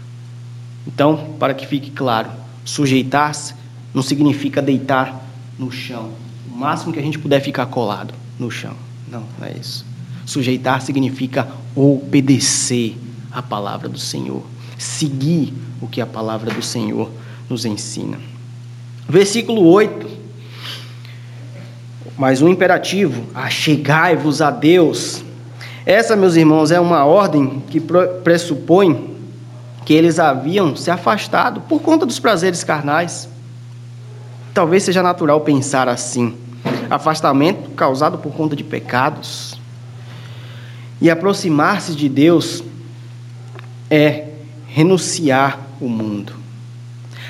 Então, 0.85 1.35
para 1.39 1.53
que 1.53 1.65
fique 1.65 1.91
claro, 1.91 2.29
sujeitar-se 2.65 3.53
não 3.93 4.01
significa 4.01 4.61
deitar 4.61 5.23
no 5.57 5.71
chão. 5.71 6.11
O 6.51 6.57
máximo 6.57 6.91
que 6.91 6.99
a 6.99 7.01
gente 7.01 7.19
puder 7.19 7.39
ficar 7.41 7.67
colado 7.67 8.13
no 8.37 8.49
chão. 8.49 8.75
Não, 9.09 9.23
não 9.39 9.47
é 9.47 9.53
isso. 9.57 9.85
Sujeitar 10.25 10.81
significa 10.81 11.47
obedecer 11.75 12.97
a 13.31 13.41
palavra 13.41 13.87
do 13.87 13.99
Senhor, 13.99 14.43
seguir 14.77 15.53
o 15.81 15.87
que 15.87 16.01
a 16.01 16.05
palavra 16.05 16.51
do 16.51 16.61
Senhor 16.61 17.09
nos 17.49 17.65
ensina. 17.65 18.19
Versículo 19.07 19.63
8 19.63 20.07
mas 22.19 22.41
um 22.41 22.49
imperativo: 22.49 23.23
achegai-vos 23.33 24.41
a 24.41 24.51
Deus. 24.51 25.23
Essa, 25.85 26.17
meus 26.17 26.35
irmãos, 26.35 26.69
é 26.69 26.79
uma 26.79 27.05
ordem 27.05 27.63
que 27.69 27.79
pressupõe 27.79 29.15
que 29.85 29.93
eles 29.93 30.19
haviam 30.19 30.75
se 30.75 30.91
afastado 30.91 31.61
por 31.61 31.81
conta 31.81 32.05
dos 32.05 32.19
prazeres 32.19 32.61
carnais. 32.61 33.29
Talvez 34.53 34.83
seja 34.83 35.01
natural 35.01 35.39
pensar 35.41 35.87
assim. 35.87 36.35
Afastamento 36.89 37.69
causado 37.71 38.17
por 38.17 38.33
conta 38.33 38.53
de 38.53 38.65
pecados. 38.65 39.57
E 40.99 41.09
aproximar-se 41.09 41.95
de 41.95 42.09
Deus 42.09 42.61
é 43.89 44.27
renunciar 44.67 45.57
o 45.79 45.87
mundo. 45.87 46.38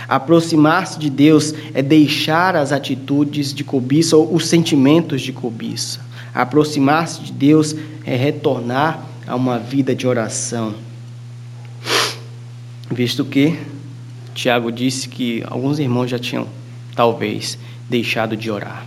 Aproximar-se 0.09 0.97
de 0.97 1.07
Deus 1.07 1.53
é 1.71 1.83
deixar 1.83 2.55
as 2.55 2.71
atitudes 2.71 3.53
de 3.53 3.63
cobiça 3.63 4.17
ou 4.17 4.33
os 4.33 4.47
sentimentos 4.47 5.21
de 5.21 5.31
cobiça. 5.31 6.01
Aproximar-se 6.33 7.21
de 7.21 7.31
Deus 7.31 7.75
é 8.03 8.15
retornar 8.15 9.05
a 9.27 9.35
uma 9.35 9.59
vida 9.59 9.93
de 9.93 10.07
oração. 10.07 10.73
Visto 12.89 13.23
que 13.23 13.59
Tiago 14.33 14.71
disse 14.71 15.07
que 15.07 15.43
alguns 15.45 15.77
irmãos 15.77 16.09
já 16.09 16.17
tinham, 16.17 16.47
talvez, 16.95 17.59
deixado 17.87 18.35
de 18.35 18.49
orar. 18.49 18.83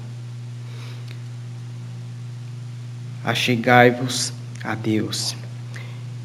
Achegai-vos 3.24 4.32
a 4.64 4.74
Deus. 4.74 5.36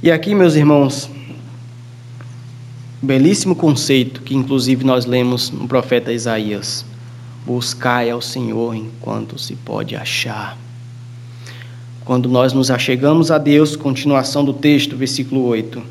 E 0.01 0.09
aqui, 0.09 0.33
meus 0.33 0.55
irmãos, 0.55 1.07
belíssimo 3.01 3.55
conceito 3.55 4.21
que 4.21 4.35
inclusive 4.35 4.83
nós 4.83 5.05
lemos 5.05 5.49
no 5.51 5.67
profeta 5.67 6.11
Isaías: 6.11 6.85
buscai 7.45 8.09
ao 8.09 8.21
Senhor 8.21 8.75
enquanto 8.75 9.37
se 9.39 9.55
pode 9.55 9.95
achar. 9.95 10.57
Quando 12.03 12.29
nós 12.29 12.53
nos 12.53 12.71
achegamos 12.71 13.31
a 13.31 13.37
Deus, 13.37 13.75
continuação 13.75 14.43
do 14.43 14.53
texto, 14.53 14.95
versículo 14.95 15.43
8: 15.45 15.81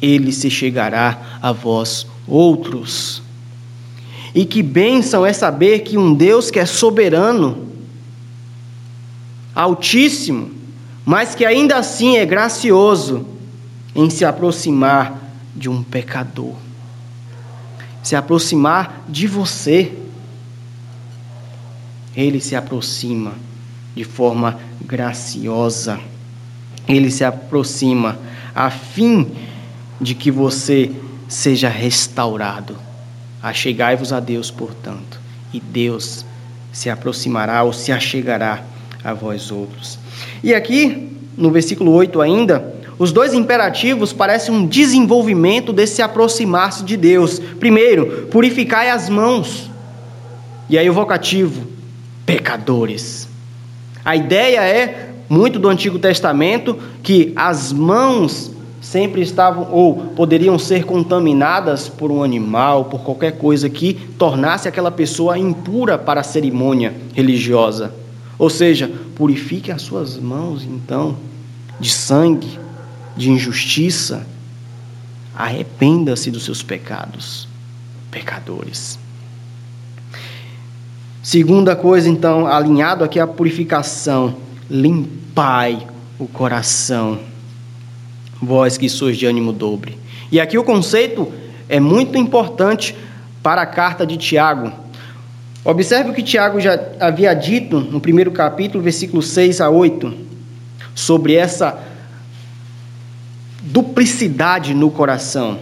Ele 0.00 0.32
se 0.32 0.48
chegará 0.50 1.38
a 1.42 1.52
vós 1.52 2.06
outros. 2.26 3.22
E 4.34 4.44
que 4.44 4.62
bênção 4.62 5.24
é 5.24 5.32
saber 5.32 5.80
que 5.80 5.96
um 5.96 6.12
Deus 6.14 6.50
que 6.50 6.58
é 6.58 6.66
soberano, 6.66 7.68
altíssimo, 9.54 10.50
mas 11.04 11.34
que 11.34 11.44
ainda 11.44 11.76
assim 11.76 12.16
é 12.16 12.26
gracioso 12.26 13.26
em 13.94 14.10
se 14.10 14.24
aproximar 14.24 15.23
de 15.54 15.68
um 15.68 15.82
pecador, 15.82 16.54
se 18.02 18.14
aproximar 18.14 19.04
de 19.08 19.26
você. 19.26 19.92
Ele 22.14 22.40
se 22.40 22.54
aproxima 22.54 23.32
de 23.96 24.04
forma 24.04 24.58
graciosa. 24.84 25.98
Ele 26.86 27.10
se 27.10 27.24
aproxima 27.24 28.18
a 28.54 28.70
fim 28.70 29.32
de 30.00 30.14
que 30.14 30.30
você 30.30 30.92
seja 31.26 31.68
restaurado. 31.68 32.76
Achegai-vos 33.42 34.12
a 34.12 34.20
Deus, 34.20 34.50
portanto, 34.50 35.20
e 35.52 35.58
Deus 35.58 36.24
se 36.72 36.90
aproximará 36.90 37.62
ou 37.62 37.72
se 37.72 37.90
achegará 37.90 38.62
a 39.02 39.12
vós 39.14 39.50
outros. 39.50 39.98
E 40.42 40.54
aqui, 40.54 41.16
no 41.36 41.50
versículo 41.50 41.92
8 41.92 42.20
ainda, 42.20 42.74
os 42.98 43.12
dois 43.12 43.34
imperativos 43.34 44.12
parecem 44.12 44.54
um 44.54 44.66
desenvolvimento 44.66 45.72
desse 45.72 46.00
aproximar-se 46.00 46.84
de 46.84 46.96
Deus. 46.96 47.38
Primeiro, 47.38 48.28
purificai 48.30 48.90
as 48.90 49.08
mãos. 49.08 49.70
E 50.68 50.78
aí 50.78 50.88
o 50.88 50.92
vocativo, 50.92 51.66
pecadores. 52.24 53.28
A 54.04 54.14
ideia 54.14 54.60
é 54.60 55.10
muito 55.28 55.58
do 55.58 55.68
Antigo 55.68 55.98
Testamento 55.98 56.78
que 57.02 57.32
as 57.34 57.72
mãos 57.72 58.52
sempre 58.80 59.22
estavam 59.22 59.68
ou 59.72 59.96
poderiam 60.14 60.58
ser 60.58 60.84
contaminadas 60.84 61.88
por 61.88 62.12
um 62.12 62.22
animal, 62.22 62.84
por 62.84 63.00
qualquer 63.00 63.38
coisa 63.38 63.68
que 63.68 63.94
tornasse 64.18 64.68
aquela 64.68 64.90
pessoa 64.90 65.38
impura 65.38 65.96
para 65.96 66.20
a 66.20 66.24
cerimônia 66.24 66.94
religiosa. 67.14 67.94
Ou 68.38 68.50
seja, 68.50 68.90
purifique 69.16 69.72
as 69.72 69.82
suas 69.82 70.18
mãos 70.18 70.64
então 70.64 71.16
de 71.80 71.88
sangue, 71.88 72.58
de 73.16 73.30
injustiça. 73.30 74.26
Arrependa-se 75.34 76.30
dos 76.30 76.44
seus 76.44 76.62
pecados, 76.62 77.48
pecadores. 78.10 78.98
Segunda 81.22 81.74
coisa, 81.74 82.08
então, 82.08 82.46
alinhado 82.46 83.02
aqui 83.02 83.18
à 83.18 83.26
purificação, 83.26 84.36
limpai 84.70 85.86
o 86.18 86.26
coração 86.26 87.18
vós 88.44 88.76
que 88.76 88.88
sois 88.88 89.16
de 89.16 89.26
ânimo 89.26 89.52
dobre. 89.52 89.98
E 90.30 90.40
aqui 90.40 90.58
o 90.58 90.64
conceito 90.64 91.32
é 91.68 91.80
muito 91.80 92.18
importante 92.18 92.94
para 93.42 93.62
a 93.62 93.66
carta 93.66 94.06
de 94.06 94.16
Tiago. 94.16 94.70
Observe 95.64 96.10
o 96.10 96.14
que 96.14 96.22
Tiago 96.22 96.60
já 96.60 96.78
havia 97.00 97.32
dito 97.34 97.80
no 97.80 98.00
primeiro 98.00 98.30
capítulo, 98.30 98.84
versículos 98.84 99.28
6 99.28 99.60
a 99.60 99.70
8, 99.70 100.12
sobre 100.94 101.34
essa 101.34 101.78
duplicidade 103.64 104.74
no 104.74 104.90
coração. 104.90 105.58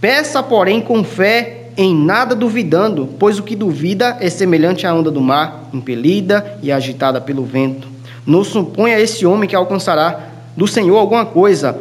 Peça, 0.00 0.42
porém, 0.42 0.80
com 0.80 1.02
fé, 1.04 1.70
em 1.76 1.94
nada 1.94 2.34
duvidando, 2.34 3.08
pois 3.18 3.38
o 3.38 3.42
que 3.42 3.54
duvida 3.54 4.16
é 4.20 4.28
semelhante 4.28 4.86
à 4.86 4.94
onda 4.94 5.10
do 5.10 5.20
mar, 5.20 5.70
impelida 5.72 6.58
e 6.62 6.72
agitada 6.72 7.20
pelo 7.20 7.44
vento. 7.44 7.88
Não 8.26 8.42
suponha 8.42 8.98
esse 8.98 9.24
homem 9.24 9.48
que 9.48 9.54
alcançará 9.54 10.28
do 10.56 10.66
Senhor 10.66 10.96
alguma 10.96 11.24
coisa, 11.24 11.80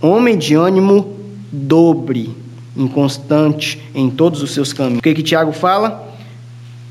homem 0.00 0.36
de 0.36 0.54
ânimo 0.54 1.16
dobre, 1.50 2.34
inconstante 2.76 3.82
em 3.94 4.10
todos 4.10 4.42
os 4.42 4.52
seus 4.52 4.72
caminhos. 4.72 4.98
O 4.98 5.02
que, 5.02 5.14
que 5.14 5.22
Tiago 5.22 5.52
fala? 5.52 6.08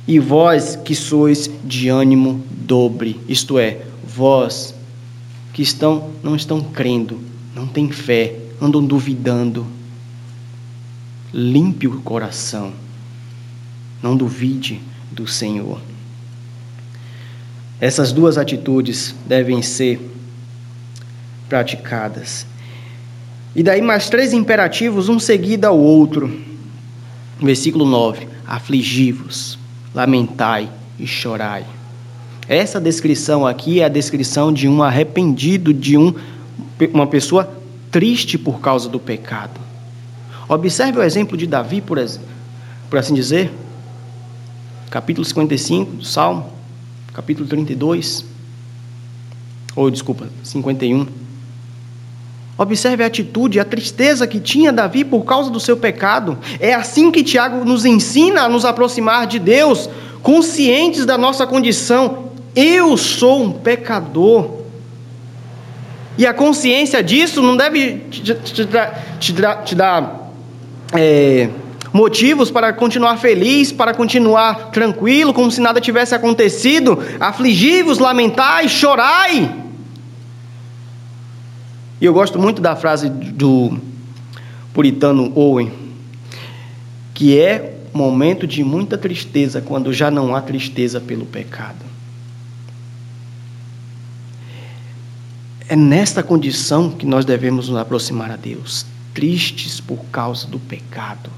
E 0.08 0.18
vós 0.18 0.76
que 0.76 0.96
sois 0.96 1.50
de 1.64 1.88
ânimo 1.88 2.42
dobre, 2.50 3.20
isto 3.28 3.60
é, 3.60 3.78
vós 4.04 4.74
que 5.54 5.62
estão 5.62 6.10
não 6.24 6.36
estão 6.36 6.62
crendo, 6.62 7.20
não 7.60 7.68
têm 7.68 7.92
fé, 7.92 8.36
andam 8.62 8.84
duvidando. 8.84 9.68
Limpe 11.34 11.88
o 11.88 12.00
coração. 12.02 12.72
Não 14.02 14.16
duvide 14.16 14.80
do 15.12 15.28
Senhor. 15.28 15.82
Essas 17.82 18.14
duas 18.14 18.38
atitudes 18.38 19.14
devem 19.28 19.62
ser 19.62 20.00
praticadas. 21.50 22.46
E 23.54 23.62
daí 23.62 23.82
mais 23.82 24.10
três 24.10 24.32
imperativos, 24.32 25.10
um 25.10 25.20
seguido 25.20 25.66
ao 25.66 25.78
outro. 25.78 26.34
Versículo 27.42 27.86
9: 27.86 28.26
Afligi-vos, 28.48 29.60
lamentai 29.94 30.70
e 30.98 31.06
chorai. 31.06 31.66
Essa 32.48 32.80
descrição 32.80 33.46
aqui 33.46 33.82
é 33.82 33.86
a 33.86 33.90
descrição 33.90 34.52
de 34.52 34.68
um 34.68 34.82
arrependido, 34.82 35.74
de 35.74 35.98
um, 35.98 36.14
uma 36.94 37.08
pessoa 37.08 37.50
triste 37.92 38.38
por 38.38 38.60
causa 38.60 38.88
do 38.90 39.00
pecado. 39.00 39.60
Observe 40.48 41.00
o 41.00 41.04
exemplo 41.04 41.38
de 41.38 41.46
Davi, 41.46 41.82
por, 41.82 41.98
por 42.90 43.00
assim 43.00 43.14
dizer. 43.14 43.52
Capítulo 44.90 45.24
55 45.24 45.92
do 45.98 46.06
Salmo, 46.06 46.50
capítulo 47.14 47.48
32. 47.48 48.26
Ou, 49.76 49.92
desculpa, 49.92 50.28
51 50.44 51.06
Observe 52.60 53.06
a 53.06 53.08
atitude, 53.08 53.58
a 53.58 53.64
tristeza 53.64 54.28
que 54.28 54.38
tinha 54.38 54.74
Davi 54.74 55.06
por 55.06 55.24
causa 55.24 55.50
do 55.50 55.62
seu 55.62 55.78
pecado. 55.78 56.38
É 56.60 56.74
assim 56.74 57.10
que 57.10 57.24
Tiago 57.24 57.64
nos 57.64 57.86
ensina 57.86 58.42
a 58.42 58.50
nos 58.50 58.66
aproximar 58.66 59.28
de 59.28 59.40
Deus, 59.40 59.90
conscientes 60.22 61.06
da 61.06 61.18
nossa 61.18 61.48
condição. 61.48 62.32
Eu 62.54 62.98
sou 62.98 63.44
um 63.44 63.52
pecador. 63.54 64.59
E 66.20 66.28
a 66.28 66.34
consciência 66.34 67.02
disso 67.02 67.42
não 67.42 67.56
deve 67.56 68.00
te, 68.12 68.36
te, 68.36 68.68
te, 69.22 69.34
te 69.64 69.74
dar 69.74 70.34
é, 70.92 71.48
motivos 71.94 72.52
para 72.52 72.74
continuar 72.74 73.16
feliz, 73.16 73.72
para 73.72 73.94
continuar 73.94 74.70
tranquilo, 74.70 75.34
como 75.34 75.50
se 75.50 75.62
nada 75.62 75.80
tivesse 75.80 76.14
acontecido. 76.14 77.02
Afligi-vos, 77.22 78.00
lamentai, 78.00 78.68
chorai. 78.68 79.50
E 82.02 82.06
eu 82.06 82.12
gosto 82.12 82.38
muito 82.38 82.62
da 82.62 82.76
frase 82.76 83.08
do 83.08 83.80
puritano 84.74 85.32
Owen, 85.36 85.72
que 87.14 87.40
é 87.40 87.78
momento 87.94 88.46
de 88.46 88.62
muita 88.62 88.98
tristeza 88.98 89.62
quando 89.62 89.94
já 89.94 90.12
não 90.12 90.36
há 90.36 90.42
tristeza 90.42 91.00
pelo 91.00 91.26
pecado. 91.26 91.89
É 95.72 95.76
nesta 95.76 96.24
condição 96.24 96.90
que 96.90 97.06
nós 97.06 97.26
devemos 97.26 97.70
nos 97.70 97.78
aproximar 97.78 98.32
a 98.32 98.36
Deus, 98.36 98.88
tristes 99.14 99.80
por 99.80 100.04
causa 100.06 100.48
do 100.48 100.58
pecado. 100.58 101.30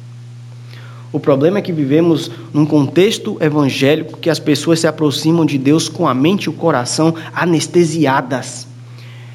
O 1.11 1.19
problema 1.19 1.59
é 1.59 1.61
que 1.61 1.73
vivemos 1.73 2.32
num 2.53 2.65
contexto 2.65 3.38
evangélico 3.41 4.17
que 4.17 4.29
as 4.29 4.39
pessoas 4.39 4.79
se 4.79 4.88
aproximam 4.88 5.45
de 5.45 5.57
Deus 5.57 5.89
com 5.89 6.07
a 6.07 6.13
mente 6.13 6.45
e 6.45 6.49
o 6.49 6.53
coração 6.53 7.13
anestesiadas. 7.34 8.65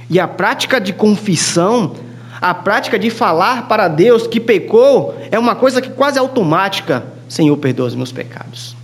E 0.09 0.19
a 0.19 0.27
prática 0.27 0.81
de 0.81 0.95
confissão, 0.95 1.95
a 2.41 2.55
prática 2.55 2.99
de 2.99 3.11
falar 3.11 3.69
para 3.69 3.89
Deus 3.89 4.27
que 4.27 4.41
pecou, 4.41 5.15
é 5.31 5.39
uma 5.39 5.55
coisa 5.55 5.83
que 5.83 5.91
quase 5.91 6.17
é 6.17 6.21
automática. 6.23 7.05
Senhor, 7.29 7.55
perdoa 7.59 7.89
os 7.89 7.95
meus 7.95 8.13
pecados. 8.13 8.75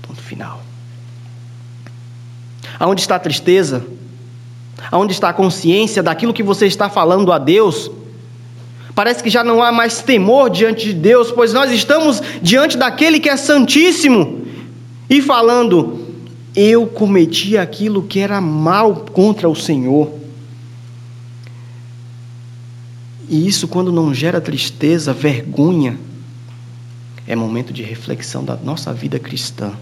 Ponto 0.00 0.22
final. 0.22 0.62
Aonde 2.78 3.00
está 3.00 3.16
a 3.16 3.18
tristeza? 3.18 3.84
Aonde 4.90 5.12
está 5.12 5.28
a 5.28 5.32
consciência 5.32 6.02
daquilo 6.02 6.32
que 6.32 6.42
você 6.42 6.66
está 6.66 6.88
falando 6.88 7.32
a 7.32 7.38
Deus? 7.38 7.90
Parece 8.94 9.22
que 9.22 9.30
já 9.30 9.42
não 9.42 9.62
há 9.62 9.72
mais 9.72 10.02
temor 10.02 10.50
diante 10.50 10.86
de 10.86 10.94
Deus, 10.94 11.30
pois 11.30 11.52
nós 11.52 11.72
estamos 11.72 12.22
diante 12.42 12.76
daquele 12.76 13.18
que 13.18 13.28
é 13.28 13.36
santíssimo 13.36 14.44
e 15.08 15.22
falando: 15.22 16.00
eu 16.54 16.86
cometi 16.86 17.56
aquilo 17.56 18.02
que 18.02 18.20
era 18.20 18.40
mal 18.40 19.06
contra 19.12 19.48
o 19.48 19.54
Senhor. 19.54 20.12
E 23.28 23.46
isso, 23.46 23.68
quando 23.68 23.92
não 23.92 24.12
gera 24.12 24.40
tristeza, 24.40 25.12
vergonha, 25.12 25.96
é 27.26 27.36
momento 27.36 27.72
de 27.72 27.82
reflexão 27.82 28.44
da 28.44 28.56
nossa 28.56 28.92
vida 28.92 29.20
cristã. 29.20 29.72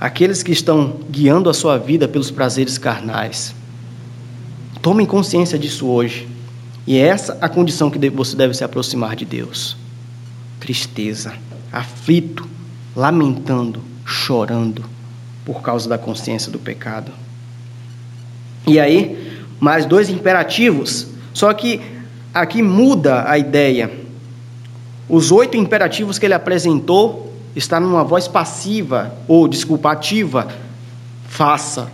Aqueles 0.00 0.42
que 0.42 0.50
estão 0.50 0.98
guiando 1.10 1.50
a 1.50 1.54
sua 1.54 1.76
vida 1.76 2.08
pelos 2.08 2.30
prazeres 2.30 2.78
carnais, 2.78 3.54
tomem 4.80 5.04
consciência 5.04 5.58
disso 5.58 5.86
hoje. 5.86 6.26
E 6.86 6.96
é 6.96 7.00
essa 7.02 7.36
a 7.38 7.50
condição 7.50 7.90
que 7.90 8.08
você 8.08 8.34
deve 8.34 8.54
se 8.54 8.64
aproximar 8.64 9.14
de 9.14 9.26
Deus. 9.26 9.76
Tristeza, 10.58 11.34
aflito, 11.70 12.48
lamentando, 12.96 13.82
chorando 14.06 14.84
por 15.44 15.60
causa 15.60 15.86
da 15.86 15.98
consciência 15.98 16.50
do 16.50 16.58
pecado. 16.58 17.12
E 18.66 18.80
aí, 18.80 19.42
mais 19.60 19.84
dois 19.84 20.08
imperativos. 20.08 21.08
Só 21.34 21.52
que 21.52 21.78
aqui 22.32 22.62
muda 22.62 23.28
a 23.28 23.36
ideia. 23.36 23.90
Os 25.06 25.30
oito 25.30 25.58
imperativos 25.58 26.18
que 26.18 26.24
ele 26.24 26.34
apresentou 26.34 27.29
está 27.54 27.80
numa 27.80 28.04
voz 28.04 28.28
passiva 28.28 29.14
ou 29.26 29.48
desculpativa, 29.48 30.48
faça. 31.28 31.90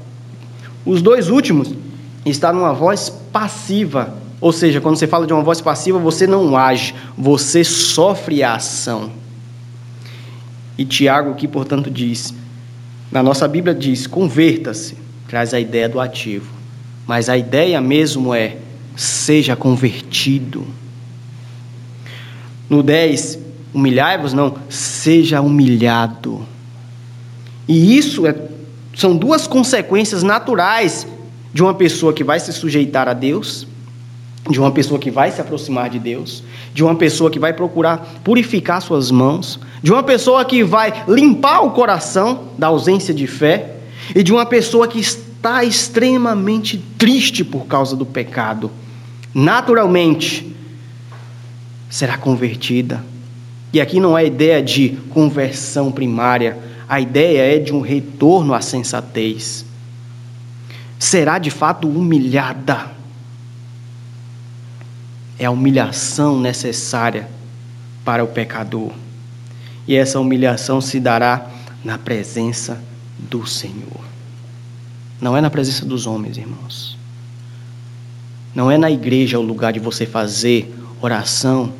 Os 0.85 1.03
dois 1.03 1.29
últimos 1.29 1.73
está 2.25 2.53
numa 2.53 2.73
voz 2.73 3.09
passiva, 3.09 4.15
ou 4.41 4.53
seja, 4.53 4.81
quando 4.81 4.97
você 4.97 5.07
fala 5.07 5.27
de 5.27 5.33
uma 5.33 5.43
voz 5.43 5.61
passiva, 5.61 5.99
você 5.99 6.27
não 6.27 6.57
age, 6.57 6.95
você 7.17 7.65
sofre 7.65 8.43
a 8.43 8.55
ação. 8.55 9.11
E 10.79 10.85
Tiago 10.85 11.31
aqui, 11.31 11.49
portanto, 11.49 11.91
diz, 11.91 12.35
na 13.11 13.23
nossa 13.23 13.49
Bíblia 13.49 13.75
diz, 13.75 14.07
converta-se, 14.07 14.97
traz 15.27 15.55
a 15.55 15.61
ideia 15.61 15.89
do 15.89 15.99
ativo. 15.99 16.53
Mas 17.07 17.29
a 17.29 17.39
ideia 17.39 17.81
mesmo 17.81 18.35
é: 18.35 18.57
seja 18.97 19.55
convertido. 19.55 20.67
No 22.69 22.83
10, 22.83 23.39
humilhai-vos, 23.77 24.33
não, 24.33 24.55
seja 24.70 25.43
humilhado. 25.43 26.47
E 27.68 27.99
isso 27.99 28.27
é, 28.27 28.35
são 28.97 29.14
duas 29.14 29.47
consequências 29.47 30.22
naturais 30.22 31.07
de 31.53 31.62
uma 31.62 31.74
pessoa 31.74 32.14
que 32.14 32.24
vai 32.24 32.41
se 32.41 32.55
sujeitar 32.55 33.07
a 33.07 33.12
Deus, 33.12 33.66
de 34.49 34.59
uma 34.59 34.70
pessoa 34.70 34.99
que 34.99 35.11
vai 35.11 35.31
se 35.31 35.43
aproximar 35.43 35.91
de 35.91 35.99
Deus, 35.99 36.43
de 36.72 36.83
uma 36.83 36.95
pessoa 36.95 37.31
que 37.31 37.39
vai 37.39 37.53
procurar 37.53 37.99
purificar 38.24 38.81
suas 38.81 39.11
mãos, 39.11 39.61
de 39.83 39.93
uma 39.93 40.03
pessoa 40.03 40.43
que 40.43 40.64
vai 40.64 41.05
limpar 41.07 41.61
o 41.61 41.72
coração 41.72 42.45
da 42.57 42.68
ausência 42.68 43.12
de 43.12 43.27
fé 43.27 43.77
e 44.14 44.22
de 44.22 44.33
uma 44.33 44.47
pessoa 44.47 44.89
que 44.89 45.01
está 45.01 45.64
extremamente 45.64 46.83
triste 46.97 47.45
por 47.45 47.66
causa 47.66 47.95
do 47.95 48.07
pecado, 48.07 48.70
naturalmente 49.35 50.57
será 51.91 52.16
convertida. 52.16 53.05
E 53.77 53.81
aqui 53.83 54.01
não 54.01 54.16
é 54.16 54.24
ideia 54.24 54.62
de 54.62 54.89
conversão 55.11 55.93
primária, 55.93 56.57
a 56.89 56.99
ideia 56.99 57.57
é 57.57 57.59
de 57.59 57.74
um 57.74 57.83
retorno 57.83 58.55
à 58.55 58.62
sensatez. 58.62 59.66
Será 60.99 61.39
de 61.39 61.51
fato 61.51 61.87
humilhada. 61.87 62.91
É 65.39 65.45
a 65.45 65.51
humilhação 65.51 66.41
necessária 66.41 67.29
para 68.03 68.24
o 68.24 68.29
pecador. 68.29 68.93
E 69.87 69.95
essa 69.95 70.18
humilhação 70.18 70.81
se 70.81 70.99
dará 70.99 71.47
na 71.85 71.99
presença 71.99 72.83
do 73.18 73.47
Senhor. 73.47 74.01
Não 75.20 75.37
é 75.37 75.43
na 75.43 75.51
presença 75.51 75.85
dos 75.85 76.07
homens, 76.07 76.39
irmãos. 76.39 76.97
Não 78.55 78.70
é 78.70 78.79
na 78.79 78.91
igreja 78.91 79.39
o 79.39 79.43
lugar 79.43 79.74
de 79.74 79.81
você 79.81 80.07
fazer 80.07 80.74
oração 81.03 81.74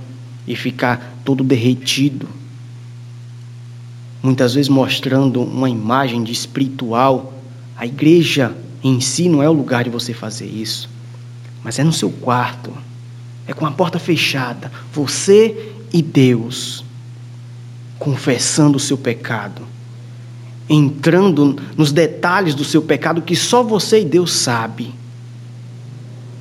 e 0.47 0.55
ficar 0.55 1.21
todo 1.25 1.43
derretido. 1.43 2.29
Muitas 4.23 4.55
vezes 4.55 4.69
mostrando 4.69 5.43
uma 5.43 5.69
imagem 5.69 6.23
de 6.23 6.33
espiritual. 6.33 7.33
A 7.77 7.87
igreja 7.87 8.57
em 8.83 9.01
si 9.01 9.29
não 9.29 9.43
é 9.43 9.49
o 9.49 9.53
lugar 9.53 9.85
de 9.85 9.91
você 9.91 10.15
fazer 10.15 10.47
isso, 10.47 10.89
mas 11.63 11.79
é 11.79 11.85
no 11.85 11.93
seu 11.93 12.11
quarto, 12.11 12.73
é 13.47 13.53
com 13.53 13.67
a 13.67 13.71
porta 13.71 13.99
fechada, 13.99 14.71
você 14.93 15.73
e 15.93 16.03
Deus, 16.03 16.85
confessando 17.99 18.77
o 18.77 18.81
seu 18.81 18.97
pecado, 18.97 19.63
entrando 20.69 21.57
nos 21.77 21.93
detalhes 21.93 22.55
do 22.55 22.65
seu 22.65 22.83
pecado 22.83 23.23
que 23.23 23.37
só 23.37 23.63
você 23.63 24.01
e 24.01 24.05
Deus 24.05 24.33
sabe. 24.33 24.95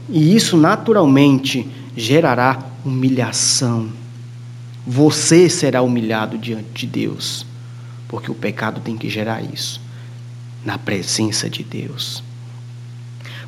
E 0.10 0.36
isso 0.36 0.58
naturalmente 0.58 1.68
gerará 1.96 2.64
humilhação. 2.86 3.90
Você 4.86 5.50
será 5.50 5.82
humilhado 5.82 6.38
diante 6.38 6.86
de 6.86 6.88
Deus, 6.88 7.46
porque 8.08 8.30
o 8.30 8.36
pecado 8.36 8.80
tem 8.82 8.96
que 8.96 9.10
gerar 9.10 9.42
isso, 9.42 9.82
na 10.64 10.78
presença 10.78 11.50
de 11.50 11.64
Deus. 11.64 12.24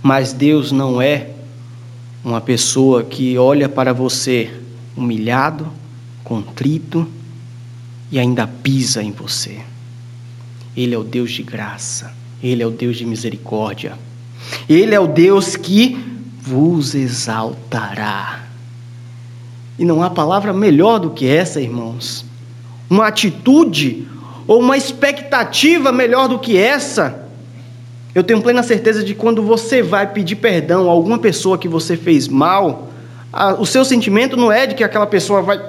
Mas 0.02 0.34
Deus 0.34 0.72
não 0.72 1.02
é 1.02 1.32
uma 2.24 2.42
pessoa 2.42 3.04
que 3.04 3.38
olha 3.38 3.70
para 3.70 3.94
você 3.94 4.52
humilhado, 4.96 5.72
contrito 6.24 7.08
e 8.12 8.18
ainda 8.18 8.48
pisa 8.48 9.04
em 9.04 9.12
você. 9.12 9.60
Ele 10.76 10.96
é 10.96 10.98
o 10.98 11.04
Deus 11.04 11.32
de 11.32 11.44
graça, 11.44 12.14
ele 12.42 12.64
é 12.64 12.68
o 12.68 12.72
Deus 12.72 12.98
de 12.98 13.06
misericórdia. 13.06 13.98
Ele 14.70 14.94
é 14.94 15.00
o 15.00 15.08
Deus 15.08 15.56
que 15.56 15.98
vos 16.42 16.96
exaltará. 16.96 18.47
E 19.78 19.86
não 19.86 20.02
há 20.02 20.10
palavra 20.10 20.54
melhor 20.54 21.00
do 21.00 21.12
que 21.12 21.28
essa, 21.28 21.62
irmãos. 21.62 22.26
Uma 22.90 23.08
atitude 23.08 24.08
ou 24.48 24.60
uma 24.62 24.78
expectativa 24.78 25.92
melhor 25.92 26.28
do 26.28 26.40
que 26.40 26.58
essa. 26.58 27.28
Eu 28.16 28.24
tenho 28.24 28.42
plena 28.42 28.64
certeza 28.64 29.04
de 29.04 29.14
quando 29.14 29.44
você 29.44 29.84
vai 29.84 30.12
pedir 30.12 30.38
perdão 30.38 30.88
a 30.88 30.92
alguma 30.92 31.20
pessoa 31.20 31.58
que 31.58 31.68
você 31.68 31.96
fez 31.96 32.28
mal, 32.28 32.90
a, 33.32 33.54
o 33.54 33.66
seu 33.66 33.86
sentimento 33.86 34.36
não 34.36 34.52
é 34.52 34.66
de 34.66 34.74
que 34.74 34.84
aquela 34.84 35.06
pessoa 35.06 35.42
vai 35.42 35.62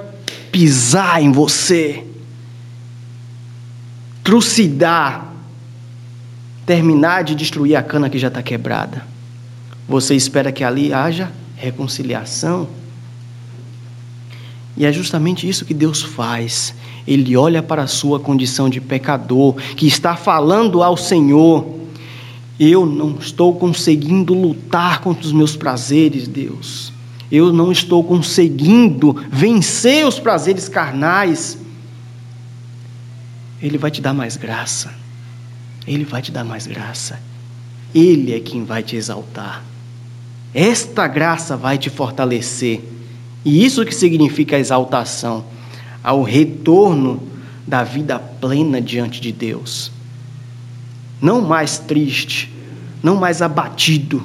pisar 0.51 1.23
em 1.23 1.31
você, 1.31 2.05
trucidar, 4.25 5.33
terminar 6.65 7.25
de 7.25 7.35
destruir 7.35 7.77
a 7.77 7.83
cana 7.83 8.09
que 8.09 8.19
já 8.19 8.29
está 8.29 8.43
quebrada. 8.43 9.03
Você 9.89 10.15
espera 10.15 10.53
que 10.53 10.65
ali 10.65 10.93
haja 10.93 11.31
reconciliação. 11.57 12.69
E 14.79 14.87
é 14.87 14.93
justamente 14.93 15.49
isso 15.49 15.65
que 15.65 15.75
Deus 15.75 16.03
faz. 16.03 16.73
Ele 17.05 17.37
olha 17.37 17.61
para 17.61 17.83
a 17.83 17.87
sua 17.89 18.21
condição 18.21 18.71
de 18.71 18.81
pecador, 18.81 19.55
que 19.77 19.89
está 19.89 20.15
falando 20.15 20.85
ao 20.85 20.97
Senhor: 20.97 21.67
Eu 22.61 22.87
não 22.87 23.17
estou 23.19 23.57
conseguindo 23.57 24.33
lutar 24.33 25.01
contra 25.01 25.27
os 25.27 25.33
meus 25.33 25.57
prazeres, 25.57 26.29
Deus. 26.29 26.93
Eu 27.31 27.53
não 27.53 27.73
estou 27.73 28.05
conseguindo 28.05 29.17
vencer 29.31 30.07
os 30.07 30.21
prazeres 30.21 30.69
carnais. 30.69 31.59
Ele 33.61 33.77
vai 33.77 33.91
te 33.91 34.01
dar 34.01 34.15
mais 34.15 34.37
graça. 34.37 34.95
Ele 35.89 36.05
vai 36.05 36.23
te 36.23 36.31
dar 36.31 36.45
mais 36.45 36.69
graça. 36.69 37.21
Ele 37.93 38.33
é 38.33 38.39
quem 38.39 38.65
vai 38.65 38.85
te 38.85 38.95
exaltar. 38.95 39.65
Esta 40.55 41.09
graça 41.09 41.57
vai 41.57 41.77
te 41.79 41.91
fortalecer. 41.91 42.98
E 43.45 43.65
isso 43.65 43.85
que 43.85 43.95
significa 43.95 44.57
a 44.57 44.59
exaltação, 44.59 45.45
ao 46.03 46.23
retorno 46.23 47.23
da 47.67 47.85
vida 47.85 48.19
plena 48.19 48.81
diante 48.81 49.21
de 49.21 49.31
Deus. 49.33 49.93
Não 51.21 51.41
mais 51.41 51.79
triste, 51.79 52.53
não 53.03 53.17
mais 53.17 53.43
abatido 53.43 54.23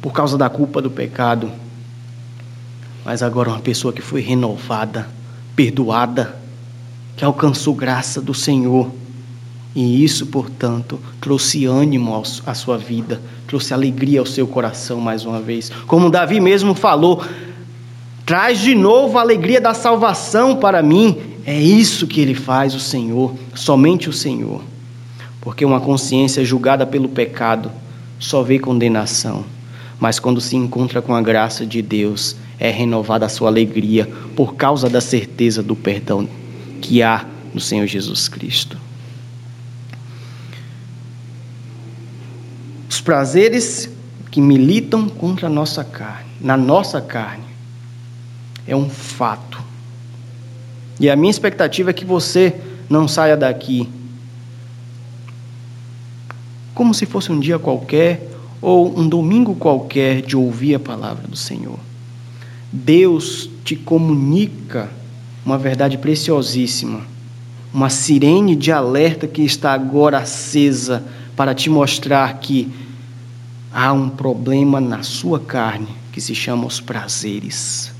por 0.00 0.12
causa 0.12 0.38
da 0.38 0.48
culpa 0.48 0.80
do 0.80 0.90
pecado, 0.90 1.50
mas 3.04 3.22
agora 3.22 3.50
uma 3.50 3.60
pessoa 3.60 3.92
que 3.92 4.00
foi 4.00 4.20
renovada, 4.20 5.08
perdoada, 5.54 6.36
que 7.16 7.24
alcançou 7.24 7.74
graça 7.74 8.20
do 8.20 8.32
Senhor. 8.32 8.90
E 9.74 10.02
isso, 10.02 10.26
portanto, 10.26 10.98
trouxe 11.20 11.66
ânimo 11.66 12.22
à 12.46 12.54
sua 12.54 12.76
vida, 12.76 13.20
trouxe 13.46 13.72
alegria 13.72 14.20
ao 14.20 14.26
seu 14.26 14.46
coração 14.46 15.00
mais 15.00 15.24
uma 15.24 15.40
vez. 15.40 15.70
Como 15.86 16.10
Davi 16.10 16.40
mesmo 16.40 16.74
falou, 16.74 17.22
traz 18.30 18.60
de 18.60 18.76
novo 18.76 19.18
a 19.18 19.22
alegria 19.22 19.60
da 19.60 19.74
salvação 19.74 20.54
para 20.54 20.80
mim. 20.84 21.18
É 21.44 21.60
isso 21.60 22.06
que 22.06 22.20
ele 22.20 22.36
faz, 22.36 22.76
o 22.76 22.78
Senhor, 22.78 23.34
somente 23.56 24.08
o 24.08 24.12
Senhor. 24.12 24.62
Porque 25.40 25.64
uma 25.64 25.80
consciência 25.80 26.44
julgada 26.44 26.86
pelo 26.86 27.08
pecado 27.08 27.72
só 28.20 28.40
vê 28.44 28.60
condenação, 28.60 29.44
mas 29.98 30.20
quando 30.20 30.40
se 30.40 30.54
encontra 30.54 31.02
com 31.02 31.12
a 31.12 31.20
graça 31.20 31.66
de 31.66 31.82
Deus, 31.82 32.36
é 32.56 32.70
renovada 32.70 33.26
a 33.26 33.28
sua 33.28 33.48
alegria 33.48 34.08
por 34.36 34.54
causa 34.54 34.88
da 34.88 35.00
certeza 35.00 35.60
do 35.60 35.74
perdão 35.74 36.28
que 36.80 37.02
há 37.02 37.26
no 37.52 37.60
Senhor 37.60 37.88
Jesus 37.88 38.28
Cristo. 38.28 38.78
Os 42.88 43.00
prazeres 43.00 43.90
que 44.30 44.40
militam 44.40 45.08
contra 45.08 45.48
a 45.48 45.50
nossa 45.50 45.82
carne, 45.82 46.30
na 46.40 46.56
nossa 46.56 47.00
carne, 47.00 47.49
é 48.70 48.76
um 48.76 48.88
fato. 48.88 49.60
E 51.00 51.10
a 51.10 51.16
minha 51.16 51.30
expectativa 51.30 51.90
é 51.90 51.92
que 51.92 52.04
você 52.04 52.54
não 52.88 53.08
saia 53.08 53.36
daqui 53.36 53.88
como 56.72 56.94
se 56.94 57.04
fosse 57.04 57.30
um 57.30 57.38
dia 57.38 57.58
qualquer 57.58 58.26
ou 58.62 58.98
um 58.98 59.06
domingo 59.06 59.54
qualquer 59.54 60.22
de 60.22 60.36
ouvir 60.36 60.76
a 60.76 60.78
palavra 60.78 61.26
do 61.28 61.36
Senhor. 61.36 61.78
Deus 62.72 63.50
te 63.64 63.74
comunica 63.74 64.88
uma 65.44 65.58
verdade 65.58 65.98
preciosíssima, 65.98 67.02
uma 67.74 67.90
sirene 67.90 68.54
de 68.54 68.70
alerta 68.70 69.26
que 69.26 69.42
está 69.42 69.72
agora 69.72 70.18
acesa 70.18 71.04
para 71.36 71.54
te 71.54 71.68
mostrar 71.68 72.38
que 72.38 72.72
há 73.72 73.92
um 73.92 74.08
problema 74.08 74.80
na 74.80 75.02
sua 75.02 75.40
carne 75.40 75.88
que 76.12 76.20
se 76.20 76.34
chama 76.34 76.66
os 76.66 76.80
prazeres. 76.80 77.92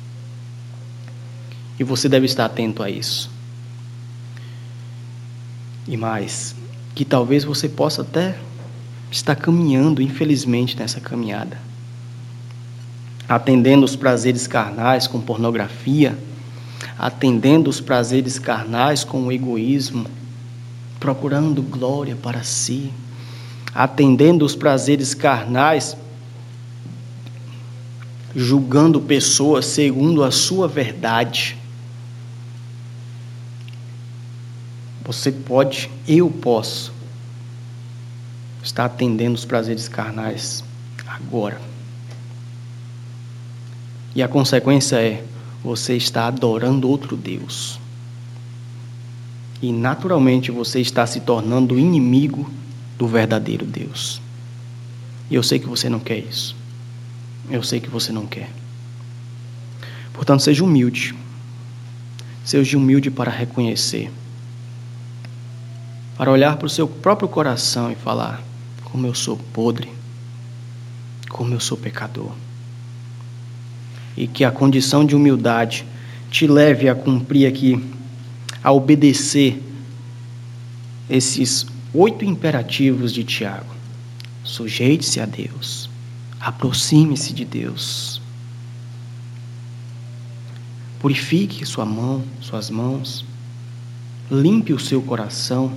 E 1.80 1.84
você 1.84 2.08
deve 2.08 2.26
estar 2.26 2.44
atento 2.44 2.80
a 2.80 2.88
isso. 2.88 3.28
E 5.88 5.96
mais, 5.96 6.54
que 6.94 7.04
talvez 7.04 7.42
você 7.42 7.68
possa 7.68 8.02
até 8.02 8.38
estar 9.10 9.34
caminhando, 9.34 10.00
infelizmente, 10.00 10.78
nessa 10.78 11.00
caminhada 11.00 11.70
atendendo 13.30 13.84
os 13.84 13.94
prazeres 13.94 14.48
carnais 14.48 15.06
com 15.06 15.20
pornografia, 15.20 16.18
atendendo 16.98 17.70
os 17.70 17.80
prazeres 17.80 18.40
carnais 18.40 19.04
com 19.04 19.22
o 19.22 19.30
egoísmo, 19.30 20.04
procurando 20.98 21.62
glória 21.62 22.16
para 22.16 22.42
si, 22.42 22.90
atendendo 23.72 24.44
os 24.44 24.56
prazeres 24.56 25.14
carnais, 25.14 25.96
julgando 28.34 29.00
pessoas 29.00 29.64
segundo 29.66 30.24
a 30.24 30.32
sua 30.32 30.66
verdade. 30.66 31.56
Você 35.10 35.32
pode, 35.32 35.90
eu 36.06 36.30
posso, 36.30 36.92
estar 38.62 38.84
atendendo 38.84 39.34
os 39.34 39.44
prazeres 39.44 39.88
carnais 39.88 40.62
agora. 41.04 41.60
E 44.14 44.22
a 44.22 44.28
consequência 44.28 45.02
é 45.02 45.24
você 45.64 45.96
está 45.96 46.28
adorando 46.28 46.88
outro 46.88 47.16
Deus. 47.16 47.80
E 49.60 49.72
naturalmente 49.72 50.52
você 50.52 50.80
está 50.80 51.04
se 51.08 51.18
tornando 51.18 51.76
inimigo 51.76 52.48
do 52.96 53.08
verdadeiro 53.08 53.66
Deus. 53.66 54.22
E 55.28 55.34
eu 55.34 55.42
sei 55.42 55.58
que 55.58 55.66
você 55.66 55.88
não 55.88 55.98
quer 55.98 56.18
isso. 56.18 56.54
Eu 57.50 57.64
sei 57.64 57.80
que 57.80 57.90
você 57.90 58.12
não 58.12 58.28
quer. 58.28 58.48
Portanto, 60.12 60.44
seja 60.44 60.62
humilde. 60.62 61.16
Seja 62.44 62.78
humilde 62.78 63.10
para 63.10 63.32
reconhecer. 63.32 64.08
Para 66.20 66.30
olhar 66.30 66.58
para 66.58 66.66
o 66.66 66.68
seu 66.68 66.86
próprio 66.86 67.26
coração 67.26 67.90
e 67.90 67.94
falar: 67.94 68.42
como 68.84 69.06
eu 69.06 69.14
sou 69.14 69.38
podre, 69.54 69.90
como 71.30 71.54
eu 71.54 71.60
sou 71.60 71.78
pecador. 71.78 72.32
E 74.14 74.26
que 74.26 74.44
a 74.44 74.50
condição 74.50 75.02
de 75.02 75.16
humildade 75.16 75.86
te 76.30 76.46
leve 76.46 76.90
a 76.90 76.94
cumprir 76.94 77.46
aqui, 77.46 77.82
a 78.62 78.70
obedecer 78.70 79.62
esses 81.08 81.64
oito 81.94 82.22
imperativos 82.22 83.14
de 83.14 83.24
Tiago. 83.24 83.74
Sujeite-se 84.44 85.20
a 85.20 85.24
Deus, 85.24 85.88
aproxime-se 86.38 87.32
de 87.32 87.46
Deus, 87.46 88.20
purifique 90.98 91.64
sua 91.64 91.86
mão, 91.86 92.22
suas 92.42 92.68
mãos, 92.68 93.24
limpe 94.30 94.74
o 94.74 94.78
seu 94.78 95.00
coração, 95.00 95.74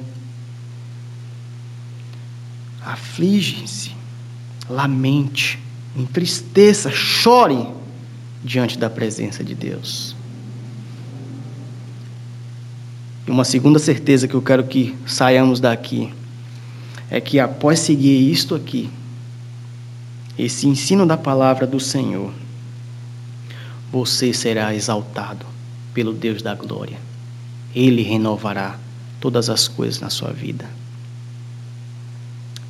aflige-se, 2.86 3.92
lamente, 4.70 5.60
entristeça, 5.96 6.92
chore 6.92 7.68
diante 8.44 8.78
da 8.78 8.90
presença 8.90 9.44
de 9.44 9.56
Deus. 9.56 10.16
E 13.26 13.32
uma 13.32 13.46
segunda 13.46 13.80
certeza 13.80 14.28
que 14.28 14.34
eu 14.34 14.42
quero 14.42 14.66
que 14.66 14.96
saiamos 15.06 15.60
daqui 15.60 16.14
é 17.10 17.22
que 17.22 17.40
após 17.40 17.80
seguir 17.80 18.32
isto 18.32 18.54
aqui, 18.54 18.90
esse 20.38 20.68
ensino 20.68 21.06
da 21.06 21.16
palavra 21.16 21.66
do 21.66 21.80
Senhor, 21.80 22.34
você 23.92 24.34
será 24.34 24.74
exaltado 24.74 25.46
pelo 25.94 26.12
Deus 26.12 26.42
da 26.42 26.56
glória. 26.56 26.98
Ele 27.74 28.02
renovará 28.02 28.78
todas 29.22 29.50
as 29.50 29.68
coisas 29.68 30.02
na 30.02 30.10
sua 30.10 30.32
vida. 30.32 30.68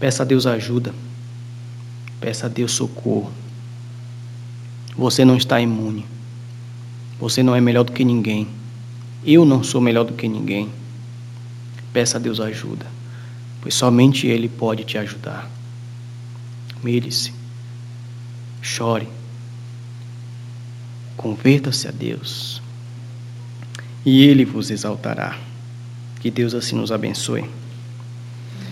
Peça 0.04 0.24
a 0.24 0.26
Deus 0.26 0.46
ajuda. 0.46 0.94
Peça 2.20 2.48
a 2.48 2.50
Deus 2.50 2.74
socorro. 2.74 3.32
Você 4.98 5.24
não 5.24 5.38
está 5.38 5.62
imune. 5.62 6.06
Você 7.18 7.42
não 7.42 7.56
é 7.56 7.62
melhor 7.62 7.86
do 7.86 7.94
que 7.94 8.04
ninguém. 8.04 8.50
Eu 9.26 9.46
não 9.46 9.64
sou 9.64 9.80
melhor 9.80 10.04
do 10.04 10.12
que 10.12 10.28
ninguém. 10.28 10.70
Peça 11.94 12.18
a 12.18 12.20
Deus 12.20 12.42
ajuda, 12.42 12.86
pois 13.62 13.76
somente 13.76 14.28
Ele 14.28 14.50
pode 14.50 14.84
te 14.84 14.98
ajudar. 14.98 15.50
Mire-se, 16.84 17.32
chore, 18.62 19.08
converta-se 21.16 21.88
a 21.88 21.92
Deus 21.92 22.62
e 24.06 24.22
Ele 24.22 24.44
vos 24.44 24.70
exaltará. 24.70 25.40
Que 26.20 26.30
Deus 26.30 26.54
assim 26.54 26.76
nos 26.76 26.92
abençoe. 26.92 27.63